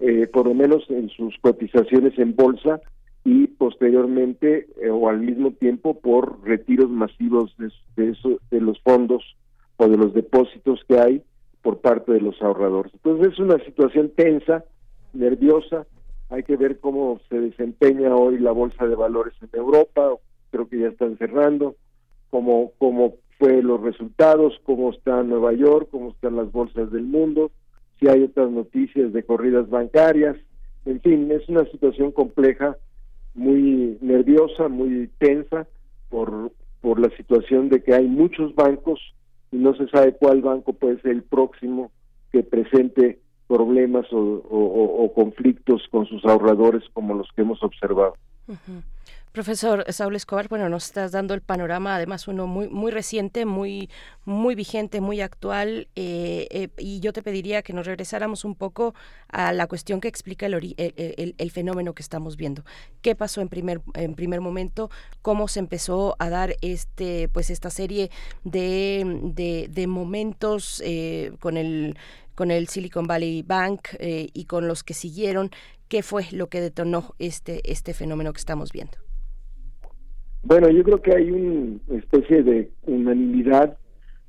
[0.00, 2.80] eh, por lo menos en sus cotizaciones en bolsa,
[3.24, 9.36] y posteriormente eh, o al mismo tiempo por retiros masivos de, eso, de los fondos
[9.76, 11.22] o de los depósitos que hay
[11.62, 12.92] por parte de los ahorradores.
[12.94, 14.64] Entonces es una situación tensa,
[15.12, 15.86] nerviosa,
[16.30, 20.14] hay que ver cómo se desempeña hoy la bolsa de valores en Europa,
[20.50, 21.76] creo que ya están cerrando,
[22.30, 27.50] cómo, cómo fue los resultados, cómo está Nueva York, cómo están las bolsas del mundo,
[27.98, 30.36] si hay otras noticias de corridas bancarias,
[30.84, 32.76] en fin, es una situación compleja
[33.34, 35.66] muy nerviosa, muy tensa
[36.08, 39.00] por, por la situación de que hay muchos bancos
[39.50, 41.90] y no se sabe cuál banco puede ser el próximo
[42.32, 48.14] que presente problemas o, conflictos con sus ahorradores como los que hemos observado.
[49.32, 53.90] Profesor Saúl Escobar, bueno, nos estás dando el panorama, además uno muy muy reciente, muy
[54.24, 58.94] muy vigente, muy actual, eh, eh, y yo te pediría que nos regresáramos un poco
[59.28, 62.64] a la cuestión que explica el, el, fenómeno que estamos viendo.
[63.02, 64.90] ¿Qué pasó en primer en primer momento?
[65.22, 68.10] ¿Cómo se empezó a dar este pues esta serie
[68.44, 71.96] de, de, momentos eh, con el
[72.34, 75.50] con el Silicon Valley Bank y con los que siguieron?
[75.88, 79.07] ¿Qué fue lo que detonó este este fenómeno que estamos viendo?
[80.48, 83.76] Bueno, yo creo que hay una especie de unanimidad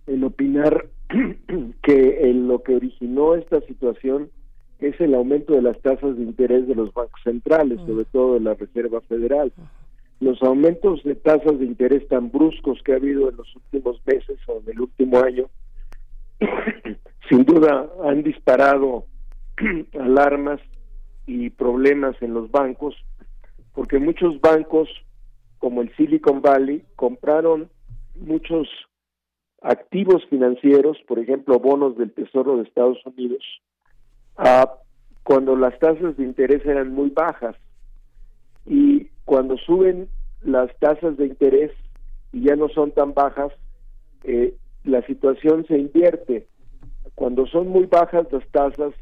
[0.05, 0.87] en opinar
[1.81, 4.29] que en lo que originó esta situación
[4.79, 8.41] es el aumento de las tasas de interés de los bancos centrales, sobre todo de
[8.41, 9.53] la Reserva Federal.
[10.19, 14.37] Los aumentos de tasas de interés tan bruscos que ha habido en los últimos meses
[14.47, 15.45] o en el último año,
[17.29, 19.05] sin duda han disparado
[19.97, 20.59] alarmas
[21.27, 22.93] y problemas en los bancos,
[23.73, 24.89] porque muchos bancos
[25.59, 27.69] como el Silicon Valley compraron
[28.15, 28.67] muchos
[29.61, 33.43] activos financieros, por ejemplo, bonos del Tesoro de Estados Unidos,
[35.23, 37.55] cuando las tasas de interés eran muy bajas.
[38.65, 40.09] Y cuando suben
[40.41, 41.71] las tasas de interés
[42.31, 43.51] y ya no son tan bajas,
[44.23, 46.47] eh, la situación se invierte.
[47.15, 48.93] Cuando son muy bajas las tasas,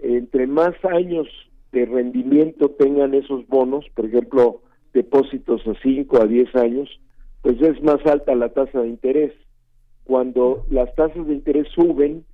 [0.00, 1.28] entre más años
[1.70, 4.60] de rendimiento tengan esos bonos, por ejemplo,
[4.92, 7.00] depósitos a 5 a 10 años,
[7.42, 9.32] pues es más alta la tasa de interés.
[10.04, 12.24] Cuando las tasas de interés suben,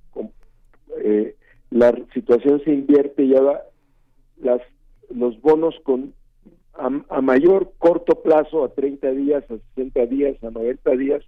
[1.03, 1.35] eh,
[1.69, 3.61] la situación se invierte y ya
[4.41, 4.61] las,
[5.09, 6.13] los bonos con
[6.73, 11.23] a, mayor corto plazo, a 30 días, a 60 días, a 90 días,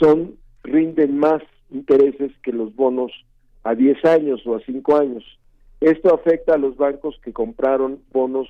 [0.00, 3.12] son rinden más intereses que los bonos
[3.62, 5.24] a 10 años o a 5 años.
[5.80, 8.48] Esto afecta a los bancos que compraron bonos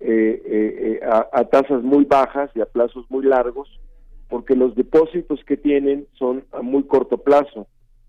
[0.00, 3.68] eh, eh, a, a, tasas muy bajas y a plazos muy largos,
[4.28, 7.66] porque los depósitos que tienen son a muy corto plazo.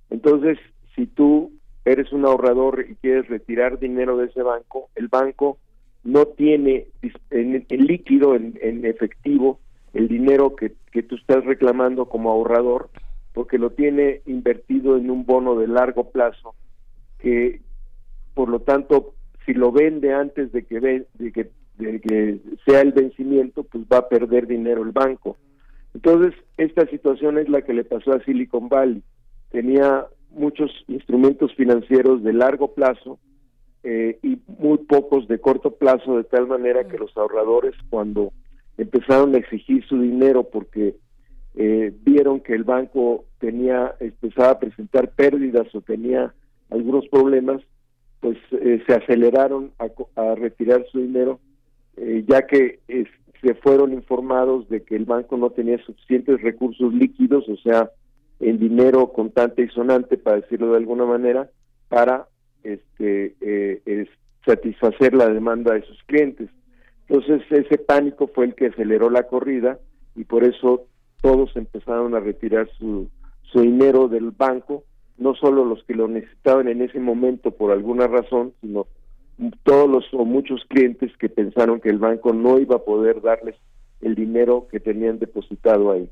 [0.09, 0.57] Entonces,
[0.95, 1.51] si tú
[1.85, 5.57] eres un ahorrador y quieres retirar dinero de ese banco, el banco
[6.03, 6.87] no tiene
[7.29, 9.59] en, líquido, en, efectivo,
[9.93, 12.89] el dinero que, que tú estás reclamando como ahorrador,
[13.33, 16.55] porque lo tiene invertido en un bono de largo plazo,
[17.19, 17.61] que
[18.33, 19.15] por lo tanto,
[19.45, 23.97] si lo vende antes de que, de que, de que sea el vencimiento, pues va
[23.99, 25.37] a perder dinero el banco.
[25.93, 29.03] Entonces, esta situación es la que le pasó a Silicon Valley.
[29.51, 33.19] Tenía muchos instrumentos financieros de largo plazo
[33.83, 38.33] eh, y muy pocos de corto plazo, de tal manera que los ahorradores cuando
[38.77, 40.95] empezaron a exigir su dinero porque
[41.55, 46.33] eh, vieron que el banco tenía empezaba a presentar pérdidas o tenía
[46.69, 47.61] algunos problemas,
[48.19, 51.39] pues eh, se aceleraron a, retirar su dinero,
[52.27, 52.79] ya que
[53.41, 57.91] se fueron informados de que el banco no tenía suficientes recursos líquidos, o sea,
[58.39, 61.49] en dinero contante y sonante, para decirlo de alguna manera,
[61.89, 62.27] para
[62.63, 64.07] este, eh,
[64.45, 66.49] satisfacer la demanda de sus clientes.
[67.07, 69.79] Entonces ese pánico fue el que aceleró la corrida
[70.15, 70.87] y por eso
[71.21, 73.09] todos empezaron a retirar su,
[73.43, 74.83] su dinero del banco,
[75.17, 78.87] no solo los que lo necesitaban en ese momento por alguna razón, sino
[79.63, 83.55] todos los o muchos clientes que pensaron que el banco no iba a poder darles
[84.01, 86.09] el dinero que tenían depositado ahí.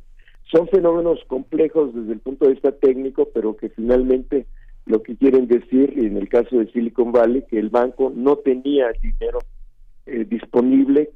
[0.51, 4.45] Son fenómenos complejos desde el punto de vista técnico, pero que finalmente
[4.85, 8.87] lo que quieren decir, en el caso de Silicon Valley, que el banco no tenía
[9.01, 9.39] dinero
[10.05, 11.09] eh, disponible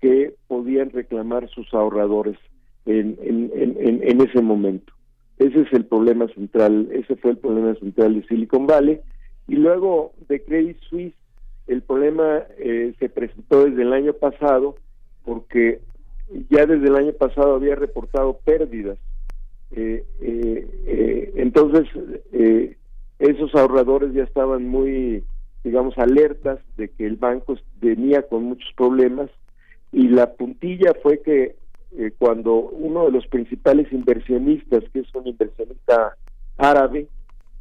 [0.00, 2.36] que podían reclamar sus ahorradores
[2.84, 3.50] en, en,
[4.02, 4.92] en, ese momento.
[5.38, 9.00] Ese es el problema central, ese fue el problema central de Silicon Valley.
[9.48, 11.14] Y luego de Credit Suisse,
[11.66, 14.76] el problema eh, se presentó desde el año pasado
[15.24, 15.80] porque
[16.50, 18.98] ya desde el año pasado había reportado pérdidas.
[19.72, 20.04] Eh,
[21.36, 21.88] entonces,
[23.18, 25.24] esos ahorradores ya estaban muy,
[25.62, 29.30] digamos, alertas de que el banco venía con muchos problemas
[29.92, 31.56] y la puntilla fue que
[31.96, 36.16] eh, cuando uno de los principales inversionistas, que es un inversionista
[36.56, 37.06] árabe,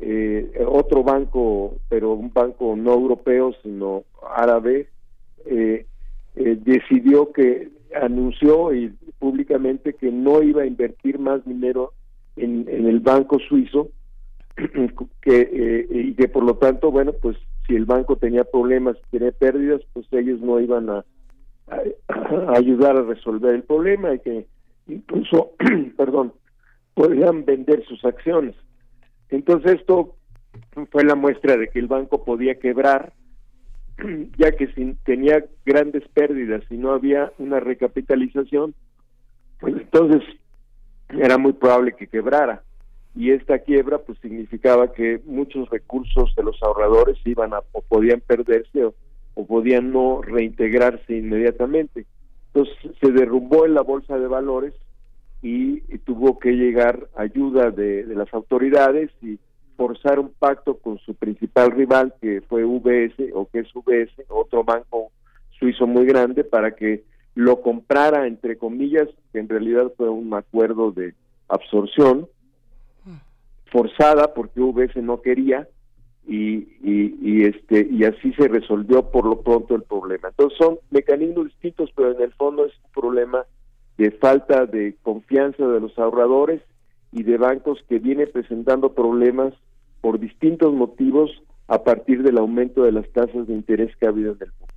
[0.05, 4.03] eh, otro banco, pero un banco no europeo, sino
[4.35, 4.89] árabe,
[5.45, 5.85] eh,
[6.35, 7.69] decidió que
[8.01, 8.89] anunció y
[9.19, 11.93] públicamente que no iba a invertir más dinero
[12.35, 13.89] en el banco suizo
[15.21, 19.31] que eh, y que por lo tanto bueno pues si el banco tenía problemas tenía
[19.31, 21.05] pérdidas pues ellos no iban a,
[22.55, 24.47] ayudar a resolver el problema y que
[24.87, 25.51] incluso
[25.97, 26.33] perdón
[26.93, 28.55] podrían vender sus acciones
[29.35, 30.15] entonces esto
[30.91, 33.13] fue la muestra de que el banco podía quebrar
[34.37, 38.73] ya que si tenía grandes pérdidas y no había una recapitalización
[39.59, 40.23] pues entonces
[41.09, 42.63] era muy probable que quebrara
[43.15, 48.21] y esta quiebra pues significaba que muchos recursos de los ahorradores iban a o podían
[48.21, 48.93] perderse o,
[49.47, 52.05] podían no reintegrarse inmediatamente.
[52.53, 54.73] Entonces se derrumbó en la bolsa de valores
[55.43, 59.37] y, tuvo que llegar ayuda de, las autoridades y
[59.75, 64.63] forzar un pacto con su principal rival que fue UBS o que es UBS, otro
[64.63, 65.11] banco
[65.59, 67.03] suizo muy grande para que
[67.35, 71.13] lo comprara entre comillas, que en realidad fue un acuerdo de
[71.49, 72.27] absorción
[73.65, 75.67] forzada porque UBS no quería
[76.25, 80.29] y, y, este y así se resolvió por lo pronto el problema.
[80.29, 83.45] Entonces son mecanismos distintos, pero en el fondo es un problema
[83.97, 86.61] de falta de confianza de los ahorradores
[87.11, 89.53] y de bancos que viene presentando problemas
[90.01, 91.31] por distintos motivos
[91.67, 94.73] a partir del aumento de las tasas de interés que ha habido en el mundo.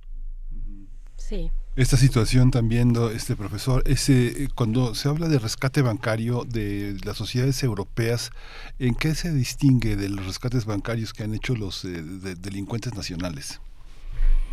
[1.15, 6.95] Sí, esta situación también, este profesor, ese eh, cuando se habla de rescate bancario de
[7.05, 8.31] las sociedades europeas,
[8.79, 12.01] ¿en qué se distingue de los rescates bancarios que han hecho los eh,
[12.41, 13.61] delincuentes nacionales?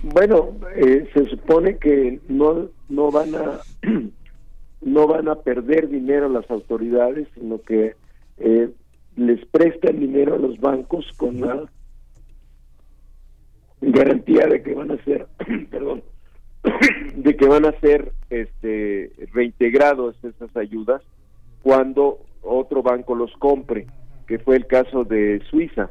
[0.03, 3.61] Bueno, eh, se supone que no no van a
[4.85, 7.94] no van a perder dinero las autoridades, sino que
[9.16, 11.70] les prestan dinero a los bancos con la
[13.81, 15.27] garantía de que van a ser,
[15.70, 16.02] perdón,
[17.16, 21.02] de que van a ser este, reintegrados esas ayudas
[21.62, 23.86] cuando otro banco los compre,
[24.27, 25.90] que fue el caso de Suiza.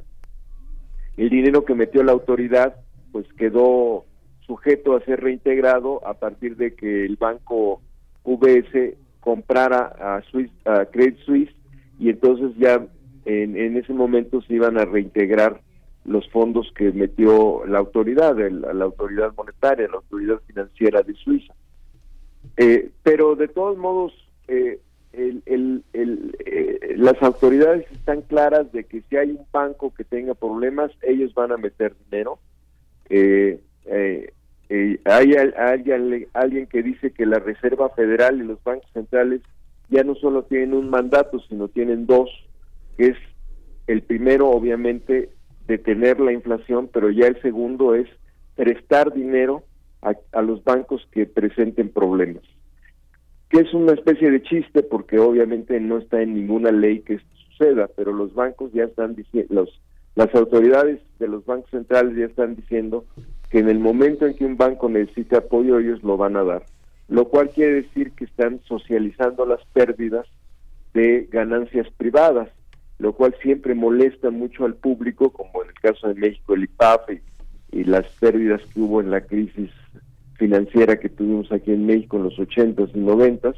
[1.17, 2.75] El dinero que metió la autoridad
[3.11, 4.05] pues quedó
[4.41, 7.81] sujeto a ser reintegrado a partir de que el banco
[8.23, 10.21] UBS comprara a,
[10.65, 11.55] a Credit Suisse
[11.99, 12.85] y entonces ya
[13.25, 15.61] en, en ese momento se iban a reintegrar
[16.05, 21.53] los fondos que metió la autoridad, la autoridad monetaria, la autoridad financiera de Suiza.
[22.57, 24.13] Eh, pero de todos modos,
[24.47, 24.79] eh,
[25.13, 30.91] el, eh, las autoridades están claras de que si hay un banco que tenga problemas,
[31.01, 32.39] ellos van a meter dinero.
[34.69, 39.41] Hay alguien, alguien que dice que la Reserva Federal y los bancos centrales
[39.89, 42.29] ya no solo tienen un mandato, sino tienen dos,
[42.97, 43.17] que es
[43.87, 45.29] el primero, obviamente,
[45.67, 48.07] detener la inflación, pero ya el segundo es
[48.55, 49.63] prestar dinero
[50.01, 52.43] a, los bancos que presenten problemas.
[53.49, 57.35] Que es una especie de chiste porque obviamente no está en ninguna ley que esto
[57.49, 59.67] suceda, pero los bancos ya están diciendo,
[60.15, 63.05] las autoridades de los bancos centrales ya están diciendo
[63.53, 66.63] que en el momento en que un banco necesite apoyo ellos lo van a dar,
[67.07, 70.25] lo cual quiere decir que están socializando las pérdidas
[70.93, 72.49] de ganancias privadas
[73.03, 77.01] lo cual siempre molesta mucho al público, como en el caso de México, el IPAF
[77.71, 79.69] y, las pérdidas que hubo en la crisis
[80.35, 83.55] financiera que tuvimos aquí en México en los 80s y 90s.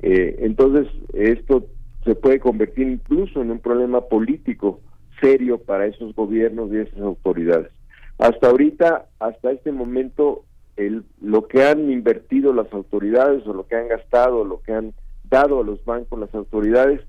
[0.00, 1.66] Eh, entonces, esto
[2.04, 4.80] se puede convertir incluso en un problema político
[5.20, 7.77] serio para esos gobiernos y esas autoridades.
[8.18, 10.44] Hasta ahorita, hasta este momento,
[10.76, 14.92] el, lo que han invertido las autoridades o lo que han gastado, lo que han
[15.24, 17.00] dado a los bancos las autoridades,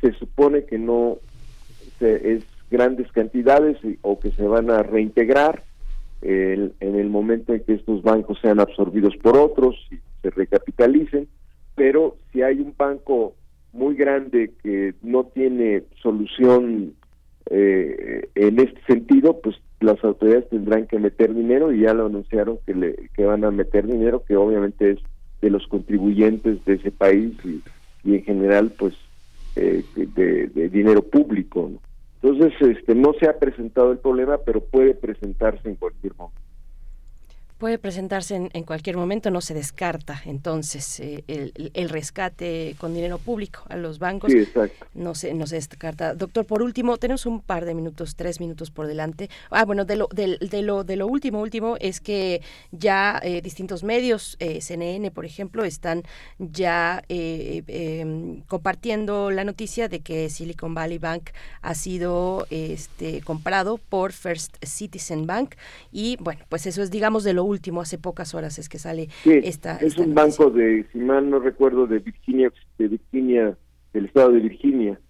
[0.00, 1.18] se supone que no
[2.00, 5.62] es grandes cantidades o que se van a reintegrar
[6.22, 11.28] en el momento en que estos bancos sean absorbidos por otros y se recapitalicen,
[11.74, 13.34] pero si hay un banco
[13.72, 16.94] muy grande que no tiene solución
[17.50, 19.56] eh, en este sentido, pues
[19.86, 23.50] las autoridades tendrán que meter dinero y ya lo anunciaron que, le, que van a
[23.50, 24.98] meter dinero, que obviamente es
[25.40, 27.62] de los contribuyentes de ese país y,
[28.04, 28.94] en general pues
[29.56, 31.70] eh, de, dinero público.
[32.22, 36.40] Entonces, este, no se ha presentado el problema, pero puede presentarse en cualquier momento.
[37.58, 43.62] Puede presentarse en, cualquier momento, no se descarta entonces eh, el, rescate con dinero público
[43.70, 44.30] a los bancos.
[44.92, 46.14] No se, no se descarta.
[46.14, 49.30] Doctor, por último, tenemos un par de minutos, tres minutos por delante.
[49.48, 52.42] Ah, bueno, de lo, de, de lo, de lo último, último, es que
[52.72, 56.02] ya eh, distintos medios, eh, CNN, por ejemplo, están
[56.38, 61.30] ya em, compartiendo la noticia de que Silicon Valley Bank
[61.62, 65.54] ha sido este, comprado por First Citizen Bank.
[65.90, 69.08] Y bueno, pues eso es, digamos, de lo último, hace pocas horas es que sale
[69.24, 69.76] esta.
[69.78, 73.56] Es un banco de, si mal no recuerdo, de Virginia, de Virginia,
[73.92, 75.00] del estado de Virginia.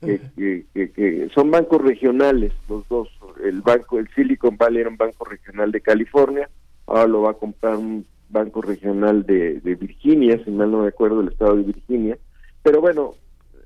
[0.00, 3.10] Que, son bancos regionales los dos
[3.44, 6.48] el banco el Silicon Valley era un banco regional de California
[6.86, 11.18] ahora lo va a comprar un banco regional de, Virginia si mal no me acuerdo
[11.18, 12.18] del estado de Virginia
[12.62, 13.12] pero bueno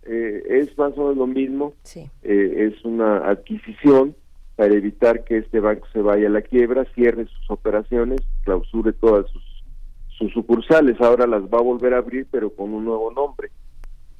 [0.06, 4.16] eh, es más o menos lo mismo eh, es una adquisición
[4.56, 9.28] para evitar que este banco se vaya a la quiebra, cierre sus operaciones, clausure todas
[9.30, 9.42] sus,
[10.16, 11.00] sus sucursales.
[11.00, 13.50] Ahora las va a volver a abrir, pero con un nuevo nombre,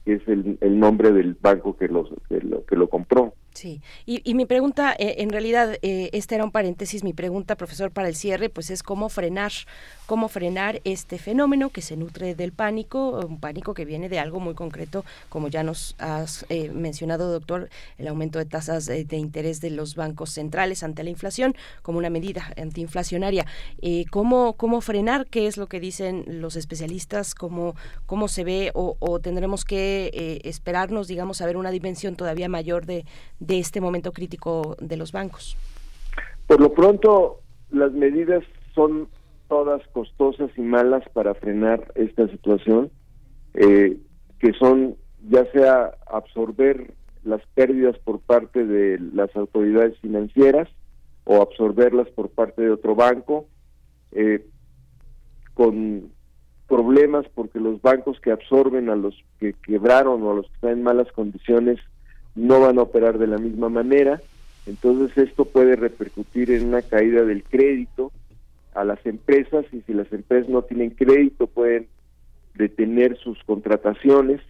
[0.05, 3.35] que es el, el nombre del banco que, los, que, lo, que lo compró.
[3.55, 7.93] Sí, y, mi pregunta, eh, en realidad, eh, este era un paréntesis, mi pregunta, profesor,
[7.93, 9.53] para el cierre, pues es cómo frenar,
[10.07, 14.41] cómo frenar este fenómeno que se nutre del pánico, un pánico que viene de algo
[14.41, 19.61] muy concreto, como ya nos has eh, mencionado, doctor, el aumento de tasas de, interés
[19.61, 23.47] de los bancos centrales ante la inflación como una medida antiinflacionaria.
[24.11, 25.27] ¿cómo, ¿Cómo frenar?
[25.27, 27.37] ¿Qué es lo que dicen los especialistas?
[27.37, 27.77] ¿Cómo,
[28.07, 32.85] cómo se ve o, o tendremos que esperarnos, digamos, a ver una dimensión todavía mayor
[32.85, 33.05] de
[33.47, 35.57] de este momento crítico de los bancos?
[36.47, 37.41] Por lo pronto,
[37.71, 38.45] las medidas
[38.75, 39.09] son
[39.49, 42.91] todas costosas y malas para frenar esta situación,
[43.55, 43.99] eh,
[44.39, 44.97] que son
[45.29, 46.93] ya sea absorber
[47.23, 50.69] las pérdidas por parte de las autoridades financieras
[51.25, 53.47] o absorberlas por parte de otro banco.
[54.13, 54.47] Eh,
[55.55, 56.11] con
[56.69, 60.71] problemas porque los bancos que absorben a los que quebraron o a los que están
[60.73, 61.79] en malas condiciones
[62.35, 64.21] no van a operar de la misma manera.
[64.67, 68.13] Entonces esto puede repercutir en una caída del crédito
[68.75, 71.87] a las empresas y si las empresas no tienen crédito pueden
[72.55, 74.41] detener sus contrataciones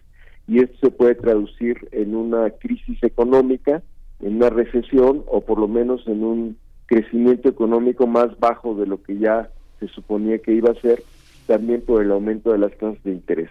[0.47, 3.81] y esto se puede traducir en una crisis económica,
[4.21, 9.01] en una recesión o por lo menos en un crecimiento económico más bajo de lo
[9.01, 9.49] que ya
[9.79, 11.03] se suponía que iba a ser,
[11.47, 13.49] también por el aumento de las tasas de interés.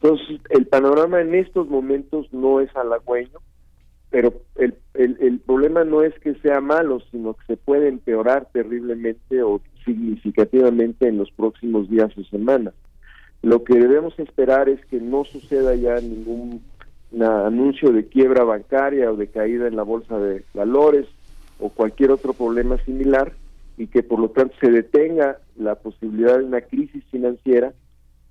[0.00, 3.40] Entonces, el panorama en estos momentos no es halagüeño,
[4.10, 8.48] pero el, el, el problema no es que sea malo, sino que se puede empeorar
[8.52, 12.74] terriblemente o significativamente en los próximos días o semanas.
[13.42, 16.62] Lo que debemos esperar es que no suceda ya ningún
[17.20, 21.06] anuncio de quiebra bancaria o de caída en la bolsa de valores
[21.58, 23.32] o cualquier otro problema similar
[23.76, 27.72] y que por lo tanto se detenga la posibilidad de una crisis financiera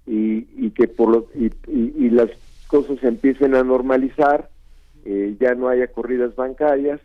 [0.06, 2.30] y, y que por lo, y, y, las
[2.68, 4.50] cosas empiecen a normalizar,
[5.10, 7.00] eh, ya no haya corridas bancarias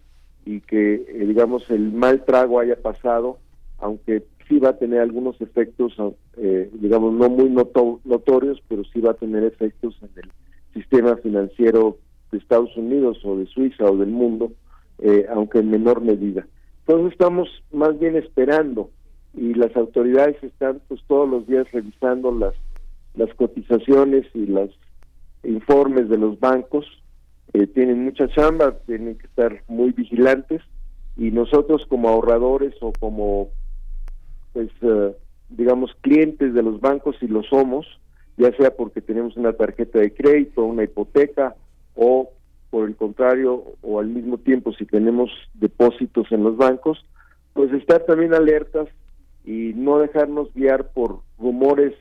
[0.45, 3.39] y que eh, digamos el mal trago haya pasado,
[3.79, 5.95] aunque sí va a tener algunos efectos,
[6.37, 10.31] eh, digamos no muy notorios, pero sí va a tener efectos en el
[10.74, 11.99] sistema financiero
[12.33, 14.51] de Estados Unidos o de Suiza o del mundo,
[14.99, 16.45] eh, aunque en menor medida.
[16.81, 18.91] Entonces estamos más bien esperando
[19.33, 22.55] y las autoridades están pues todos los días revisando las
[23.15, 24.70] las cotizaciones y los
[25.45, 26.87] informes de los bancos
[27.55, 30.62] eh, tienen mucha chamba tienen que estar muy vigilantes
[31.16, 33.49] y nosotros como ahorradores o como
[34.53, 35.16] pues eh,
[35.51, 37.87] digamos clientes de los bancos si lo somos
[38.37, 41.55] ya sea porque tenemos una tarjeta de crédito una hipoteca
[41.95, 42.31] o
[42.73, 47.05] por el contrario, o al mismo tiempo si tenemos depósitos en los bancos,
[47.53, 48.89] pues estar también alertas
[49.45, 51.93] y no dejarnos guiar por rumores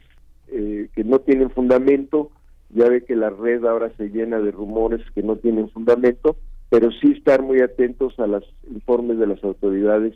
[0.47, 2.31] eh, que no tienen fundamento.
[2.73, 6.37] Ya ve que la red ahora se llena de rumores que no tienen fundamento,
[6.69, 10.13] pero sí estar muy atentos a los informes de las autoridades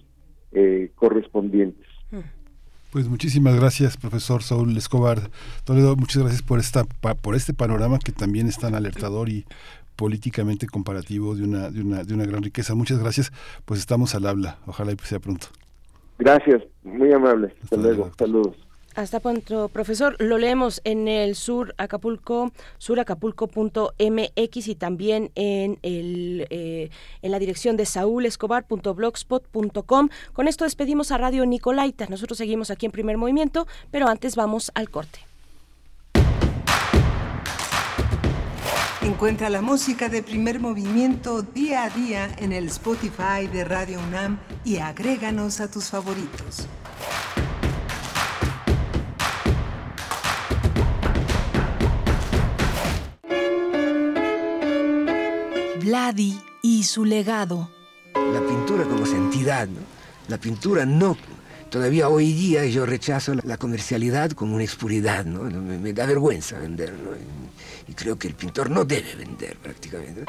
[0.53, 1.85] eh, correspondientes.
[2.91, 5.19] Pues muchísimas gracias, profesor Saúl Escobar
[5.65, 5.97] Toledo.
[5.97, 9.43] Muchas gracias por esta por este panorama que también es tan alertador y
[9.97, 12.75] políticamente comparativo de una, de una, de una gran riqueza.
[12.75, 13.31] Muchas gracias,
[13.65, 15.47] pues estamos al habla, ojalá y sea pronto.
[16.19, 17.53] Gracias, muy amable.
[17.63, 18.55] Hasta, luego, saludos.
[18.95, 20.15] Hasta pronto, profesor.
[20.19, 26.89] Lo leemos en el sur Acapulco, suracapulco.mx y también en el eh,
[27.21, 30.09] en la dirección de saulescobar.blogspot.com.
[30.31, 32.07] Con esto despedimos a Radio Nicolaita.
[32.07, 35.19] Nosotros seguimos aquí en Primer Movimiento, pero antes vamos al corte.
[39.01, 44.39] Encuentra la música de primer movimiento día a día en el Spotify de Radio UNAM
[44.63, 46.67] y agréganos a tus favoritos.
[55.85, 57.69] Vladi y su legado.
[58.15, 59.81] La pintura como entidad, ¿no?
[60.27, 61.15] La pintura no
[61.69, 65.43] todavía hoy día yo rechazo la comercialidad como una expuridad, ¿no?
[65.43, 66.91] Me, da vergüenza vender,
[67.87, 70.25] Y, creo que el pintor no debe vender prácticamente.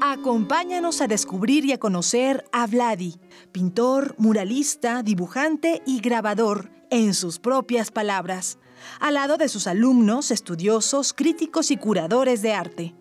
[0.00, 3.20] Acompáñanos a descubrir y a conocer a Vladi,
[3.52, 8.58] pintor, muralista, dibujante y grabador, en sus propias palabras,
[8.98, 12.94] al lado de sus alumnos, estudiosos, críticos y curadores de arte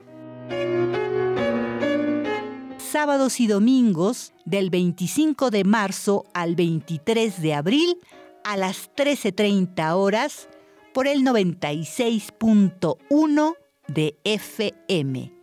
[2.93, 7.97] sábados y domingos del 25 de marzo al 23 de abril
[8.43, 10.47] a las 13.30 horas
[10.93, 13.55] por el 96.1
[13.87, 15.33] de FM.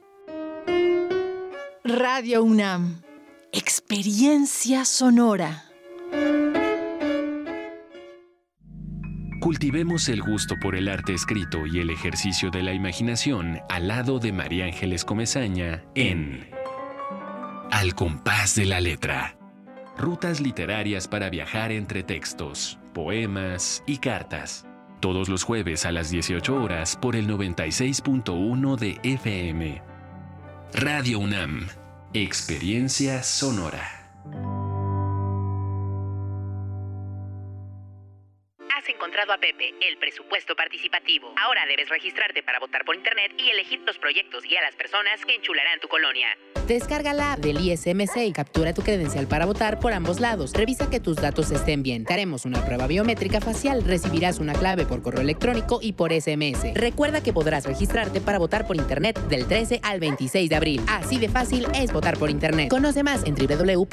[1.84, 3.02] Radio UNAM.
[3.52, 5.69] Experiencia sonora.
[9.40, 14.18] Cultivemos el gusto por el arte escrito y el ejercicio de la imaginación al lado
[14.18, 16.50] de María Ángeles Comezaña en
[17.70, 19.38] al compás de la letra.
[19.96, 24.66] Rutas literarias para viajar entre textos, poemas y cartas.
[25.00, 29.82] Todos los jueves a las 18 horas por el 96.1 de FM.
[30.74, 31.66] Radio UNAM.
[32.12, 33.99] Experiencia sonora.
[39.10, 41.34] Encontrado a Pepe, el presupuesto participativo.
[41.36, 45.24] Ahora debes registrarte para votar por internet y elegir los proyectos y a las personas
[45.26, 46.28] que enchularán tu colonia.
[46.68, 50.52] Descarga la del ISMC y captura tu credencial para votar por ambos lados.
[50.54, 52.06] Revisa que tus datos estén bien.
[52.08, 53.82] Haremos una prueba biométrica facial.
[53.82, 56.72] Recibirás una clave por correo electrónico y por SMS.
[56.74, 60.80] Recuerda que podrás registrarte para votar por internet del 13 al 26 de abril.
[60.86, 62.68] Así de fácil es votar por internet.
[62.68, 63.88] Conoce más en www.ism.mx.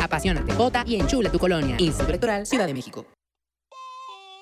[0.00, 1.74] Apasionate, vota y enchula tu colonia.
[1.80, 3.17] Instituto Electoral Ciudad de México.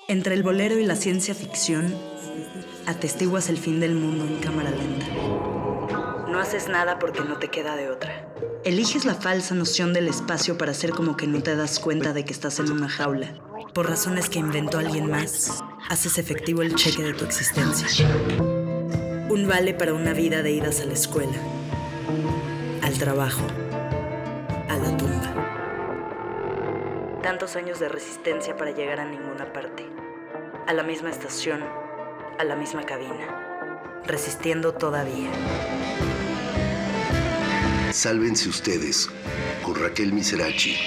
[0.09, 1.93] Entre el bolero y la ciencia ficción,
[2.85, 5.05] atestiguas el fin del mundo en cámara lenta.
[6.29, 8.25] No haces nada porque no te queda de otra.
[8.63, 12.23] Eliges la falsa noción del espacio para hacer como que no te das cuenta de
[12.23, 13.35] que estás en una jaula.
[13.73, 18.07] Por razones que inventó alguien más, haces efectivo el cheque de tu existencia.
[19.29, 21.37] Un vale para una vida de idas a la escuela,
[22.81, 23.45] al trabajo,
[24.69, 25.56] a la tumba.
[27.27, 29.85] Tantos años de resistencia para llegar a ninguna parte.
[30.65, 31.61] A la misma estación,
[32.39, 33.99] a la misma cabina.
[34.05, 35.29] Resistiendo todavía.
[37.91, 39.09] Sálvense ustedes
[39.61, 40.77] con Raquel Miserachi.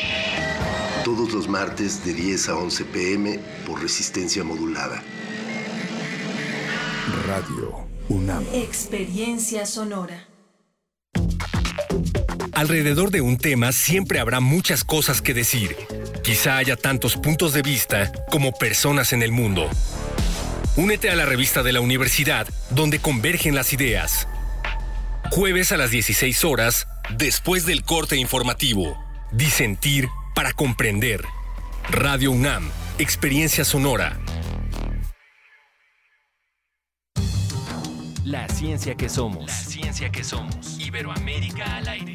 [1.05, 5.03] Todos los martes de 10 a 11 pm por resistencia modulada.
[7.27, 8.47] Radio UNAM.
[8.55, 10.27] Experiencia sonora.
[12.53, 15.77] Alrededor de un tema siempre habrá muchas cosas que decir.
[16.23, 19.69] Quizá haya tantos puntos de vista como personas en el mundo.
[20.77, 24.29] Únete a la revista de la universidad donde convergen las ideas.
[25.31, 26.87] Jueves a las 16 horas,
[27.17, 28.99] después del corte informativo.
[29.33, 31.25] Disentir para comprender.
[31.89, 34.19] Radio UNAM, Experiencia Sonora.
[38.25, 39.47] La ciencia que somos.
[39.47, 40.79] La ciencia que somos.
[40.79, 42.15] Iberoamérica al aire.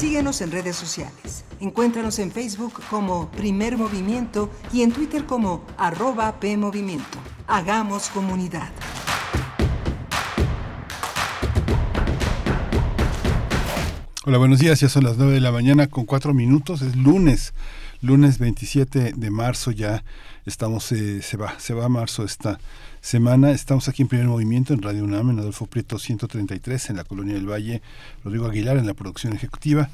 [0.00, 1.44] Síguenos en redes sociales.
[1.60, 7.18] Encuéntranos en Facebook como Primer Movimiento y en Twitter como arroba PMovimiento.
[7.46, 8.72] Hagamos comunidad.
[14.24, 14.80] Hola, buenos días.
[14.80, 16.80] Ya son las 9 de la mañana con 4 minutos.
[16.80, 17.52] Es lunes,
[18.00, 19.70] lunes 27 de marzo.
[19.70, 20.02] Ya
[20.46, 22.58] estamos, eh, se va, se va a marzo esta
[23.00, 23.50] semana.
[23.52, 27.34] Estamos aquí en primer movimiento en Radio UNAM, en Adolfo Prieto 133, en la Colonia
[27.34, 27.82] del Valle.
[28.24, 29.90] Rodrigo Aguilar en la producción ejecutiva.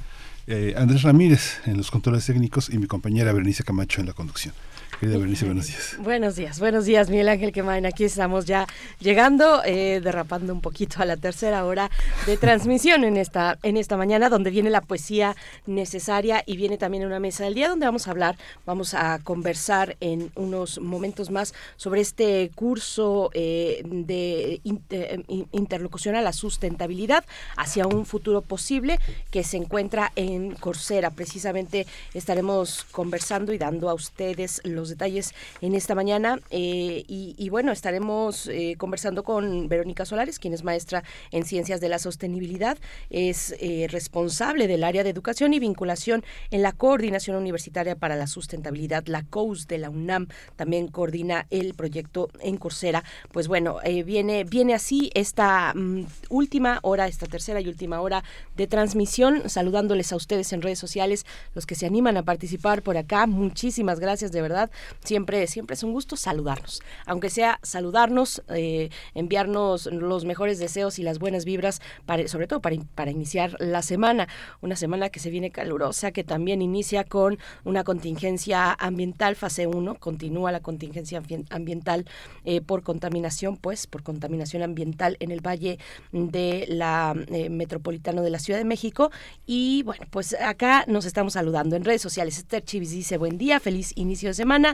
[0.48, 4.54] eh, Andrés Ramírez en los controles técnicos y mi compañera Berenice Camacho en la conducción.
[5.00, 5.96] Querida Berenice, buenos días.
[5.98, 7.84] Buenos días, buenos días, Miguel Ángel Quemain.
[7.84, 8.66] Aquí estamos ya
[8.98, 11.90] llegando, eh, derrapando un poquito a la tercera hora
[12.24, 15.36] de transmisión en esta, en esta mañana, donde viene la poesía
[15.66, 19.98] necesaria y viene también una mesa del día donde vamos a hablar, vamos a conversar
[20.00, 27.26] en unos momentos más sobre este curso eh, de inter- interlocución a la sustentabilidad
[27.58, 28.98] hacia un futuro posible
[29.30, 31.10] que se encuentra en Coursera.
[31.10, 36.40] Precisamente estaremos conversando y dando a ustedes los detalles en esta mañana.
[36.50, 41.88] eh, y, bueno, estaremos eh, conversando con Verónica Solares, quien es maestra en Ciencias de
[41.88, 42.78] la Sostenibilidad,
[43.10, 48.26] es eh, responsable del área de educación y vinculación en la Coordinación Universitaria para la
[48.26, 50.28] Sustentabilidad, la COUS de la UNAM.
[50.56, 53.04] También coordina el proyecto en Coursera.
[53.32, 58.24] Pues bueno, viene, viene así esta mm, última hora, esta tercera y última hora
[58.56, 62.96] de transmisión, saludándoles a ustedes en redes sociales, los que se animan a participar por
[62.96, 63.26] acá.
[63.26, 64.70] Muchísimas gracias, de verdad.
[65.04, 71.02] Siempre, siempre es un gusto saludarnos, aunque sea saludarnos, eh, enviarnos los mejores deseos y
[71.02, 74.28] las buenas vibras, para, sobre todo para, para iniciar la semana,
[74.60, 79.94] una semana que se viene calurosa, que también inicia con una contingencia ambiental, fase 1,
[79.96, 82.04] continúa la contingencia ambien- ambiental
[82.44, 85.78] eh, por contaminación, pues por contaminación ambiental en el valle
[86.12, 89.10] de la eh, metropolitano de la Ciudad de México.
[89.46, 92.38] Y bueno, pues acá nos estamos saludando en redes sociales.
[92.38, 94.65] Esther Chivis dice, buen día, feliz inicio de semana.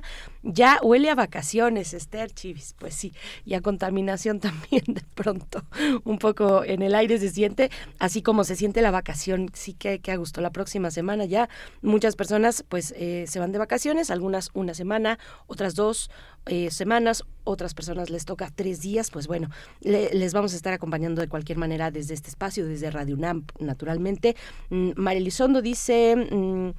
[0.42, 2.74] Ya huele a vacaciones, Esther Chivis.
[2.78, 3.12] Pues sí,
[3.44, 5.64] y a contaminación también de pronto.
[6.04, 9.50] Un poco en el aire se siente, así como se siente la vacación.
[9.52, 10.40] Sí que, que a gusto.
[10.40, 11.48] La próxima semana ya
[11.82, 16.10] muchas personas pues eh, se van de vacaciones, algunas una semana, otras dos
[16.46, 19.48] eh, semanas, otras personas les toca tres días, pues bueno,
[19.80, 23.44] le- les vamos a estar acompañando de cualquier manera desde este espacio, desde Radio UNAM,
[23.60, 24.34] naturalmente.
[24.70, 26.70] Mm, María Elizondo dice, mm,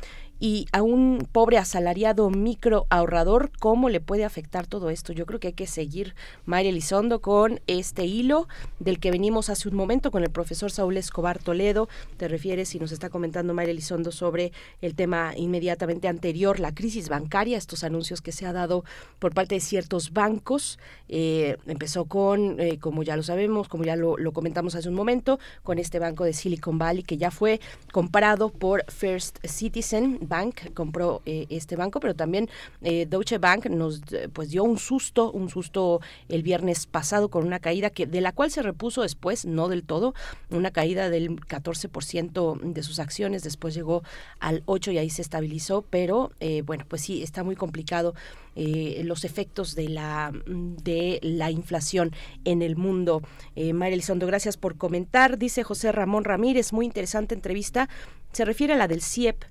[0.43, 5.13] y a un pobre asalariado micro ahorrador, ¿cómo le puede afectar todo esto?
[5.13, 9.69] Yo creo que hay que seguir, María Elizondo, con este hilo del que venimos hace
[9.69, 11.87] un momento con el profesor Saúl Escobar Toledo.
[12.17, 14.51] Te refieres y nos está comentando María Elizondo sobre
[14.81, 18.83] el tema inmediatamente anterior, la crisis bancaria, estos anuncios que se ha dado
[19.19, 20.77] por parte de ciertos bancos.
[21.07, 25.39] Eh, empezó con, eh, como ya lo sabemos, como ya lo comentamos hace un momento,
[25.63, 27.61] con este banco de Silicon Valley que ya fue
[27.93, 32.49] comprado por First Citizen Bank compró este banco, pero también
[32.81, 34.01] Deutsche Bank nos
[34.34, 38.31] pues dio un susto, un susto el viernes pasado con una caída que de la
[38.31, 40.14] cual se repuso después, no del todo,
[40.49, 44.03] una caída del 14% de sus acciones, después llegó
[44.39, 46.31] al 8 y ahí se estabilizó, pero
[46.65, 48.14] bueno, pues sí, está muy complicado
[48.55, 52.11] eh, los efectos de la, de la inflación
[52.45, 53.23] en el mundo.
[53.55, 55.39] Eh, María Elizondo, gracias por comentar.
[55.39, 57.89] Dice José Ramón Ramírez, muy interesante entrevista.
[58.31, 59.43] Se refiere a la del CIEP,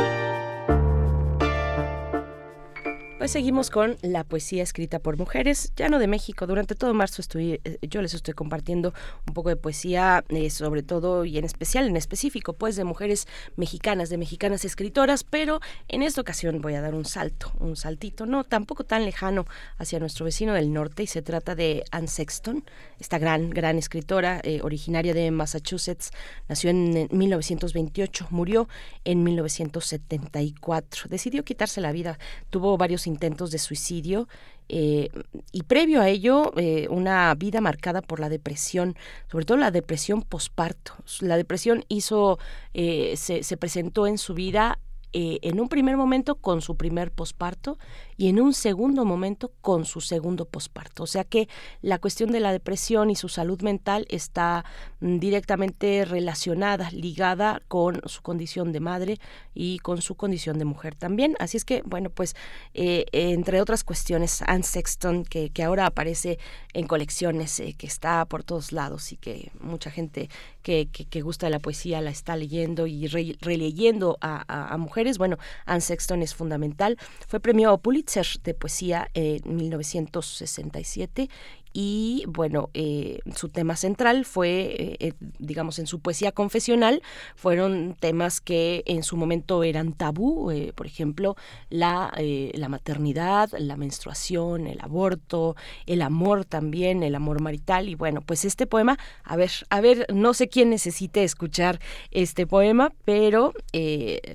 [3.19, 6.47] Pues seguimos con la poesía escrita por mujeres, ya no de México.
[6.47, 8.95] Durante todo marzo estoy, eh, yo les estoy compartiendo
[9.27, 13.27] un poco de poesía, eh, sobre todo y en especial, en específico, pues de mujeres
[13.57, 15.59] mexicanas, de mexicanas escritoras, pero
[15.89, 19.47] en esta ocasión voy a dar un salto, un saltito, no tampoco tan lejano
[19.79, 22.65] hacia nuestro vecino del norte, y se trata de Anne Sexton,
[23.01, 26.13] esta gran, gran escritora, eh, originaria de Massachusetts,
[26.49, 28.69] nació en 1928, murió
[29.05, 32.21] en 1974, decidió quitarse la vida,
[32.51, 34.29] tuvo varios intentos de suicidio
[34.69, 35.09] eh,
[35.51, 38.97] y previo a ello eh, una vida marcada por la depresión,
[39.31, 40.93] sobre todo la depresión posparto.
[41.21, 42.39] La depresión hizo,
[42.75, 44.79] eh, se, se presentó en su vida
[45.11, 47.79] en un primer momento con su primer posparto
[48.19, 51.05] y en un segundo momento con su segundo posparto.
[51.05, 51.49] O sea que
[51.83, 54.65] la cuestión de la depresión y su salud mental está
[55.01, 59.21] mm, directamente relacionada, ligada con su condición de madre
[59.55, 61.37] y con su condición de mujer también.
[61.39, 62.35] Así es que, bueno, pues
[62.75, 66.41] eh, entre otras cuestiones, Anne Sexton, que, que ahora aparece
[66.75, 70.29] en colecciones, eh, que está por todos lados y que mucha gente
[70.63, 75.39] que, que, gusta de la poesía la está leyendo y releyendo a, a, mujeres, bueno,
[75.67, 76.99] Anne Sexton es fundamental.
[77.27, 78.08] Fue premio Pulitzer
[78.43, 81.29] de poesía en 1967
[81.73, 87.03] y bueno, eh, su tema central fue, eh, eh, digamos, en su poesía confesional,
[87.37, 91.37] fueron temas que en su momento eran tabú, por ejemplo,
[91.71, 92.13] la,
[92.55, 98.45] la maternidad, la menstruación, el aborto, el amor también, el amor marital, y bueno, pues
[98.45, 101.81] este poema, a ver, a ver, no sé quién necesite escuchar
[102.11, 103.53] este poema, pero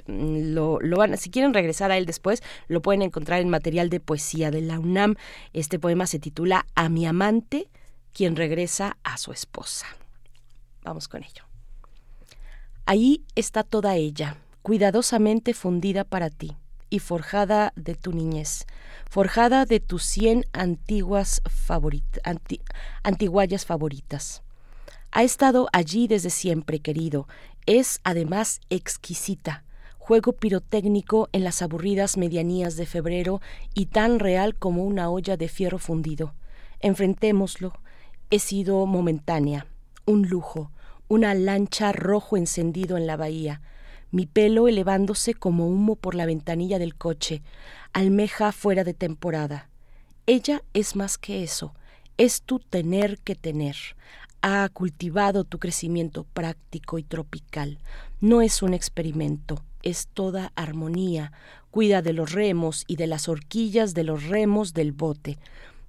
[0.08, 4.00] lo, lo van, si quieren regresar a él después, lo pueden encontrar en material de
[4.00, 5.16] poesía de la UNAM.
[5.54, 7.70] Este poema se titula A mi amante
[8.12, 9.88] quien regresa a su esposa.
[10.84, 11.46] Vamos con ello.
[12.86, 16.58] Ahí está toda ella, cuidadosamente fundida para ti
[16.90, 18.66] y forjada de tu niñez,
[19.10, 21.42] forjada de tus cien antiguas
[23.04, 24.44] antiguallas favoritas.
[25.12, 27.28] Ha estado allí desde siempre, querido.
[27.66, 29.64] Es además exquisita,
[29.98, 33.40] juego pirotécnico en las aburridas medianías de febrero
[33.74, 36.34] y tan real como una olla de fierro fundido.
[36.84, 37.72] Enfrentémoslo.
[38.30, 39.68] He sido momentánea,
[40.06, 40.70] un lujo,
[41.08, 43.62] una lancha rojo encendido en la bahía,
[44.12, 47.42] mi pelo elevándose como humo por la ventanilla del coche,
[47.94, 49.70] almeja fuera de temporada.
[50.26, 51.74] Ella es más que eso,
[52.18, 53.78] es tu tener que tener.
[54.42, 57.80] Ha cultivado tu crecimiento práctico y tropical.
[58.20, 61.32] No es un experimento, es toda armonía.
[61.72, 65.40] Cuida de los remos y de las horquillas de los remos del bote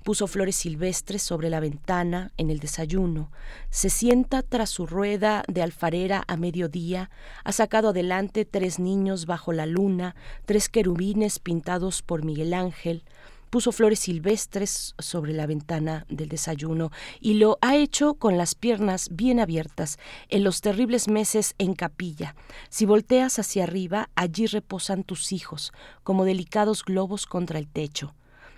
[0.04, 3.32] puso flores silvestres sobre la ventana en el desayuno,
[3.70, 7.10] se sienta tras su rueda de alfarera a mediodía,
[7.42, 10.14] ha sacado adelante tres niños bajo la luna,
[10.44, 13.02] tres querubines pintados por Miguel Ángel,
[13.48, 16.90] puso flores silvestres sobre la ventana del desayuno
[17.20, 19.98] y lo ha hecho con las piernas bien abiertas
[20.28, 22.34] en los terribles meses en capilla.
[22.68, 25.72] Si volteas hacia arriba, allí reposan tus hijos,
[26.02, 28.12] como delicados globos contra el techo.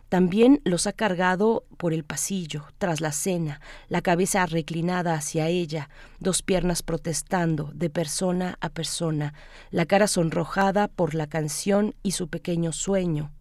[0.08, 5.90] También los ha cargado por el pasillo, tras la cena, la cabeza reclinada hacia ella,
[6.20, 9.34] dos piernas protestando de persona a persona,
[9.70, 13.32] la cara sonrojada por la canción y su pequeño sueño.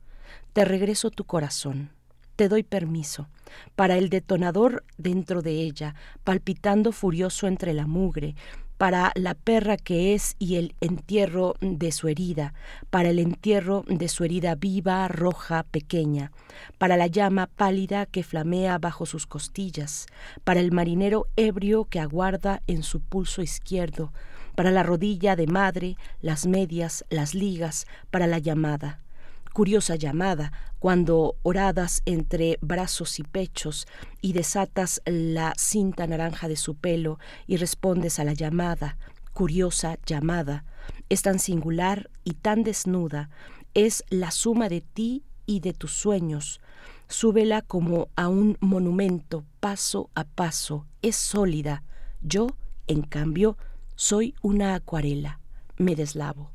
[0.53, 1.91] te regreso tu corazón.
[2.35, 3.27] Te doy permiso.
[3.75, 8.35] Para el detonador dentro de ella, palpitando furioso entre la mugre,
[8.77, 12.53] para la perra que es y el entierro de su herida,
[12.89, 16.31] para el entierro de su herida viva, roja, pequeña,
[16.77, 20.07] para la llama pálida que flamea bajo sus costillas,
[20.43, 24.11] para el marinero ebrio que aguarda en su pulso izquierdo,
[24.55, 29.04] para la rodilla de madre, las medias, las ligas, para la llamada
[29.55, 33.87] curiosa llamada, cuando oradas entre brazos y pechos
[34.19, 38.97] y desatas la cinta naranja de su pelo y respondes a la llamada,
[39.31, 40.65] curiosa llamada,
[41.07, 43.29] es tan singular y tan desnuda,
[43.73, 46.59] es la suma de ti y de tus sueños.
[47.07, 51.81] Súbela como a un monumento, paso a paso, es sólida.
[52.21, 52.47] Yo,
[52.87, 53.57] en cambio,
[53.95, 55.39] soy una acuarela,
[55.77, 56.54] me deslavo.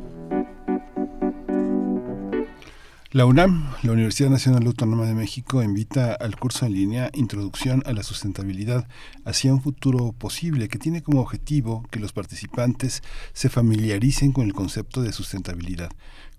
[3.13, 7.91] La UNAM, la Universidad Nacional Autónoma de México, invita al curso en línea Introducción a
[7.91, 8.87] la Sustentabilidad
[9.25, 14.53] hacia un futuro posible, que tiene como objetivo que los participantes se familiaricen con el
[14.53, 15.89] concepto de sustentabilidad,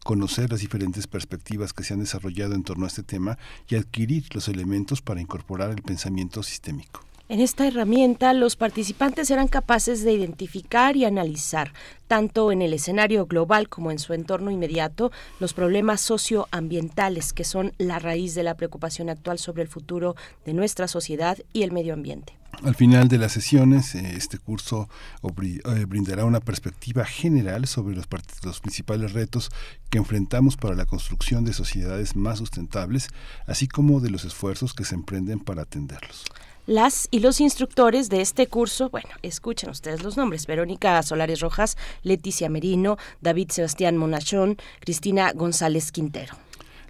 [0.02, 3.36] conocer las diferentes perspectivas que se han desarrollado en torno a este tema
[3.68, 7.04] y adquirir los elementos para incorporar el pensamiento sistémico.
[7.28, 11.72] En esta herramienta, los participantes serán capaces de identificar y analizar,
[12.06, 17.72] tanto en el escenario global como en su entorno inmediato, los problemas socioambientales que son
[17.78, 21.94] la raíz de la preocupación actual sobre el futuro de nuestra sociedad y el medio
[21.94, 22.34] ambiente.
[22.62, 24.88] Al final de las sesiones, eh, este curso
[25.22, 28.06] eh, brindará una perspectiva general sobre los,
[28.44, 29.50] los, principales retos
[29.90, 33.08] que enfrentamos para la construcción de sociedades más sustentables,
[33.46, 36.24] así como de los esfuerzos que se emprenden para atenderlos.
[36.66, 41.76] Las y los instructores de este curso, bueno, escuchen ustedes los nombres, Verónica Solares Rojas,
[42.04, 46.36] Leticia Merino, David Sebastián Monachón, Cristina González Quintero.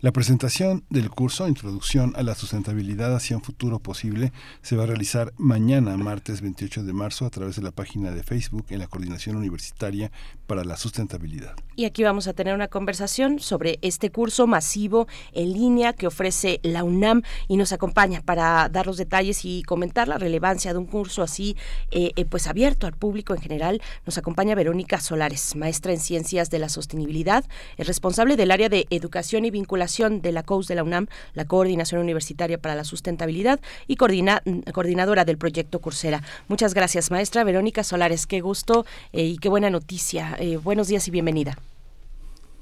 [0.02, 4.86] La presentación del curso Introducción a la Sustentabilidad hacia un futuro posible se va a
[4.86, 8.88] realizar mañana, martes 28 de marzo, a través de la página de Facebook en la
[8.88, 10.10] Coordinación Universitaria
[10.52, 11.54] para la Sustentabilidad.
[11.76, 16.60] Y aquí vamos a tener una conversación sobre este curso masivo en línea que ofrece
[16.62, 20.84] la UNAM y nos acompaña para dar los detalles y comentar la relevancia de un
[20.84, 21.56] curso así,
[21.90, 23.80] eh, eh, pues abierto al público en general.
[24.04, 27.46] Nos acompaña Verónica Solares, maestra en Ciencias de la Sostenibilidad,
[27.78, 31.46] es responsable del área de Educación y Vinculación de la COUS de la UNAM, la
[31.46, 36.22] Coordinación Universitaria para la Sustentabilidad y coordinadora del proyecto Coursera.
[36.48, 38.26] Muchas gracias, maestra Verónica Solares.
[38.26, 38.84] Qué gusto
[39.14, 40.36] eh, y qué buena noticia.
[40.44, 41.56] Eh, buenos días y bienvenida.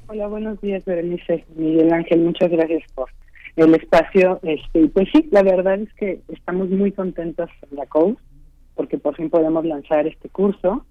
[0.06, 1.46] Hola, buenos días, Berenice.
[1.56, 3.08] Miguel Ángel, muchas gracias por
[3.56, 4.38] el espacio.
[4.42, 8.18] Este, pues sí, la verdad es que estamos muy contentos en la COUS
[8.74, 10.84] porque por fin podemos lanzar este curso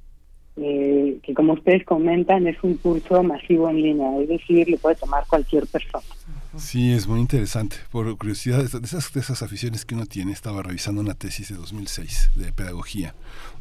[0.58, 4.96] eh, que como ustedes comentan es un curso masivo en línea, es decir, le puede
[4.96, 6.04] tomar cualquier persona.
[6.58, 7.76] Sí, es muy interesante.
[7.92, 12.52] Por curiosidad, de esas, aficiones que uno tiene, estaba revisando una tesis de 2006 de
[12.52, 13.14] pedagogía,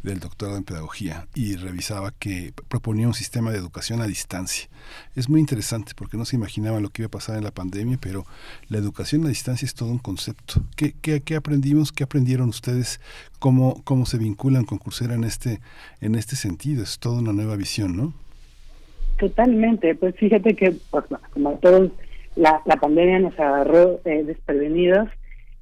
[0.02, 4.68] del doctorado en pedagogía, y revisaba que proponía un sistema de educación a distancia.
[5.14, 7.98] Es muy interesante porque no se imaginaba lo que iba a pasar en la pandemia,
[8.00, 8.24] pero
[8.68, 10.62] la educación a distancia es todo un concepto.
[10.74, 11.92] ¿Qué, qué, qué aprendimos?
[11.92, 13.00] ¿Qué aprendieron ustedes?
[13.38, 15.60] ¿Cómo, ¿Cómo se vinculan con Coursera en este,
[16.00, 16.82] en este sentido?
[16.82, 18.14] Es toda una nueva visión, ¿no?
[19.18, 19.94] Totalmente.
[19.94, 21.04] Pues fíjate que, pues,
[21.34, 21.90] como todos
[22.38, 25.08] la, pandemia nos agarró eh, desprevenidos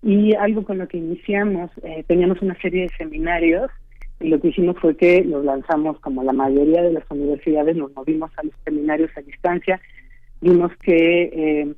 [0.02, 3.70] y algo con lo que iniciamos, eh, teníamos una serie de seminarios
[4.20, 7.94] y lo que hicimos fue que los lanzamos como la mayoría de las universidades, nos
[7.94, 9.80] movimos a los seminarios a distancia,
[10.40, 11.74] vimos que eh,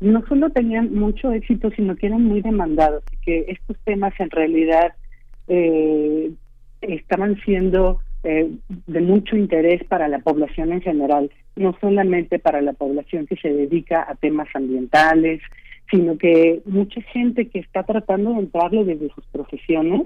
[0.00, 4.30] no solo tenían mucho éxito, sino que eran muy demandados y que estos temas en
[4.30, 4.92] realidad
[5.48, 6.32] eh,
[6.80, 8.50] estaban siendo eh,
[8.86, 13.52] de mucho interés para la población en general, no solamente para la población que se
[13.52, 15.40] dedica a temas ambientales,
[15.90, 20.02] sino que mucha gente que está tratando de entrarle desde sus profesiones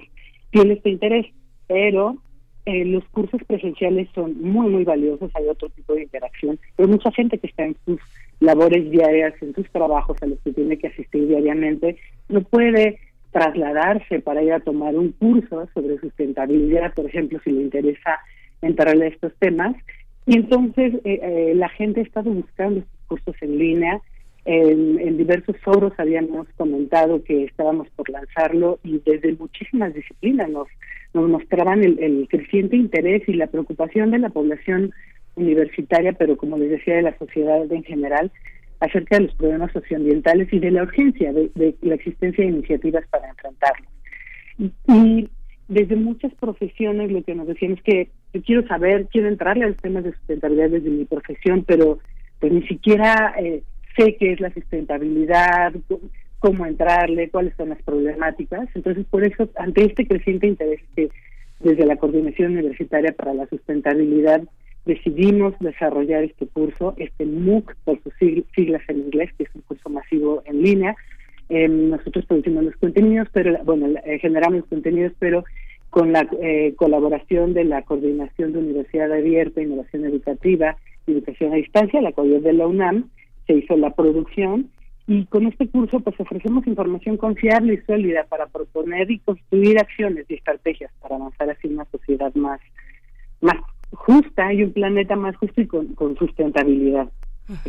[0.50, 1.26] tiene este interés,
[1.66, 2.16] pero
[2.66, 7.10] eh, los cursos presenciales son muy, muy valiosos, hay otro tipo de interacción, pero mucha
[7.12, 8.00] gente que está en sus
[8.40, 11.96] labores diarias, en sus trabajos a los que tiene que asistir diariamente,
[12.28, 12.98] no puede
[13.34, 18.20] trasladarse para ir a tomar un curso sobre sustentabilidad, por ejemplo, si le interesa
[18.62, 19.74] entrarle a estos temas.
[20.24, 24.00] Y entonces eh, eh, la gente ha estado buscando estos cursos en línea.
[24.44, 30.68] En, diversos foros habíamos comentado que estábamos por lanzarlo y desde muchísimas disciplinas nos,
[31.12, 34.92] nos mostraban el, el creciente interés y la preocupación de la población
[35.34, 38.30] universitaria, pero como les decía, de la sociedad en general,
[38.84, 43.28] acerca de los problemas socioambientales y de la urgencia de, la existencia de iniciativas para
[43.28, 43.88] enfrentarlos.
[44.88, 45.28] Y,
[45.66, 49.68] desde muchas profesiones lo que nos decían es que yo quiero saber, quiero entrarle a
[49.68, 52.00] los temas de sustentabilidad desde mi profesión, pero
[52.38, 53.62] pues ni siquiera eh,
[53.96, 55.72] sé qué es la sustentabilidad,
[56.38, 58.68] cómo entrarle, cuáles son las problemáticas.
[58.74, 61.08] Entonces, por eso, ante este creciente interés que
[61.60, 64.42] desde la Coordinación Universitaria para la Sustentabilidad
[64.84, 68.12] decidimos desarrollar este curso, este MOOC por sus
[68.54, 70.96] siglas en inglés, que es un curso masivo en línea.
[71.48, 75.44] Eh, nosotros producimos los contenidos, pero bueno, eh, generamos contenidos, pero
[75.90, 82.00] con la eh, colaboración de la Coordinación de Universidad Abierta, Innovación Educativa Educación a Distancia,
[82.00, 83.10] la CODIOR de la UNAM,
[83.46, 84.70] se hizo la producción
[85.06, 90.24] y con este curso pues ofrecemos información confiable y sólida para proponer y construir acciones
[90.30, 92.60] y estrategias para avanzar hacia una sociedad más
[93.94, 97.08] justa y un planeta más justo y con, sustentabilidad.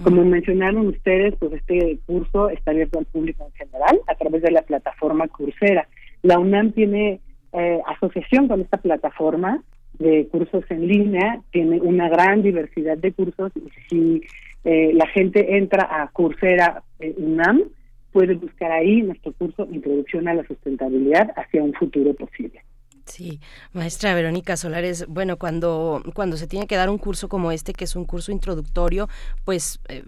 [0.04, 4.52] Como mencionaron ustedes, pues este curso está abierto al público en general a través de
[4.52, 5.88] la plataforma Coursera.
[6.22, 7.20] La UNAM tiene
[7.52, 9.62] eh, asociación con esta plataforma
[10.00, 14.22] de cursos en línea, tiene una gran diversidad de cursos y si
[14.64, 17.64] eh, la gente entra a Coursera eh, UNAM,
[18.12, 22.65] puede buscar ahí nuestro curso Introducción a la Sustentabilidad hacia un futuro posible.
[23.06, 23.40] Sí,
[23.72, 27.84] maestra Verónica Solares, bueno, cuando, cuando se tiene que dar un curso como este, que
[27.86, 29.08] es un curso introductorio,
[29.44, 30.04] pues eh,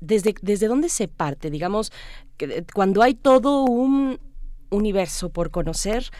[0.00, 1.92] desde, desde dónde se parte, digamos,
[2.36, 4.18] que, cuando hay todo un
[4.70, 6.10] universo por conocer,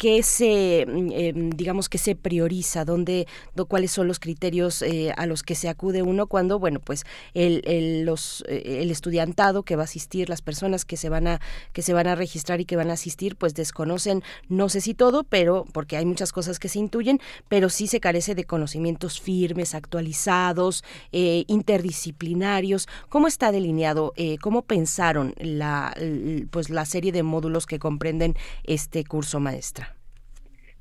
[0.00, 3.26] qué se, mm, em, digamos que se prioriza, dónde,
[3.68, 7.04] cuáles son los criterios eh, a los que se acude uno cuando, bueno, pues
[7.34, 11.26] el, el, los, eh, el estudiantado que va a asistir, las personas que se van
[11.26, 11.40] a
[11.74, 14.94] que se van a registrar y que van a asistir, pues desconocen, no sé si
[14.94, 19.20] todo, pero porque hay muchas cosas que se intuyen, pero sí se carece de conocimientos
[19.20, 22.88] firmes, actualizados, eh, interdisciplinarios.
[23.10, 24.14] ¿Cómo está delineado?
[24.40, 25.94] ¿Cómo pensaron la,
[26.50, 29.89] pues la serie de módulos que comprenden este curso, maestra?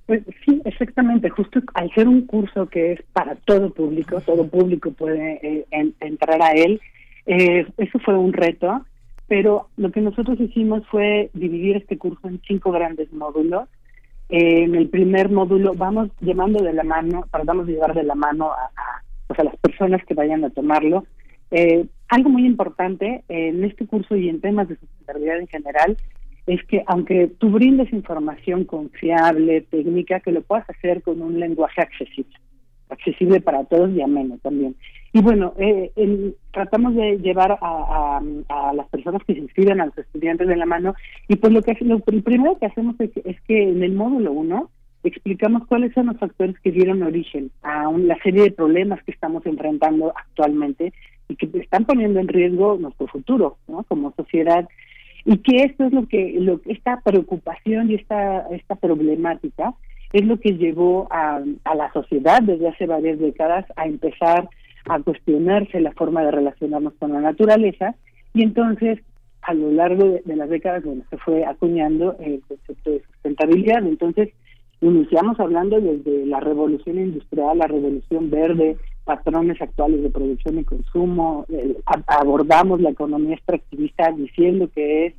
[0.09, 1.29] Pues sí, exactamente.
[1.29, 5.65] Justo al ser un curso que es para todo público, todo público puede eh,
[5.99, 6.81] entrar a él,
[7.27, 8.83] eh, eso fue un reto,
[9.27, 13.69] pero lo que nosotros hicimos fue dividir este curso en cinco grandes módulos.
[14.29, 18.15] Eh, en el primer módulo vamos llevando de la mano, tratamos de llevar de la
[18.15, 18.71] mano a,
[19.27, 21.05] pues a las personas que vayan a tomarlo.
[22.07, 25.97] algo muy importante en este curso y en temas de sustentabilidad en general
[26.49, 31.79] es que aunque tú brindes información confiable, técnica, que lo puedas hacer con un lenguaje
[31.81, 32.35] accesible,
[32.89, 34.75] accesible para todos y ameno también.
[35.13, 35.91] Y bueno, eh,
[36.51, 38.19] tratamos de llevar a,
[38.73, 40.95] las personas que se inscriben, a los estudiantes de la mano,
[41.27, 44.69] y pues lo que lo, primero que hacemos es que, en el módulo 1
[45.01, 49.45] explicamos cuáles son los factores que dieron origen a la serie de problemas que estamos
[49.45, 50.91] enfrentando actualmente
[51.29, 53.83] y que están poniendo en riesgo nuestro futuro, ¿no?
[53.83, 54.67] Como sociedad
[55.29, 59.75] y que esto es lo que lo, esta preocupación y esta esta problemática
[60.11, 64.49] es lo que llevó a, a la sociedad desde hace varias décadas a empezar
[64.85, 67.93] a cuestionarse la forma de relacionarnos con la naturaleza.
[68.33, 68.97] Y entonces
[69.43, 73.85] a lo largo de, las décadas bueno se fue acuñando el concepto de sustentabilidad.
[73.85, 74.29] Entonces
[74.81, 78.77] iniciamos hablando desde la revolución industrial la revolución verde
[79.09, 81.43] patrones actuales de producción y consumo,
[82.05, 85.13] abordamos la economía extractivista diciendo que es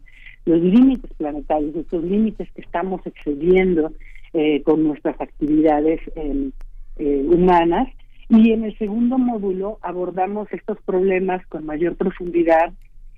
[0.45, 3.91] los límites planetarios, estos límites que estamos excediendo
[4.33, 6.53] eh, con nuestras actividades em,
[6.99, 7.89] eh, humanas.
[8.29, 12.73] Y en el segundo módulo abordamos estos problemas con mayor profundidad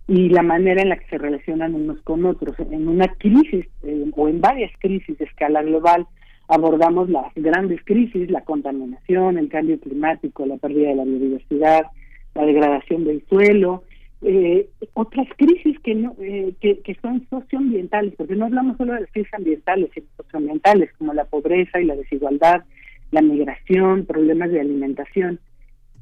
[0.09, 2.59] y la manera en la que se relacionan unos con otros.
[2.61, 6.07] En una crisis eh, o en varias crisis de escala global,
[6.53, 11.87] abordamos las grandes crisis, la contaminación, el cambio climático, la pérdida de la biodiversidad,
[12.35, 13.85] la degradación del suelo,
[14.21, 19.01] eh, otras crisis que, no, eh, que, que, son socioambientales, porque no hablamos solo de
[19.01, 22.65] las crisis ambientales, sino socioambientales, como la pobreza y la desigualdad,
[23.11, 25.41] la migración, problemas de alimentación.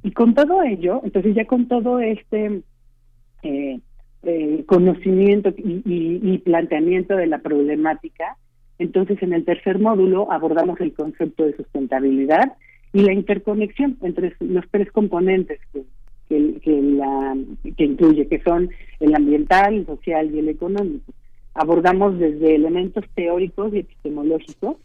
[0.02, 2.62] Y con todo ello, entonces ya con todo este
[3.44, 3.80] eh,
[4.66, 8.36] conocimiento y planteamiento de la problemática,
[8.80, 12.54] entonces, en el tercer módulo abordamos el concepto de sustentabilidad
[12.94, 15.84] y la interconexión entre los tres componentes que,
[16.60, 17.36] que, la,
[17.76, 21.12] que incluye, que son el ambiental, el social y el económico.
[21.52, 24.76] Abordamos desde elementos teóricos y epistemológicos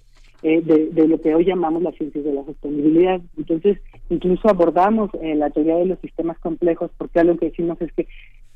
[0.43, 3.21] eh, de, lo que hoy llamamos las ciencias de la sostenibilidad.
[3.37, 7.93] Entonces, incluso abordamos eh, la teoría de los sistemas complejos, porque algo que decimos es
[7.93, 8.07] que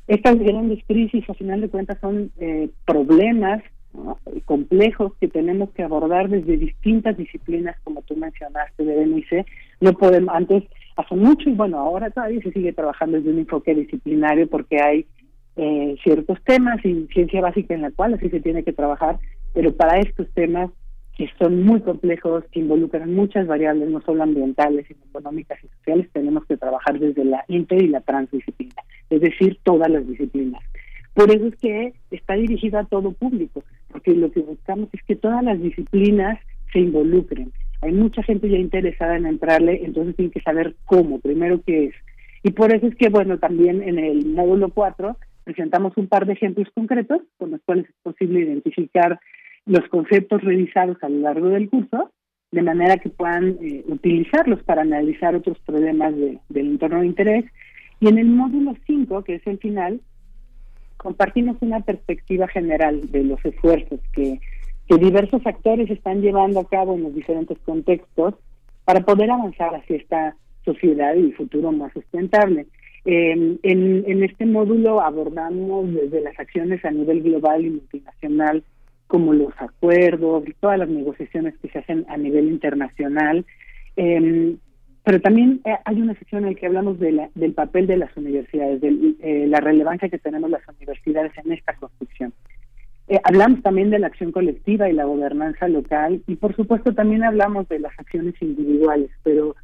[0.06, 3.62] estas grandes crisis, a final de cuentas, son eh, problemas
[4.44, 9.46] complejos que tenemos que abordar desde distintas disciplinas, como tú mencionaste, de Berenice.
[9.80, 10.64] No podemos, antes,
[10.96, 15.06] hace mucho, y bueno, ahora todavía se sigue trabajando desde un enfoque disciplinario porque hay
[15.56, 19.18] eh, ciertos temas y ciencia básica en la cual así se tiene que trabajar,
[19.52, 20.70] pero para estos temas
[21.16, 26.08] que son muy complejos, que involucran muchas variables, no solo ambientales, sino económicas y sociales,
[26.12, 30.62] tenemos que trabajar desde la inter y la transdisciplina, es decir, todas las disciplinas.
[31.12, 35.16] Por eso es que está dirigido a todo público, porque lo que buscamos es que
[35.16, 36.38] todas las disciplinas
[36.72, 37.52] se involucren.
[37.82, 41.94] Hay mucha gente ya interesada en entrarle, entonces tienen que saber cómo, primero qué es.
[42.42, 46.34] Y por eso es que, bueno, también en el módulo 4 presentamos un par de
[46.34, 49.18] ejemplos concretos con los cuales es posible identificar
[49.66, 52.10] los conceptos revisados a lo largo del curso,
[52.50, 57.44] de manera que puedan eh, utilizarlos para analizar otros problemas del entorno de interés.
[58.00, 60.00] Y en el módulo 5, que es el final,
[61.02, 64.40] compartimos una perspectiva general de los esfuerzos que,
[64.98, 68.34] diversos actores están llevando a cabo en los diferentes contextos
[68.84, 72.66] para poder avanzar hacia esta sociedad y futuro más sustentable.
[73.04, 78.64] en, en este módulo abordamos desde las acciones a nivel global y multinacional,
[79.06, 83.46] como los acuerdos, todas las negociaciones que se hacen a nivel internacional,
[83.96, 84.56] eh,
[85.04, 88.14] pero también eh, hay una sección en la que hablamos de del papel de las
[88.16, 92.32] universidades, de eh, la relevancia que tenemos las universidades en esta construcción.
[93.08, 97.24] Eh, hablamos también de la acción colectiva y la gobernanza local y por supuesto también
[97.24, 99.56] hablamos de las acciones individuales, pero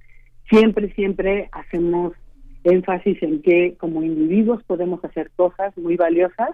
[0.49, 2.15] siempre, siempre hacemos
[2.65, 6.51] énfasis en que como individuos podemos hacer cosas muy valiosas,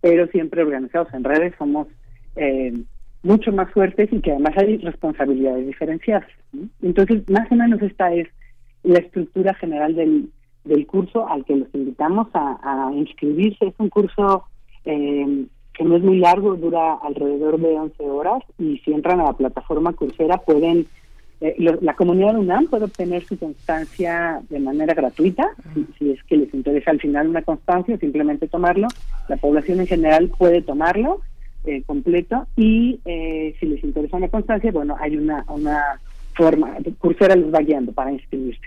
[0.00, 1.86] pero siempre organizados en redes somos
[3.22, 6.28] mucho más fuertes y que además hay responsabilidades diferenciadas.
[6.82, 8.28] Entonces, más o menos esta es
[8.82, 10.30] la estructura general del,
[10.64, 13.66] del curso al que los invitamos a, inscribirse.
[13.66, 14.44] Es un curso
[14.84, 19.24] eh, que no es muy largo, dura alrededor de 11 horas y si entran a
[19.24, 20.86] la plataforma Coursera pueden,
[21.40, 25.48] eh, la comunidad UNAM puede obtener su constancia de manera gratuita,
[25.98, 28.88] si, es que les interesa al final una constancia, simplemente tomarlo.
[29.28, 31.20] La población en general puede tomarlo
[31.64, 36.00] eh, completo y eh, si les interesa una constancia, bueno, hay una, una
[36.34, 38.60] forma, Coursera los va guiando para inscribirse.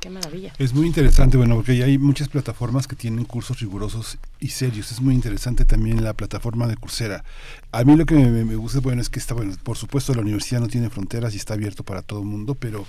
[0.00, 0.52] qué maravilla.
[0.58, 4.90] Es muy interesante, bueno, porque hay muchas plataformas que tienen cursos rigurosos y serios.
[4.90, 7.24] Es muy interesante también la plataforma de Coursera.
[7.72, 10.22] A mí lo que me, me gusta, bueno, es que está, bueno, por supuesto la
[10.22, 12.84] universidad no tiene fronteras y está abierto para todo el mundo, pero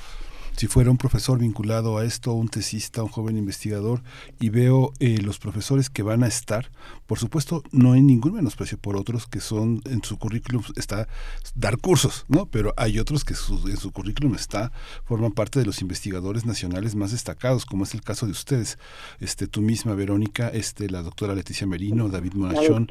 [0.58, 4.02] si fuera un profesor vinculado a esto, un tesista, un joven investigador,
[4.40, 6.72] y veo eh, los profesores que van a estar,
[7.06, 11.08] por supuesto, no hay ningún menosprecio por otros que son, en su currículum está
[11.54, 12.48] dar cursos, ¿no?
[12.48, 14.72] Pero hay otros que en su currículum está,
[15.06, 18.80] forman parte de los investigadores nacionales más destacados, como es el caso de ustedes,
[19.20, 22.88] este, tú misma, Verónica, este, la doctora Leticia Merino, David Monachón.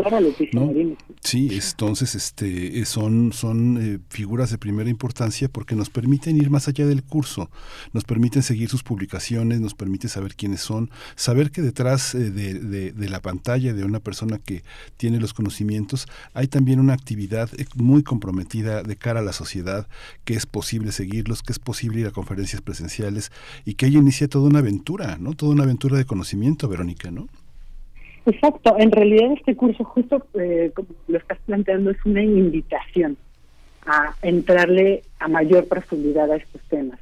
[1.21, 6.69] Sí, entonces, este, son, son eh, figuras de primera importancia porque nos permiten ir más
[6.69, 7.51] allá del curso
[7.93, 13.09] nos permiten seguir sus publicaciones, nos permite saber quiénes son, saber que detrás eh, de,
[13.09, 14.63] la pantalla de una persona que
[14.97, 19.87] tiene los conocimientos hay también una actividad eh, muy comprometida de cara a la sociedad,
[20.25, 23.31] que es posible seguirlos, que es posible ir a conferencias presenciales
[23.65, 25.35] y que ella inicia toda una aventura, ¿no?
[25.35, 27.29] Toda una aventura de conocimiento, Verónica, ¿no?
[28.27, 33.17] Exacto, en realidad este curso justo eh, como lo estás planteando es una invitación
[33.87, 36.99] a entrarle a mayor profundidad a estos temas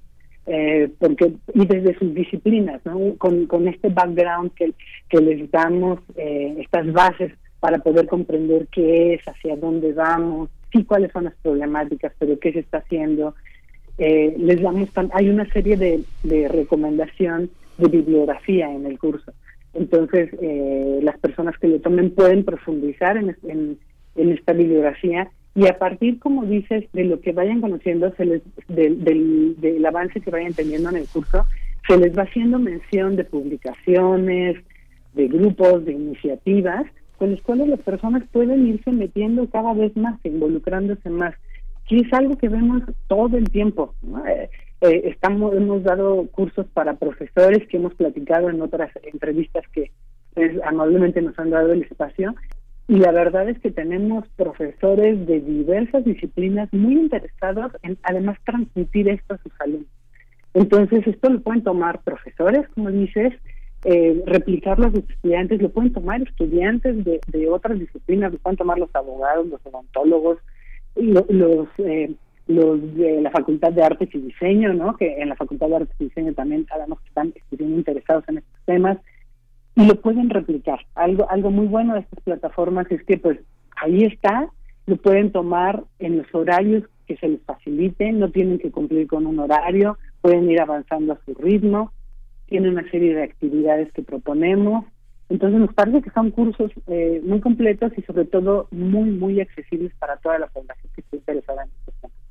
[0.47, 3.15] eh, porque y desde sus disciplinas, ¿no?
[3.17, 4.73] con, con este background que,
[5.09, 10.85] que les damos, eh, estas bases para poder comprender qué es, hacia dónde vamos, sí
[10.85, 13.35] cuáles son las problemáticas, pero qué se está haciendo.
[13.97, 19.33] Eh, les damos hay una serie de, de recomendación de bibliografía en el curso.
[19.73, 23.79] Entonces, eh, las personas que lo tomen pueden profundizar en, en,
[24.17, 28.43] en esta bibliografía y a partir, como dices, de lo que vayan conociendo, se les,
[28.67, 29.05] del,
[29.61, 31.47] del, avance que vayan teniendo en el curso,
[31.87, 34.57] se les va haciendo mención de publicaciones,
[35.13, 36.85] de grupos, de iniciativas,
[37.19, 41.35] con los cuales las personas pueden irse metiendo cada vez más, involucrándose más.
[41.89, 43.95] Y es algo que vemos todo el tiempo.
[44.27, 44.49] Eh,
[44.81, 49.93] eh, estamos, hemos dado cursos para profesores que hemos platicado en otras entrevistas que
[50.35, 52.35] pues, amablemente nos han dado el espacio
[52.87, 59.09] y la verdad es que tenemos profesores de diversas disciplinas muy interesados en además transmitir
[59.09, 59.89] esto a sus alumnos.
[60.53, 63.33] Entonces, esto lo pueden tomar profesores, como dices,
[63.85, 68.57] eh, replicarlo a sus estudiantes, lo pueden tomar estudiantes de, de otras disciplinas, lo pueden
[68.57, 70.39] tomar los abogados, los odontólogos,
[70.97, 72.15] los, eh,
[72.47, 74.97] los de la Facultad de Artes y Diseño, ¿no?
[74.97, 78.39] que en la Facultad de Artes y Diseño también sabemos que están estudiando interesados en
[78.39, 78.99] estos temas,
[79.77, 80.81] y lo pueden replicar.
[80.95, 83.39] Algo, algo muy bueno de estas plataformas es que pues
[83.77, 84.49] ahí está,
[84.87, 89.27] lo pueden tomar en los horarios que se les faciliten, no tienen que cumplir con
[89.27, 91.93] un horario, pueden ir avanzando a su ritmo,
[92.47, 94.85] tienen una serie de actividades que proponemos.
[95.29, 99.93] Entonces nos parece que son cursos eh, muy completos y sobre todo muy, muy accesibles
[99.99, 102.24] para toda la población que esté interesada en estos temas.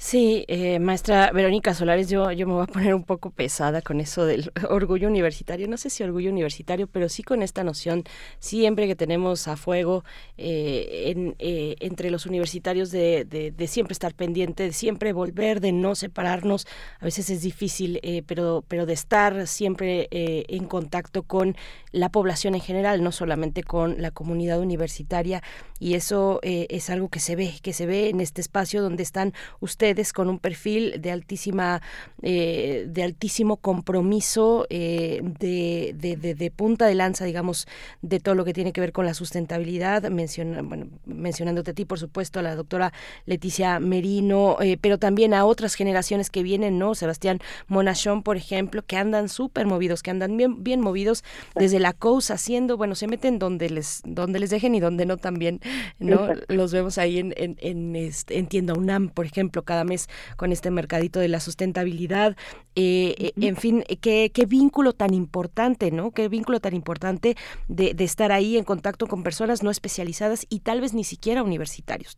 [0.00, 3.98] Sí, eh, maestra Verónica Solares, yo, yo me voy a poner un poco pesada con
[3.98, 5.66] eso del orgullo universitario.
[5.66, 8.04] No sé si orgullo universitario, pero sí con esta noción
[8.38, 10.04] siempre que tenemos a fuego
[10.36, 15.72] eh, en, eh, entre los universitarios de, de, siempre estar pendiente, de siempre volver, de
[15.72, 16.68] no separarnos.
[17.00, 21.56] A veces es difícil, pero, pero de estar siempre en contacto con
[21.90, 25.42] la población en general, no solamente con la comunidad universitaria.
[25.80, 29.32] Y eso es algo que se ve, que se ve en este espacio donde están
[29.60, 31.80] ustedes ustedes con un perfil de altísima,
[32.20, 37.66] eh, de altísimo compromiso, eh, de, de, punta de lanza, digamos,
[38.02, 41.98] de todo lo que tiene que ver con la sustentabilidad, bueno, mencionándote a ti, por
[41.98, 42.92] supuesto, a la doctora
[43.24, 46.94] Leticia Merino, pero también a otras generaciones que vienen, ¿no?
[46.94, 51.94] Sebastián Monachón, por ejemplo, que andan súper movidos, que andan bien, bien movidos desde la
[51.94, 55.60] COUS haciendo, bueno, se meten donde les, donde les dejen y donde no también,
[55.98, 56.28] ¿no?
[56.48, 60.52] Los vemos ahí en, en, en, este, en tienda UNAM, por ejemplo, cada mes con
[60.52, 62.36] este mercadito de la sustentabilidad.
[62.74, 66.12] Eh, eh, en fin, qué, qué vínculo tan importante, ¿no?
[66.12, 70.60] Qué vínculo tan importante de, de, estar ahí en contacto con personas no especializadas y
[70.60, 72.14] tal vez ni siquiera universitarios.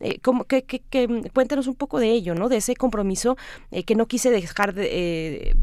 [0.00, 2.48] Eh, ¿cómo, que, que, cuéntanos un poco de ello, ¿no?
[2.48, 3.36] De ese compromiso
[3.86, 5.56] que no quise dejar de,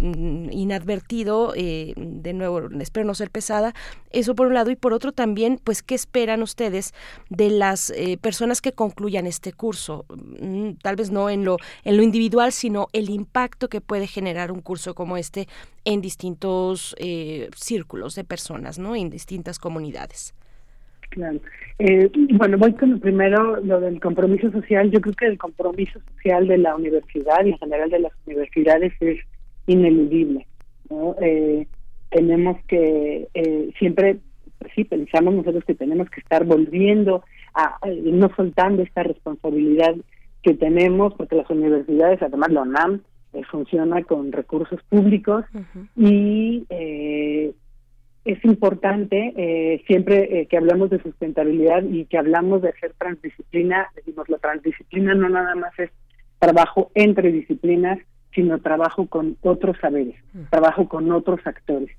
[0.52, 3.74] inadvertido, de nuevo, espero no ser pesada,
[4.10, 6.94] eso por un lado, y por otro también, pues, ¿qué esperan ustedes
[7.30, 10.06] de las personas que concluyan este curso?
[10.10, 11.39] Mm, tal vez no en
[11.84, 15.48] en lo individual, sino el impacto que puede generar un curso como este
[15.86, 18.96] en distintos eh, círculos de personas, ¿no?
[18.96, 20.34] En distintas comunidades.
[21.10, 21.40] Claro.
[21.80, 24.92] Eh, bueno, voy con primero, lo del compromiso social.
[24.92, 28.94] Yo creo que el compromiso social de la universidad y en general de las universidades
[29.00, 29.20] es
[29.66, 30.46] ineludible.
[31.22, 31.66] Eh,
[32.12, 33.28] tenemos que
[33.80, 34.18] siempre,
[34.76, 39.96] sí, pensamos nosotros que tenemos que estar volviendo a, no soltando esta responsabilidad
[40.50, 43.02] que tenemos, porque las universidades, además la UNAM,
[43.34, 45.46] eh, funciona con recursos públicos
[45.96, 47.54] y eh,
[48.26, 54.28] es importante eh, siempre que hablamos de sustentabilidad y que hablamos de hacer transdisciplina, decimos
[54.28, 55.92] la transdisciplina no nada más es
[56.40, 58.00] trabajo entre disciplinas,
[58.34, 60.16] sino trabajo con otros saberes,
[60.50, 61.92] trabajo con otros actores.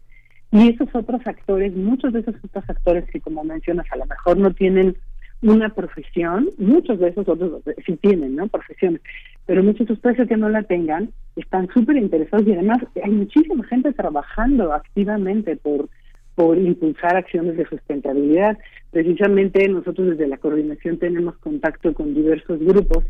[0.50, 4.38] Y esos otros actores, muchos de esos otros actores que como mencionas a lo mejor
[4.38, 4.96] no tienen
[5.42, 8.48] una profesión, muchos de esos otros sí tienen, ¿no?
[8.48, 9.00] Profesiones,
[9.46, 13.64] pero muchos de ustedes que no la tengan están súper interesados y además hay muchísima
[13.64, 15.88] gente trabajando activamente por
[16.34, 18.56] por impulsar acciones de sustentabilidad.
[18.90, 23.04] Precisamente nosotros desde la coordinación tenemos contacto con diversos grupos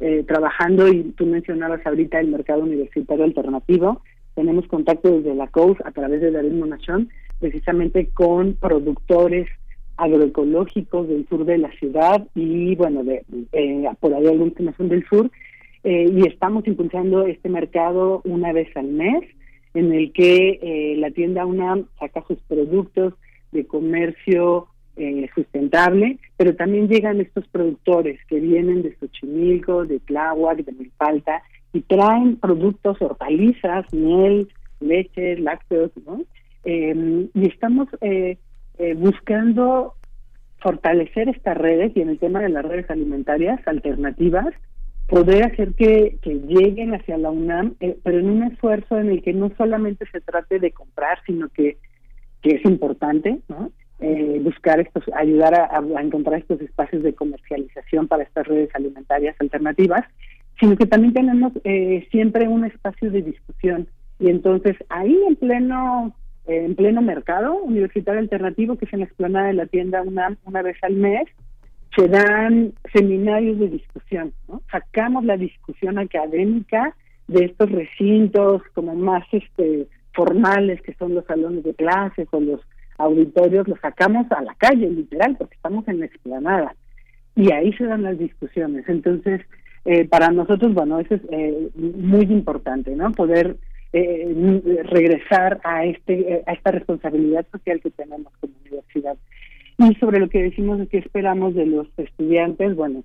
[0.00, 4.02] eh, trabajando y tú mencionabas ahorita el mercado universitario alternativo.
[4.34, 9.48] Tenemos contacto desde la COUS a través de David Monachón precisamente con productores
[9.96, 13.24] agroecológicos del sur de la ciudad y bueno, de,
[14.00, 15.30] por ahí alguna información del sur,
[15.84, 19.22] eh, y estamos impulsando este mercado una vez al mes,
[19.74, 23.14] en el que eh, la tienda UNAM saca sus productos
[23.52, 30.64] de comercio eh, sustentable, pero también llegan estos productores que vienen de Xochimilco, de Tláhuac,
[30.64, 31.42] de Milpalta,
[31.72, 34.48] y traen productos, hortalizas, miel,
[34.80, 36.20] leches, lácteos, ¿no?
[36.66, 38.38] y estamos eh,
[38.78, 39.94] eh, buscando
[40.58, 44.52] fortalecer estas redes y en el tema de las redes alimentarias alternativas,
[45.06, 49.32] poder hacer que, lleguen hacia la UNAM, eh, pero en un esfuerzo en el que
[49.32, 51.76] no solamente se trate de comprar, sino que,
[52.42, 53.70] que es importante, ¿no?
[54.00, 60.04] Eh, buscar estos, ayudar a, encontrar estos espacios de comercialización para estas redes alimentarias alternativas,
[60.58, 61.52] sino que también tenemos
[62.10, 63.86] siempre un espacio de discusión.
[64.18, 66.14] Y entonces ahí en pleno
[66.46, 70.62] en pleno mercado universitario alternativo, que es en la explanada de la tienda una, una
[70.62, 71.24] vez al mes,
[71.96, 74.32] se dan seminarios de discusión.
[74.70, 76.94] Sacamos la discusión académica
[77.28, 82.60] de estos recintos como más este formales que son los salones de clases o los
[82.98, 86.74] auditorios, los sacamos a la calle, literal, porque estamos en la explanada.
[87.34, 88.88] Y ahí se dan las discusiones.
[88.88, 89.40] Entonces,
[89.84, 93.10] eh, para nosotros, bueno, eso es eh, muy importante, ¿no?
[93.12, 93.56] Poder
[93.96, 99.16] eh, regresar a este a esta responsabilidad social que tenemos como universidad.
[99.78, 103.04] Y sobre lo que decimos de que esperamos de los estudiantes, bueno,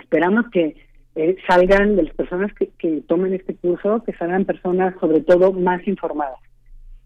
[0.00, 0.76] esperamos que
[1.14, 5.52] eh, salgan de las personas que, que tomen este curso, que salgan personas sobre todo
[5.52, 6.40] más informadas.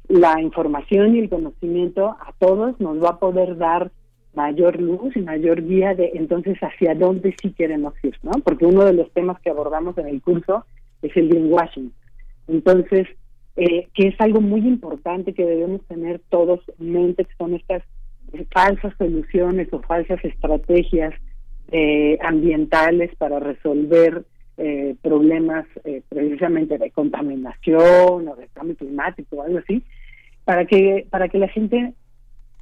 [0.09, 3.91] La información y el conocimiento a todos nos va a poder dar
[4.35, 8.33] mayor luz y mayor guía de entonces hacia dónde sí queremos ir, ¿no?
[8.43, 10.65] Porque uno de los temas que abordamos en el curso
[11.03, 11.93] es el greenwashing.
[12.49, 13.07] Entonces,
[13.57, 17.83] eh, que es algo muy importante que debemos tener todos en mente, que son estas
[18.53, 21.15] falsas soluciones o falsas estrategias
[21.73, 24.25] eh, ambientales para resolver
[24.59, 25.67] eh, problemas
[26.09, 29.83] precisamente de contaminación o de cambio climático o algo así,
[30.45, 31.95] para que, para que la gente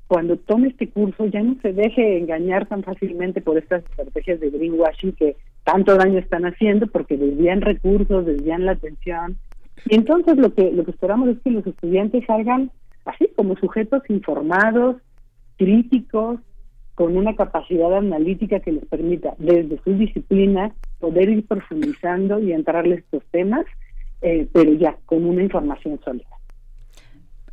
[0.07, 4.51] cuando tome este curso ya no se deje engañar tan fácilmente por estas estrategias de
[4.51, 9.39] greenwashing que tanto daño están haciendo porque desvían recursos, desvían la atención,
[9.87, 12.71] y entonces lo que, lo que esperamos es que los estudiantes salgan
[13.05, 14.97] así como sujetos informados,
[15.57, 16.41] críticos,
[16.95, 22.97] con una capacidad analítica que les permita desde su disciplina poder ir profundizando y entrarle
[22.97, 23.67] estos temas,
[24.23, 26.29] eh, pero ya con una información sólida.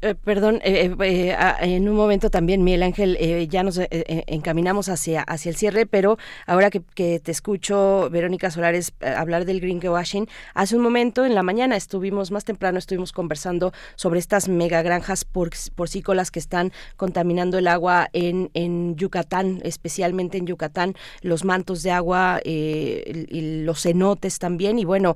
[0.03, 5.49] Eh, perdón, eh, eh, en un momento también, Miguel Ángel, ya nos encaminamos hacia, hacia
[5.49, 6.81] el cierre, pero ahora que,
[7.19, 12.45] te escucho, Verónica Solares, hablar del greenwashing, hace un momento en la mañana estuvimos, más
[12.45, 18.95] temprano estuvimos conversando sobre estas megagranjas por, porcícolas que están contaminando el agua en, en
[18.95, 25.15] Yucatán, especialmente en Yucatán, los mantos de agua y los cenotes también, y bueno,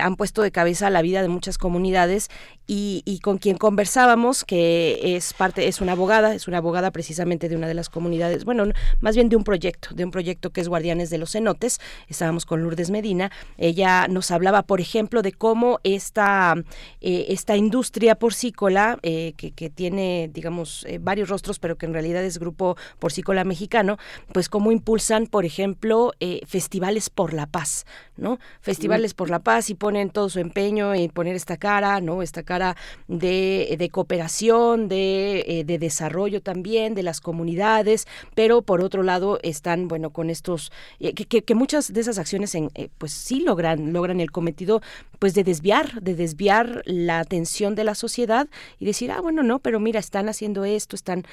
[0.00, 2.28] han puesto de cabeza la vida de muchas comunidades
[2.72, 7.48] y, y con quien conversábamos que es parte, es una abogada, es una abogada precisamente
[7.48, 8.64] de una de las comunidades, bueno,
[9.00, 11.80] más bien de un proyecto, de un proyecto que es Guardianes de los Cenotes.
[12.06, 13.32] Estábamos con Lourdes Medina.
[13.58, 16.54] Ella nos hablaba, por ejemplo, de cómo esta,
[17.00, 21.92] eh, esta industria porcícola, eh, que, que, tiene, digamos, eh, varios rostros, pero que en
[21.92, 23.98] realidad es grupo porcícola mexicano,
[24.32, 26.12] pues cómo impulsan, por ejemplo,
[26.46, 27.84] festivales por la paz,
[28.16, 28.38] ¿no?
[28.60, 32.22] Festivales por la paz y ponen todo su empeño en poner esta cara, ¿no?
[32.22, 32.59] Esta cara
[33.08, 39.38] de, de cooperación, de, eh, de, desarrollo también de las comunidades, pero por otro lado
[39.42, 43.40] están, bueno, con estos, eh, que, que, muchas de esas acciones, en, eh, pues sí
[43.40, 44.82] logran, logran el cometido,
[45.18, 48.48] pues de desviar, de desviar la atención de la sociedad
[48.78, 51.24] y decir, ah, bueno, no, pero mira, están haciendo esto, están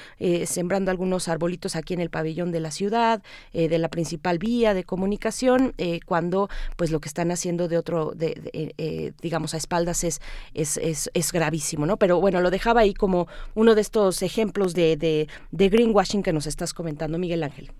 [0.46, 3.22] sembrando algunos arbolitos aquí en el pabellón de la ciudad,
[3.54, 5.74] de la principal vía de comunicación,
[6.06, 10.22] cuando pues lo que están haciendo de otro, de, digamos, a espaldas es,
[10.54, 11.98] es, es, es gravísimo, ¿no?
[11.98, 16.48] Pero bueno, lo dejamos ahí como uno de estos ejemplos de, de, greenwashing que nos
[16.48, 17.72] estás comentando, Miguel Ángel.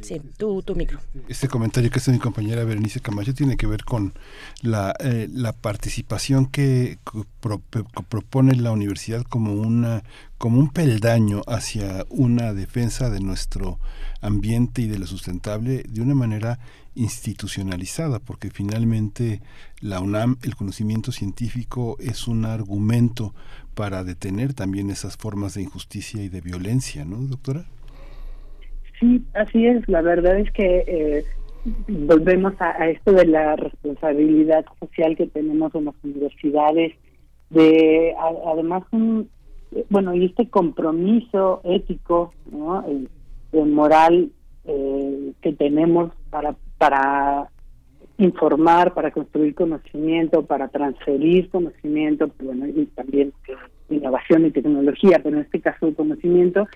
[0.00, 0.98] Sí, tu, tu micro.
[1.28, 4.12] Este comentario que hace mi compañera Berenice Camacho tiene que ver con
[4.60, 6.98] la, eh, la participación que
[8.08, 10.02] propone la universidad como, una,
[10.36, 13.78] como un peldaño hacia una defensa de nuestro
[14.20, 16.58] ambiente y de lo sustentable de una manera
[16.94, 19.40] institucionalizada, porque finalmente
[19.80, 23.34] la UNAM, el conocimiento científico es un argumento
[23.74, 27.64] para detener también esas formas de injusticia y de violencia, ¿no, doctora?
[29.00, 29.88] Sí, así es.
[29.88, 31.24] La verdad es que eh,
[31.88, 36.92] volvemos a, esto de la responsabilidad social que tenemos en las universidades,
[37.50, 38.14] de
[38.46, 39.28] además un,
[39.90, 42.84] bueno, y este compromiso ético, ¿no?
[42.86, 43.08] El,
[43.52, 44.32] moral
[44.64, 47.48] eh, que tenemos para para
[48.18, 53.32] informar, para construir conocimiento, para transferir conocimiento, bueno, y también
[53.88, 56.68] innovación y tecnología, pero en este caso conocimiento,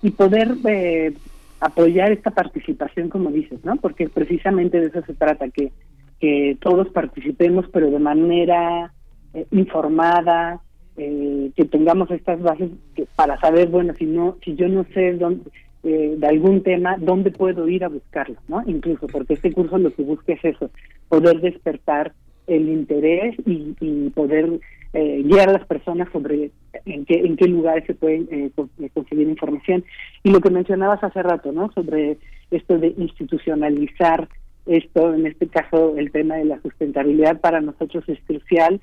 [0.00, 1.12] y poder eh,
[1.60, 3.76] apoyar esta participación, como dices, ¿no?
[3.76, 5.72] Porque precisamente de eso se trata, que,
[6.18, 8.94] que todos participemos, pero de manera
[9.34, 10.62] eh, informada,
[10.96, 12.70] eh, que tengamos estas bases
[13.14, 15.50] para saber, bueno, si no, si yo no sé dónde,
[15.84, 18.36] eh, de algún tema, ¿dónde puedo ir a buscarlo?
[18.48, 18.62] ¿no?
[18.66, 20.70] Incluso porque este curso lo que busca es eso,
[21.08, 22.12] poder despertar
[22.46, 24.60] el interés y, poder
[24.94, 26.52] eh, guiar a las personas sobre
[26.86, 28.50] en qué, en qué lugares se puede eh,
[28.94, 29.84] conseguir información.
[30.22, 31.70] Y lo que mencionabas hace rato, ¿no?
[31.72, 32.16] Sobre
[32.50, 34.28] esto de institucionalizar
[34.66, 38.80] esto, en este caso el tema de la sustentabilidad para nosotros es crucial.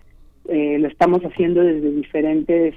[0.48, 2.76] lo estamos haciendo desde diferentes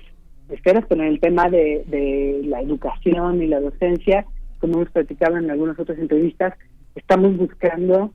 [0.48, 4.26] esferas, pero en el tema de, la educación y la docencia,
[4.58, 6.54] como hemos platicado en algunas otras entrevistas,
[6.94, 8.12] estamos buscando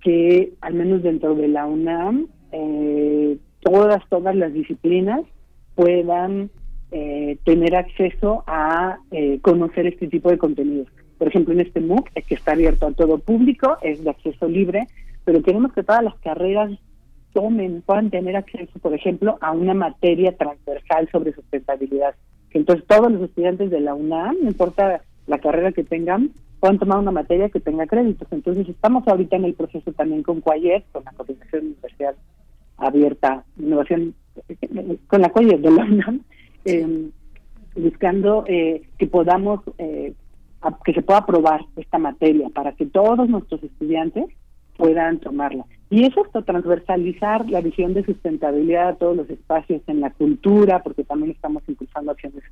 [0.00, 5.22] que al menos dentro de la UNAM eh, todas todas las disciplinas
[5.74, 6.50] puedan
[6.92, 10.88] eh, tener acceso a eh, conocer este tipo de contenidos.
[11.18, 14.86] Por ejemplo, en este MOOC, que está abierto a todo público, es de acceso libre,
[15.24, 16.70] pero queremos que todas las carreras
[17.34, 22.14] tomen, puedan tener acceso, por ejemplo, a una materia transversal sobre sustentabilidad.
[22.48, 26.30] Que entonces todos los estudiantes de la UNAM, no importa la carrera que tengan,
[26.60, 28.26] puedan tomar una materia que tenga créditos.
[28.30, 32.14] Entonces estamos ahorita en el proceso también con CUAYER, con la Coordinación Universidad
[32.78, 34.14] Abierta, Innovación,
[35.08, 36.20] con la CUAYER de la UNAM,
[36.64, 37.10] em,
[37.76, 40.14] buscando eh, que podamos, eh,
[40.84, 44.24] que se pueda aprobar esta materia para que todos nuestros estudiantes
[44.76, 45.64] puedan tomarla.
[45.90, 51.04] Y es transversalizar la visión de sustentabilidad a todos los espacios en la cultura, porque
[51.04, 52.42] también estamos impulsando acciones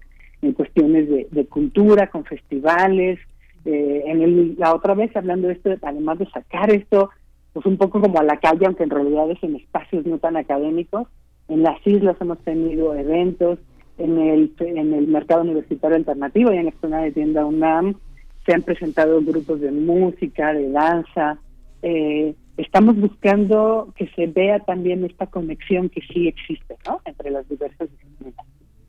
[0.43, 3.19] en cuestiones de, cultura, con festivales.
[3.65, 7.11] Eh, en el, la otra vez hablando de esto, además de sacar esto,
[7.53, 10.37] pues un poco como a la calle, aunque en realidad es en espacios no tan
[10.37, 11.09] académicos.
[11.49, 13.59] En las islas hemos tenido eventos,
[13.99, 17.97] en el, en el mercado universitario alternativo y en la zona de tienda UNAM
[18.45, 21.39] se han presentado grupos de música, de danza,
[21.83, 27.01] eh, estamos buscando que se vea también esta conexión que sí existe ¿no?
[27.05, 28.47] entre las diversas disciplinas.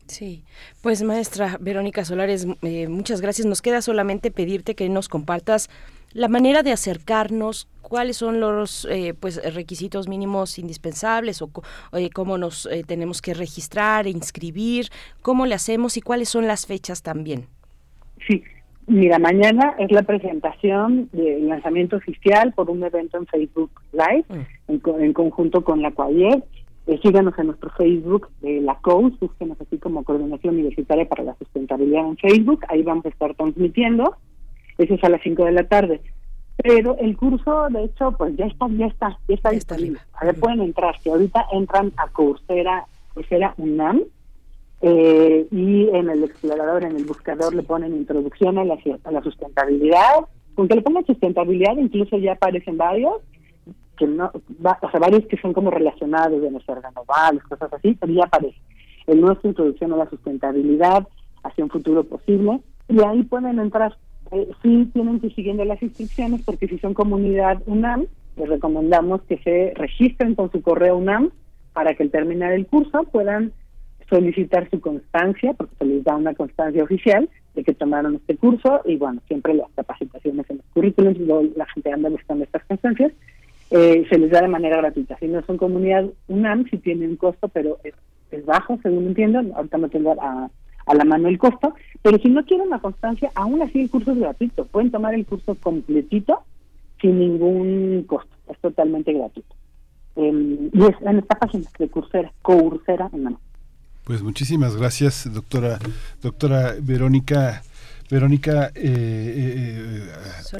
[0.08, 0.44] Sí,
[0.82, 3.48] pues maestra Verónica Solares, eh, muchas gracias.
[3.48, 5.70] Nos queda solamente pedirte que nos compartas
[6.12, 11.50] la manera de acercarnos, cuáles son los eh, pues requisitos mínimos indispensables o
[11.94, 14.90] eh, cómo nos tenemos que registrar, e inscribir,
[15.22, 17.48] cómo le hacemos y cuáles son las fechas también.
[18.28, 18.44] Sí,
[18.88, 25.02] mira, mañana es la presentación del lanzamiento oficial por un evento en Facebook Live mm.
[25.02, 26.44] en, conjunto con la CUAYER
[26.86, 31.36] eh, síganos en nuestro Facebook de la COUS, búsquenos así como Coordinación Universitaria para la
[31.36, 34.18] Sustentabilidad en Facebook, ahí vamos a estar transmitiendo,
[34.78, 36.02] eso es a las 5 de la tarde.
[36.58, 40.00] Pero el curso, de hecho, pues ya está, ya está, ya está disponible.
[40.14, 44.02] A ver, pueden entrar, si ahorita entran a Coursera, Coursera UNAM,
[44.86, 49.24] eh, y en el explorador, en el buscador, le ponen introducción a la, a la
[49.24, 50.28] sustentabilidad.
[50.58, 53.22] Aunque le pongan sustentabilidad, incluso ya aparecen varios,
[53.98, 58.12] que no, o sea, varios que son como relacionados de nuestras renovables, cosas así, pero
[58.12, 58.58] ya aparece.
[59.08, 61.08] El nuestra introducción a la sustentabilidad
[61.44, 63.96] hacia un futuro posible, y ahí pueden entrar.
[64.32, 69.22] Eh, sí tienen que ir siguiendo las instrucciones, porque si son comunidad UNAM, les recomendamos
[69.24, 71.32] que se registren con su correo UNAM
[71.72, 73.54] para que al terminar el curso puedan
[74.10, 78.82] solicitar su constancia, porque se les da una constancia oficial de que tomaron este curso,
[78.86, 81.20] y bueno, siempre las capacitaciones en los currículums,
[81.56, 83.12] la gente anda buscando estas constancias,
[83.72, 85.18] eh, se les da de manera gratuita.
[85.20, 89.78] Si no son comunidad UNAM, si tiene un costo, pero es, bajo, según entiendo, ahorita
[89.78, 90.50] no tengo a,
[90.86, 94.12] a la mano el costo, pero si no quieren la constancia, aún así el curso
[94.12, 96.44] es gratuito, pueden tomar el curso completito
[97.00, 99.56] sin ningún costo, es totalmente gratuito.
[100.16, 103.40] Em, y es en esta página de Coursera, Coursera en mano.
[104.04, 105.80] Pues muchísimas gracias, doctora,
[106.22, 107.64] doctora Verónica
[108.14, 110.12] Verónica eh, eh,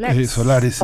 [0.02, 0.84] eh, Solares,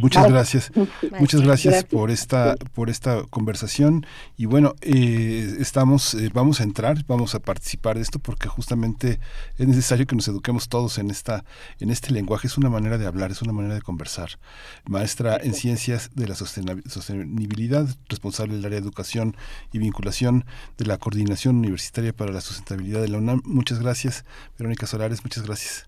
[0.00, 0.72] muchas gracias,
[1.20, 4.04] muchas gracias, por esta por esta conversación.
[4.36, 9.20] Y bueno estamos vamos a entrar, vamos a participar de esto porque justamente
[9.58, 11.44] es necesario que nos eduquemos todos en esta
[11.78, 12.48] en este lenguaje.
[12.48, 14.40] Es una manera de hablar, es una manera de conversar.
[14.86, 19.36] Maestra en ciencias de la sostenibilidad, responsable del área de educación
[19.72, 20.46] y vinculación
[20.78, 23.40] de la coordinación universitaria para la sustentabilidad de la UNAM.
[23.44, 24.24] Muchas gracias,
[24.58, 25.86] Verónica Solares, muchas gracias.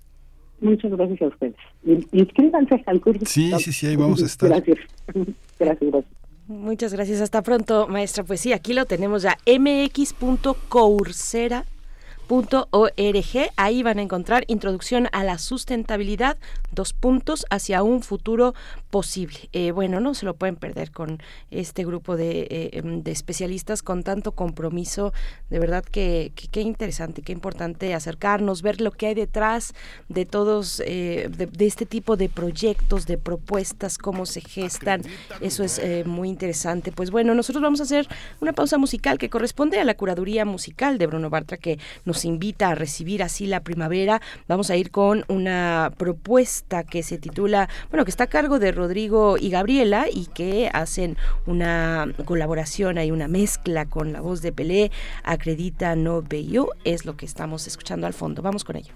[0.61, 1.55] Muchas gracias a ustedes.
[2.13, 3.25] Inscríbanse al curso.
[3.27, 4.49] Sí, sí, sí, ahí vamos a estar.
[4.49, 4.79] Gracias.
[5.59, 6.15] Gracias, gracias.
[6.49, 7.21] Muchas gracias.
[7.21, 8.25] Hasta pronto, maestra.
[8.25, 9.37] Pues sí, aquí lo tenemos ya.
[9.47, 10.47] mx.coursera
[12.31, 13.51] .org.
[13.57, 16.39] Ahí van a encontrar introducción a la sustentabilidad,
[16.93, 18.55] puntos hacia un futuro
[18.91, 19.49] posible.
[19.53, 21.19] Eh, bueno, no se lo pueden perder con
[21.51, 25.13] este grupo de, eh, em, de especialistas con tanto compromiso.
[25.49, 29.75] De verdad que qué interesante, qué importante acercarnos, ver lo que hay detrás
[30.09, 35.03] de todos, eh, de, este tipo de proyectos, de propuestas, cómo se gestan.
[35.41, 36.91] Eso es muy interesante.
[36.93, 38.09] Pues bueno, nosotros vamos a hacer
[38.41, 42.71] una pausa musical que corresponde a la curaduría musical de Bruno Bartra que nos invita
[42.71, 44.21] a recibir así la primavera.
[44.49, 48.73] Vamos a ir con una propuesta que se titula, bueno, que está a cargo de
[48.73, 51.17] Rodrigo y Gabriela y que hacen
[51.47, 54.93] una colaboración, hay una mezcla con la voz de Pelé,
[55.25, 58.41] Acredita No Veio, es lo que estamos escuchando al fondo.
[58.41, 58.95] Vamos con ello.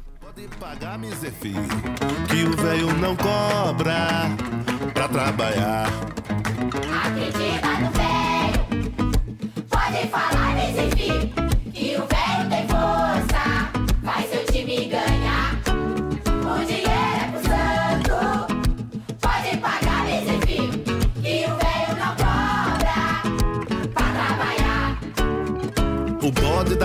[14.74, 15.23] bonde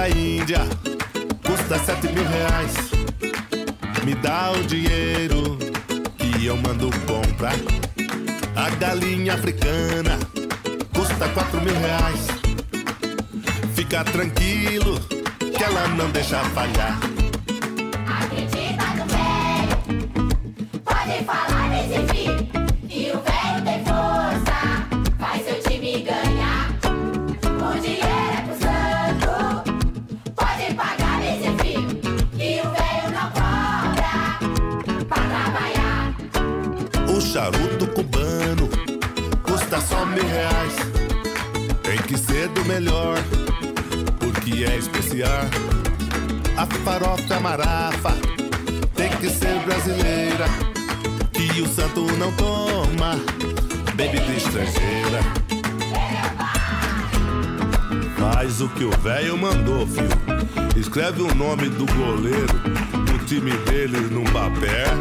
[0.09, 0.61] Índia
[1.45, 2.73] custa sete mil reais.
[4.05, 5.57] Me dá o dinheiro
[6.39, 7.55] e eu mando comprar.
[8.55, 10.17] A galinha africana
[10.93, 12.27] custa quatro mil reais.
[13.75, 14.99] Fica tranquilo
[15.55, 16.97] que ela não deixa falhar.
[18.07, 19.77] Acredita no velho,
[20.83, 22.28] pode falar desse filho.
[37.32, 38.67] Charuto cubano
[39.43, 40.74] custa só mil reais.
[41.83, 43.17] Tem que ser do melhor,
[44.19, 45.45] porque é especial.
[46.58, 48.17] A farofa é marafa,
[48.95, 50.45] tem que ser brasileira.
[51.32, 53.16] Que o santo não toma
[53.95, 55.19] bebida estrangeira.
[58.17, 60.09] Faz o que o velho mandou, filho.
[60.75, 62.88] Escreve o nome do goleiro
[63.30, 64.98] time dele num papel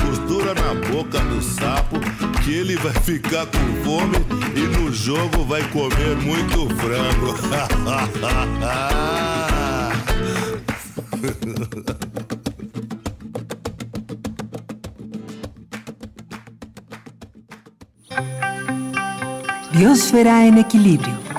[0.00, 1.98] costura na boca do sapo,
[2.44, 4.18] que ele vai ficar com fome
[4.54, 7.34] e no jogo vai comer muito frango.
[19.72, 21.31] Biosfera en equilibrio.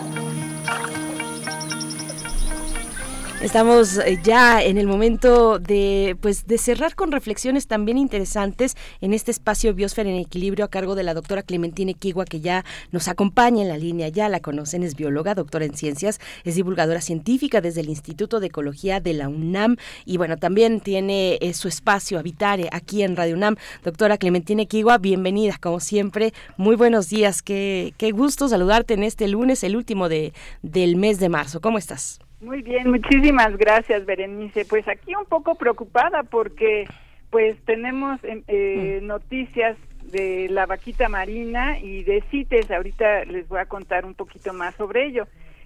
[3.44, 9.14] Estamos eh, ya en el momento de pues de cerrar con reflexiones también interesantes en
[9.14, 12.64] este espacio Biosfera en Equilibrio a cargo de la doctora Clementina Equigua que ya
[12.94, 17.02] nos acompaña en la línea, ya la conocen, es bióloga, doctora en ciencias, es divulgadora
[17.02, 21.68] científica desde el Instituto de Ecología de la UNAM y bueno, también tiene eh, su
[21.68, 23.58] espacio Habitare aquí en Radio UNAM.
[23.84, 26.34] Doctora Clementina Equigua, bienvenida como siempre.
[26.56, 30.32] Muy buenos días, qué, qué gusto saludarte en este lunes, el último de,
[30.62, 31.60] del mes de marzo.
[31.60, 32.23] ¿Cómo estás?
[32.44, 34.66] Muy bien, muchísimas gracias, Berenice.
[34.66, 36.86] Pues aquí un poco preocupada porque
[37.30, 39.78] pues tenemos em, eh, noticias
[40.12, 42.70] de la vaquita marina y de CITES.
[42.70, 45.26] Ahorita les voy a contar un poquito más sobre ello.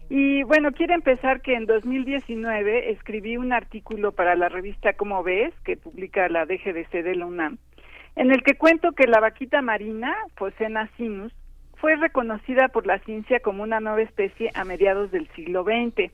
[0.10, 5.54] Y bueno, quiero empezar que en 2019 escribí un artículo para la revista Como ves,
[5.66, 7.58] que publica la DGDC de la UNAM,
[8.16, 11.34] en el que cuento que la vaquita marina, Phocena sinus,
[11.76, 16.12] fue reconocida por la ciencia como una nueva especie a mediados del siglo XX.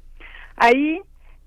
[0.57, 1.01] Ahí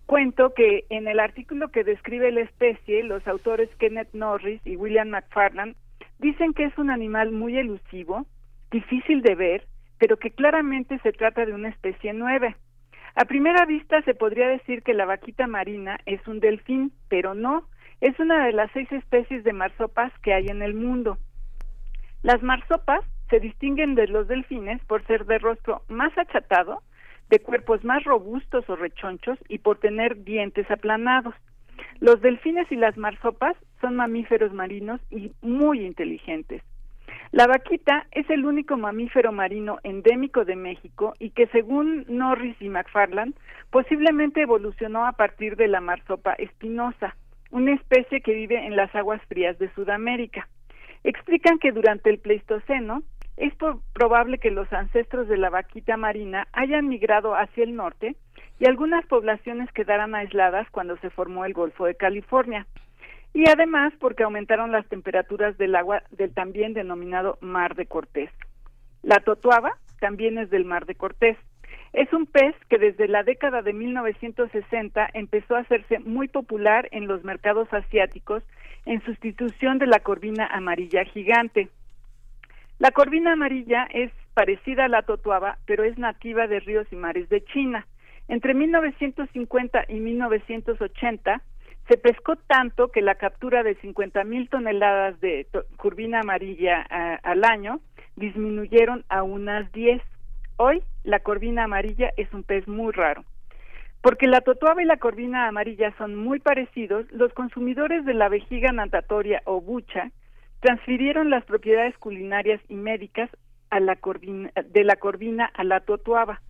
[0.07, 5.09] cuento que en el artículo que describe la especie, los autores Kenneth Norris y William
[5.09, 5.76] McFarland
[6.18, 8.26] dicen que es un animal muy elusivo,
[8.70, 9.67] difícil de ver,
[9.99, 12.57] pero que claramente se trata de una especie nueva.
[13.15, 17.67] A primera vista se podría decir que la vaquita marina es un delfín, pero no,
[18.01, 21.18] es una de las seis especies de marsopas que hay en el mundo.
[22.23, 26.83] Las marsopas se distinguen de los delfines por ser de rostro más achatado,
[27.30, 31.34] de cuerpos más robustos o rechonchos y por tener dientes aplanados.
[32.00, 36.62] Los delfines y las marsopas son mamíferos marinos y muy inteligentes.
[37.32, 42.68] La vaquita es el único mamífero marino endémico de México y que según Norris y
[42.68, 43.34] McFarland
[43.70, 47.16] posiblemente evolucionó a partir de la marsopa espinosa,
[47.50, 50.48] una especie que vive en las aguas frías de Sudamérica.
[51.05, 53.02] Explican que durante el Pleistoceno
[53.36, 53.52] es
[53.92, 58.16] probable que los ancestros de la vaquita marina hayan migrado hacia el norte
[58.58, 62.66] y algunas poblaciones quedaran aisladas cuando se formó el Golfo de California.
[63.34, 68.31] Y además porque aumentaron las temperaturas del agua del también denominado Mar de Cortés.
[69.02, 71.36] La totuaba también es del Mar de Cortés.
[71.92, 77.06] Es un pez que desde la década de 1960 empezó a hacerse muy popular en
[77.06, 78.42] los mercados asiáticos
[78.86, 81.68] en sustitución de la corvina amarilla gigante.
[82.78, 87.28] La corvina amarilla es parecida a la totuaba, pero es nativa de ríos y mares
[87.30, 87.86] de China.
[88.28, 91.40] Entre 1950 y 1980
[91.88, 95.46] se pescó tanto que la captura de 50 mil toneladas de
[95.76, 96.82] corvina amarilla
[97.22, 97.80] al año
[98.16, 100.02] disminuyeron a unas 10.
[100.56, 103.24] Hoy la corvina amarilla es un pez muy raro.
[104.02, 108.70] Porque la totuaba y la corvina amarilla son muy parecidos, los consumidores de la vejiga
[108.72, 110.10] natatoria o bucha
[110.60, 113.31] transfirieron las propiedades culinarias y médicas
[113.70, 113.99] a la
[114.65, 116.41] de la corvina a la totuaba.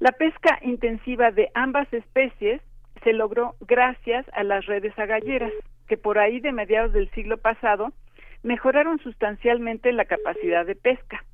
[0.00, 2.60] La pesca intensiva de ambas especies
[3.02, 5.52] se logró gracias a las redes agalleras,
[5.86, 7.92] que por ahí de mediados del siglo pasado
[8.42, 11.24] mejoraron sustancialmente la capacidad de pesca.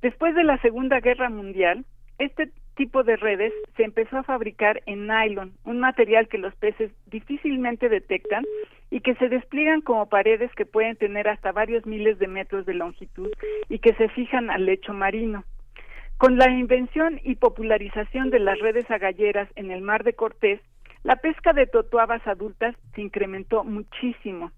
[0.00, 1.84] Después de la Segunda Guerra Mundial,
[2.18, 6.90] este tipo de redes se empezó a fabricar en nylon, un material que los peces
[7.06, 8.44] difícilmente detectan
[8.90, 12.74] y que se despliegan como paredes que pueden tener hasta varios miles de metros de
[12.74, 13.30] longitud
[13.68, 15.44] y que se fijan al lecho marino.
[16.18, 20.60] Con la invención y popularización de las redes agalleras en el mar de Cortés,
[21.02, 24.52] la pesca de totuabas adultas se incrementó muchísimo.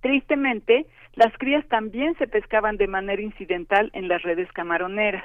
[0.00, 5.24] Tristemente, las crías también se pescaban de manera incidental en las redes camaroneras.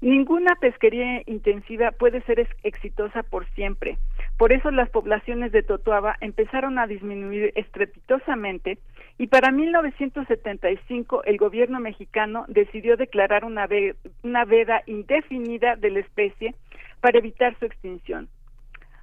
[0.00, 3.98] Ninguna pesquería intensiva puede ser exitosa por siempre.
[4.38, 8.78] Por eso las poblaciones de Totuaba empezaron a disminuir estrepitosamente
[9.18, 16.54] y para 1975 el gobierno mexicano decidió declarar una, veda indefinida de la especie
[17.02, 18.28] para evitar su extinción.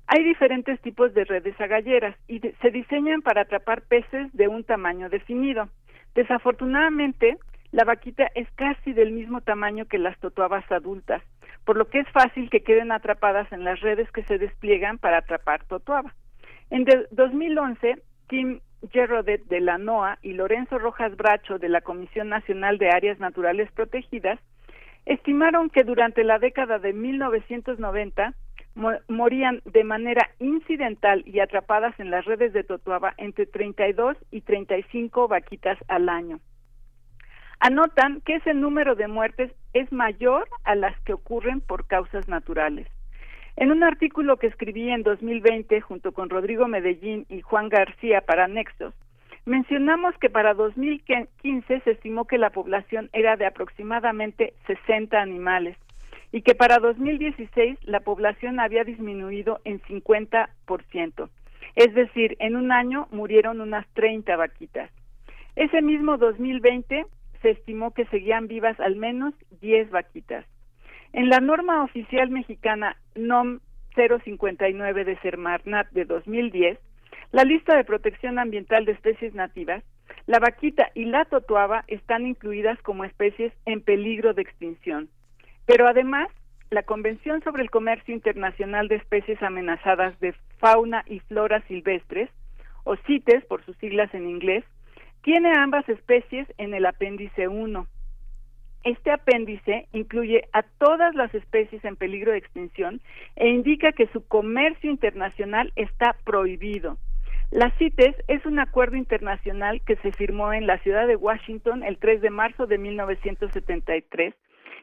[0.08, 5.10] Hay diferentes tipos de redes agalleras y se diseñan para atrapar peces de un tamaño
[5.10, 5.70] definido.
[6.16, 7.38] Desafortunadamente,
[7.72, 11.22] la vaquita es casi del mismo tamaño que las totuabas adultas,
[11.66, 15.18] por lo que es fácil que queden atrapadas en las redes que se despliegan para
[15.18, 16.14] atrapar totuaba.
[16.70, 18.60] En 2011, Tim
[18.92, 23.72] Gerrodet de la NOAA y Lorenzo Rojas Bracho de la Comisión Nacional de Áreas Naturales
[23.72, 24.40] Protegidas
[25.06, 28.34] estimaron que durante la década de 1990
[29.08, 35.28] morían de manera incidental y atrapadas en las redes de Totuaba entre 32 y 35
[35.28, 36.40] vaquitas al año
[37.60, 42.88] anotan que ese número de muertes es mayor a las que ocurren por causas naturales.
[43.56, 48.48] En un artículo que escribí en 2020 junto con Rodrigo Medellín y Juan García para
[48.48, 48.94] Nexos,
[49.46, 55.76] mencionamos que para 2015 se estimó que la población era de aproximadamente 60 animales
[56.32, 61.30] y que para 2016 la población había disminuido en 50%.
[61.76, 64.92] Es decir, en un año murieron unas 30 vaquitas.
[65.56, 67.06] Ese mismo 2020
[67.42, 70.46] se estimó que seguían vivas al menos 10 vaquitas.
[71.14, 73.60] En la norma oficial mexicana NOM
[73.96, 76.78] 059 de Semarnat de 2010,
[77.32, 79.84] la lista de protección ambiental de especies nativas,
[80.28, 85.10] la vaquita y la totuaba están incluidas como especies en peligro de extinción.
[85.66, 86.30] Pero además,
[86.70, 92.30] la Convención sobre el Comercio Internacional de Especies Amenazadas de Fauna y Flora Silvestres,
[92.84, 94.64] o CITES por sus siglas en inglés,
[95.24, 97.88] tiene ambas especies en el apéndice 1.
[98.84, 103.02] Este apéndice incluye a todas las especies en peligro de extinción
[103.36, 106.98] e indica que su comercio internacional está prohibido.
[107.52, 111.98] La CITES es un acuerdo internacional que se firmó en la ciudad de Washington el
[111.98, 114.36] 3 de marzo de 1973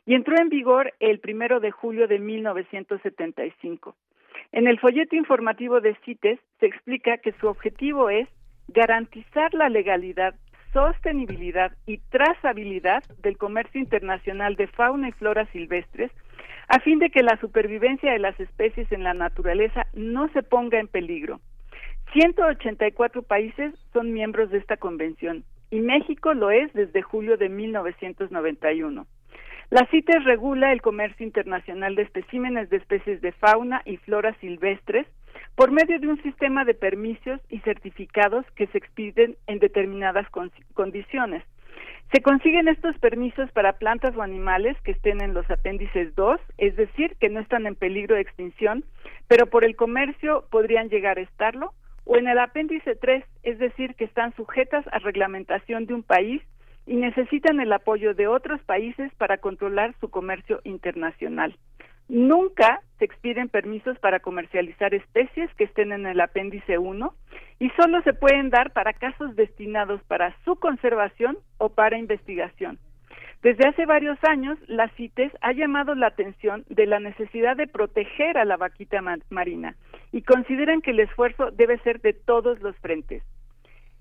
[0.06, 3.94] y entró en vigor el 1 de julio de 1975.
[4.52, 8.28] En el folleto informativo de CITES se explica que su objetivo es
[8.68, 10.34] garantizar la legalidad,
[10.72, 16.10] sostenibilidad y trazabilidad del comercio internacional de fauna y flora silvestres,
[16.68, 20.80] a fin de que la supervivencia de las especies en la naturaleza no se ponga
[20.80, 21.40] en peligro.
[22.12, 29.06] 184 países son miembros de esta convención y México lo es desde julio de 1991.
[29.70, 35.06] La CITES regula el comercio internacional de especímenes de especies de fauna y flora silvestres
[35.56, 40.26] por medio de un sistema de permisos y certificados que se expiden en determinadas
[40.74, 41.44] condiciones.
[42.12, 46.76] Se consiguen estos permisos para plantas o animales que estén en los apéndices 2, es
[46.76, 48.84] decir, que no están en peligro de extinción,
[49.26, 51.72] pero por el comercio podrían llegar a estarlo,
[52.04, 56.42] o en el apéndice 3, es decir, que están sujetas a reglamentación de un país
[56.86, 61.56] y necesitan el apoyo de otros países para controlar su comercio internacional.
[62.08, 67.14] Nunca se expiden permisos para comercializar especies que estén en el apéndice 1
[67.60, 72.78] y solo se pueden dar para casos destinados para su conservación o para investigación.
[73.42, 78.38] Desde hace varios años, la CITES ha llamado la atención de la necesidad de proteger
[78.38, 79.76] a la vaquita marina
[80.12, 83.22] y consideran que el esfuerzo debe ser de todos los frentes.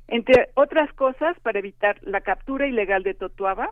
[0.08, 3.72] Entre otras cosas, para evitar la captura ilegal de totuaba,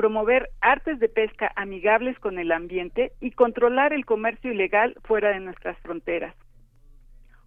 [0.00, 5.40] promover artes de pesca amigables con el ambiente y controlar el comercio ilegal fuera de
[5.40, 6.34] nuestras fronteras.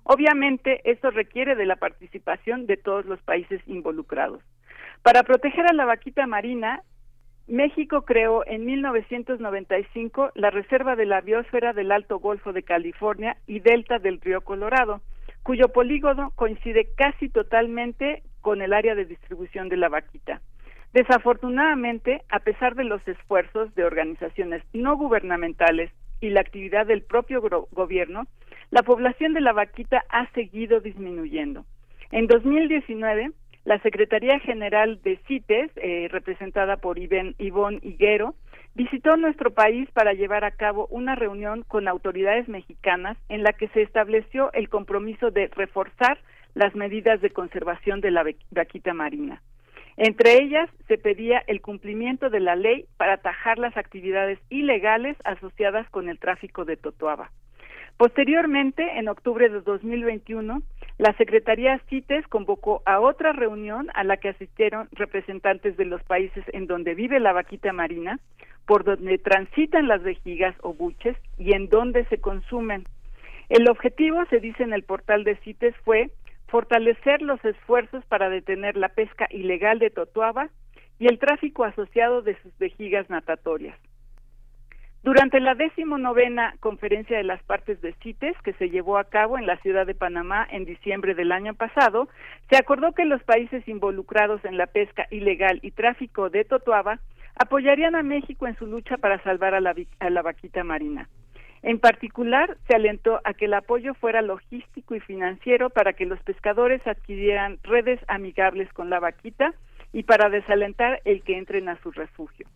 [0.04, 4.44] Obviamente, esto requiere de la participación de todos los países involucrados.
[5.02, 6.84] Para proteger a la vaquita marina,
[7.48, 13.62] México creó en 1995 la Reserva de la Biosfera del Alto Golfo de California y
[13.62, 15.02] Delta del Río Colorado,
[15.42, 20.40] cuyo polígono coincide casi totalmente con el área de distribución de la vaquita.
[20.94, 25.92] Desafortunadamente, a pesar de los esfuerzos de organizaciones no gubernamentales
[26.22, 27.42] y la actividad del propio
[27.72, 28.28] gobierno,
[28.70, 31.66] la población de la vaquita ha seguido disminuyendo.
[32.12, 33.32] En 2019,
[33.66, 38.36] la Secretaría General de CITES, eh, representada por Ivonne Higuero,
[38.76, 43.68] visitó nuestro país para llevar a cabo una reunión con autoridades mexicanas en la que
[43.70, 46.20] se estableció el compromiso de reforzar
[46.54, 49.42] las medidas de conservación de la vaquita marina.
[49.98, 55.88] Entre ellas se pedía el cumplimiento de la ley para atajar las actividades ilegales asociadas
[55.90, 57.32] con el tráfico de totoaba.
[57.98, 60.64] Posteriormente, en octubre de 2021,
[60.98, 66.44] la Secretaría CITES convocó a otra reunión a la que asistieron representantes de los países
[66.54, 68.20] en donde vive la vaquita marina,
[68.66, 72.86] por donde transitan las vejigas o buches y en donde se consumen.
[73.50, 76.10] El objetivo, se dice en el portal de CITES, fue
[76.54, 80.50] fortalecer los esfuerzos para detener la pesca ilegal de totuaba
[81.00, 83.76] y el tráfico asociado de sus vejigas natatorias.
[85.02, 89.48] Durante la decimonovena conferencia de las partes de CITES, que se llevó a cabo en
[89.48, 92.08] la ciudad de Panamá en diciembre del año pasado,
[92.52, 97.00] se acordó que los países involucrados en la pesca ilegal y tráfico de totuaba
[97.36, 101.10] apoyarían a México en su lucha para salvar a la, a la vaquita marina.
[101.64, 106.22] En particular, se alentó a que el apoyo fuera logístico y financiero para que los
[106.22, 109.54] pescadores adquirieran redes amigables con la vaquita
[109.94, 112.48] y para desalentar el que entren a su refugio.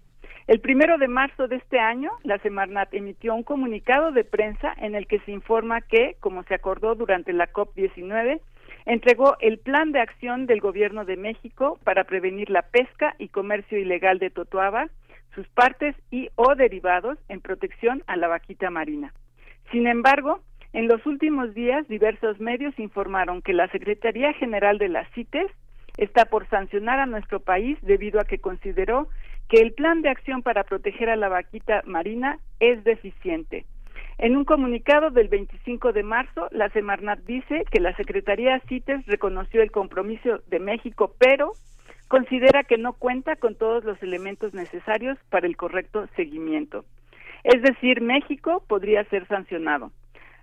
[0.48, 4.94] El primero de marzo de este año, la Semarnat emitió un comunicado de prensa en
[4.96, 8.42] el que se informa que, como se acordó durante la COP19,
[8.86, 13.78] entregó el plan de acción del Gobierno de México para prevenir la pesca y comercio
[13.78, 14.88] ilegal de totuaba,
[15.38, 19.14] sus partes y o derivados en protección a la vaquita marina.
[19.72, 20.42] Sin embargo,
[20.74, 25.52] en los últimos días diversos medios informaron que la Secretaría General de las CITES
[25.98, 29.10] está por sancionar a nuestro país debido a que consideró
[29.48, 33.66] que el plan de acción para proteger a la vaquita marina es deficiente.
[34.18, 39.62] En un comunicado del 25 de marzo, la Semarnat dice que la Secretaría CITES reconoció
[39.62, 41.54] el compromiso de México, pero
[42.08, 46.86] considera que no cuenta con todos los elementos necesarios para el correcto seguimiento.
[47.44, 49.92] Es decir, México podría ser sancionado.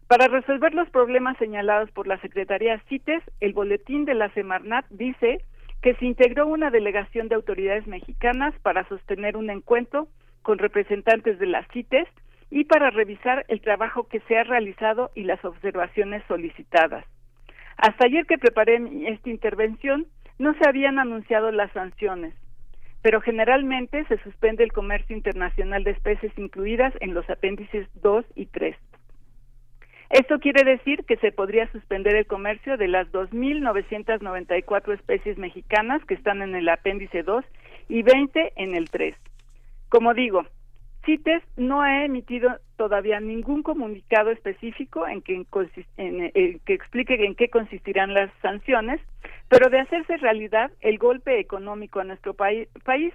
[0.07, 5.39] Para resolver los problemas señalados por la Secretaría CITES, el boletín de la Semarnat dice
[5.83, 10.09] que se integró una delegación de autoridades mexicanas para sostener un encuentro
[10.43, 12.09] con representantes de las CITES
[12.51, 17.05] y para revisar el trabajo que se ha realizado y las observaciones solicitadas.
[17.77, 20.07] Hasta ayer que preparé esta intervención,
[20.39, 22.35] no se habían anunciado las sanciones,
[23.03, 28.47] pero generalmente se suspende el comercio internacional de especies incluidas en los apéndices 2 y
[28.47, 28.77] 3.
[30.11, 36.15] Esto quiere decir que se podría suspender el comercio de las 2.994 especies mexicanas que
[36.15, 37.45] están en el apéndice 2
[37.89, 39.17] y 20 en el 3.
[39.89, 40.45] Como digo,
[41.05, 45.45] CITES no ha emitido todavía ningún comunicado específico en que,
[45.97, 49.01] en, que explique en qué consistirán las sanciones,
[49.49, 52.69] pero de hacerse realidad, el golpe económico a nuestro país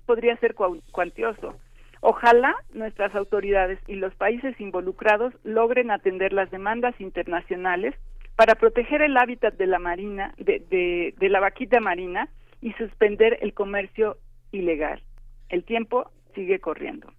[0.05, 0.55] podría ser
[0.91, 1.55] cuantioso.
[2.01, 7.93] Ojalá nuestras autoridades y los países involucrados logren atender las demandas internacionales
[8.35, 12.29] para proteger el hábitat de la marina, de, de la vaquita marina
[12.61, 14.17] y suspender el comercio
[14.51, 15.01] ilegal.
[15.49, 17.11] El tiempo sigue corriendo.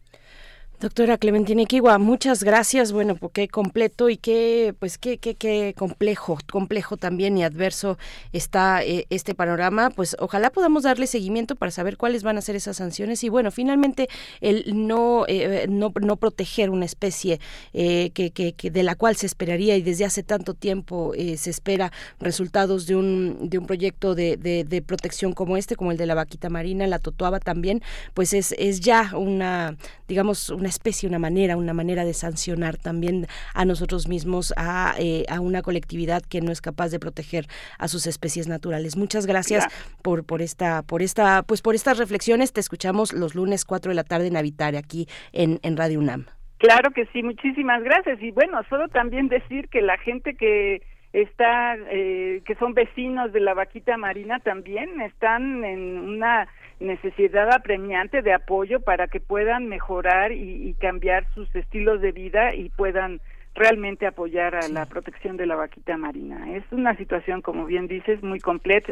[0.81, 2.91] Doctora Clementina Iquigua, muchas gracias.
[2.91, 7.99] Bueno, pues qué completo y qué, pues qué, qué, qué complejo, complejo también y adverso
[8.33, 9.91] está eh, este panorama.
[9.91, 13.51] Pues ojalá podamos darle seguimiento para saber cuáles van a ser esas sanciones y bueno,
[13.51, 14.09] finalmente
[14.41, 17.41] el no eh, no, no, proteger una especie
[17.75, 21.93] eh, que, que, de la cual se esperaría y desde hace tanto tiempo se espera
[22.21, 26.07] resultados de un de un proyecto de, de, de, protección como este, como el de
[26.07, 27.83] la vaquita marina, la totoaba también,
[28.15, 29.77] pues es es ya una
[30.09, 35.27] digamos una especie, una manera, una manera de sancionar también a nosotros mismos, a, eh,
[35.29, 37.47] a una colectividad que no es capaz de proteger
[37.79, 38.97] a sus especies naturales.
[38.97, 39.67] Muchas gracias
[40.03, 42.53] por, por esta, por esta, pues por estas reflexiones.
[42.53, 46.27] Te escuchamos los lunes 4 de la tarde en Habitar aquí en, en Radio UNAM.
[46.59, 48.23] Claro que sí, muchísimas gracias.
[48.23, 50.83] Y bueno, solo también decir que la gente que
[51.13, 56.49] está, eh, que son vecinos de la vaquita marina también están en una
[56.81, 62.71] necesidad apremiante de apoyo para que puedan mejorar y, cambiar sus estilos de vida y
[62.71, 63.21] puedan
[63.55, 66.57] realmente apoyar a la protección de la vaquita marina.
[66.57, 68.41] Es una situación, como bien dices, muy,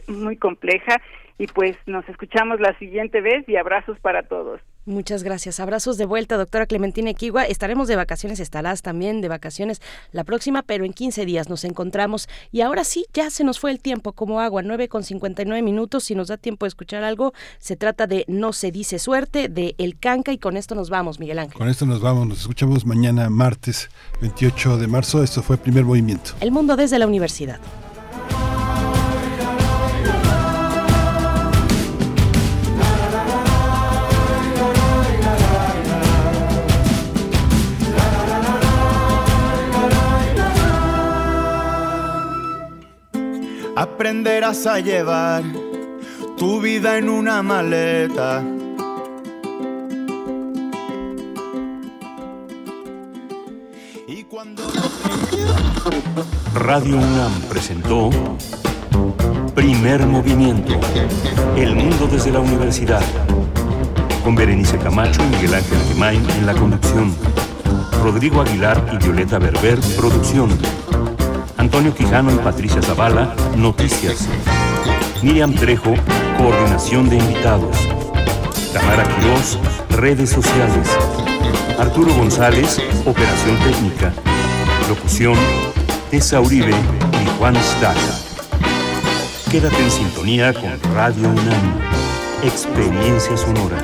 [0.08, 1.00] muy compleja
[1.39, 4.60] y pues nos escuchamos la siguiente vez y abrazos para todos.
[4.89, 5.60] Muchas gracias.
[5.60, 7.44] Abrazos de vuelta, doctora Clementina Equigua.
[7.44, 12.26] Estaremos de vacaciones, estarás también de vacaciones la próxima, pero en 15 días nos encontramos.
[12.50, 16.05] Y ahora sí, ya se nos fue el tiempo como agua, 9 con 59 minutos.
[16.05, 19.75] Si nos da tiempo de escuchar algo, se trata de No se dice suerte, de
[19.76, 21.58] El Canca, y con esto nos vamos, Miguel Ángel.
[21.58, 23.91] Con esto nos vamos, nos escuchamos mañana, martes
[24.23, 25.23] 28 de marzo.
[25.23, 26.31] Esto fue el primer movimiento.
[26.41, 27.60] El mundo desde la universidad.
[43.81, 45.44] Aprenderás a llevar
[46.36, 48.42] tu vida en una maleta.
[54.08, 54.65] Y cuando
[56.55, 58.10] Radio UNAM presentó
[59.55, 60.73] Primer Movimiento,
[61.57, 63.02] El Mundo desde la Universidad,
[64.24, 67.15] con Berenice Camacho y Miguel Ángel Gemain en la conducción,
[68.02, 70.50] Rodrigo Aguilar y Violeta Berber, producción.
[71.68, 74.26] Antonio Quijano y Patricia Zavala, Noticias.
[75.22, 75.92] Miriam Trejo,
[76.38, 77.76] Coordinación de Invitados.
[78.72, 79.58] Tamara Quirós,
[79.90, 80.88] Redes Sociales.
[81.78, 84.14] Arturo González, Operación Técnica.
[84.88, 85.36] Locución,
[86.10, 88.18] Tessa Uribe y Juan Staca.
[89.50, 91.80] Quédate en sintonía con Radio UNAM.
[92.44, 93.76] Experiencia sonora.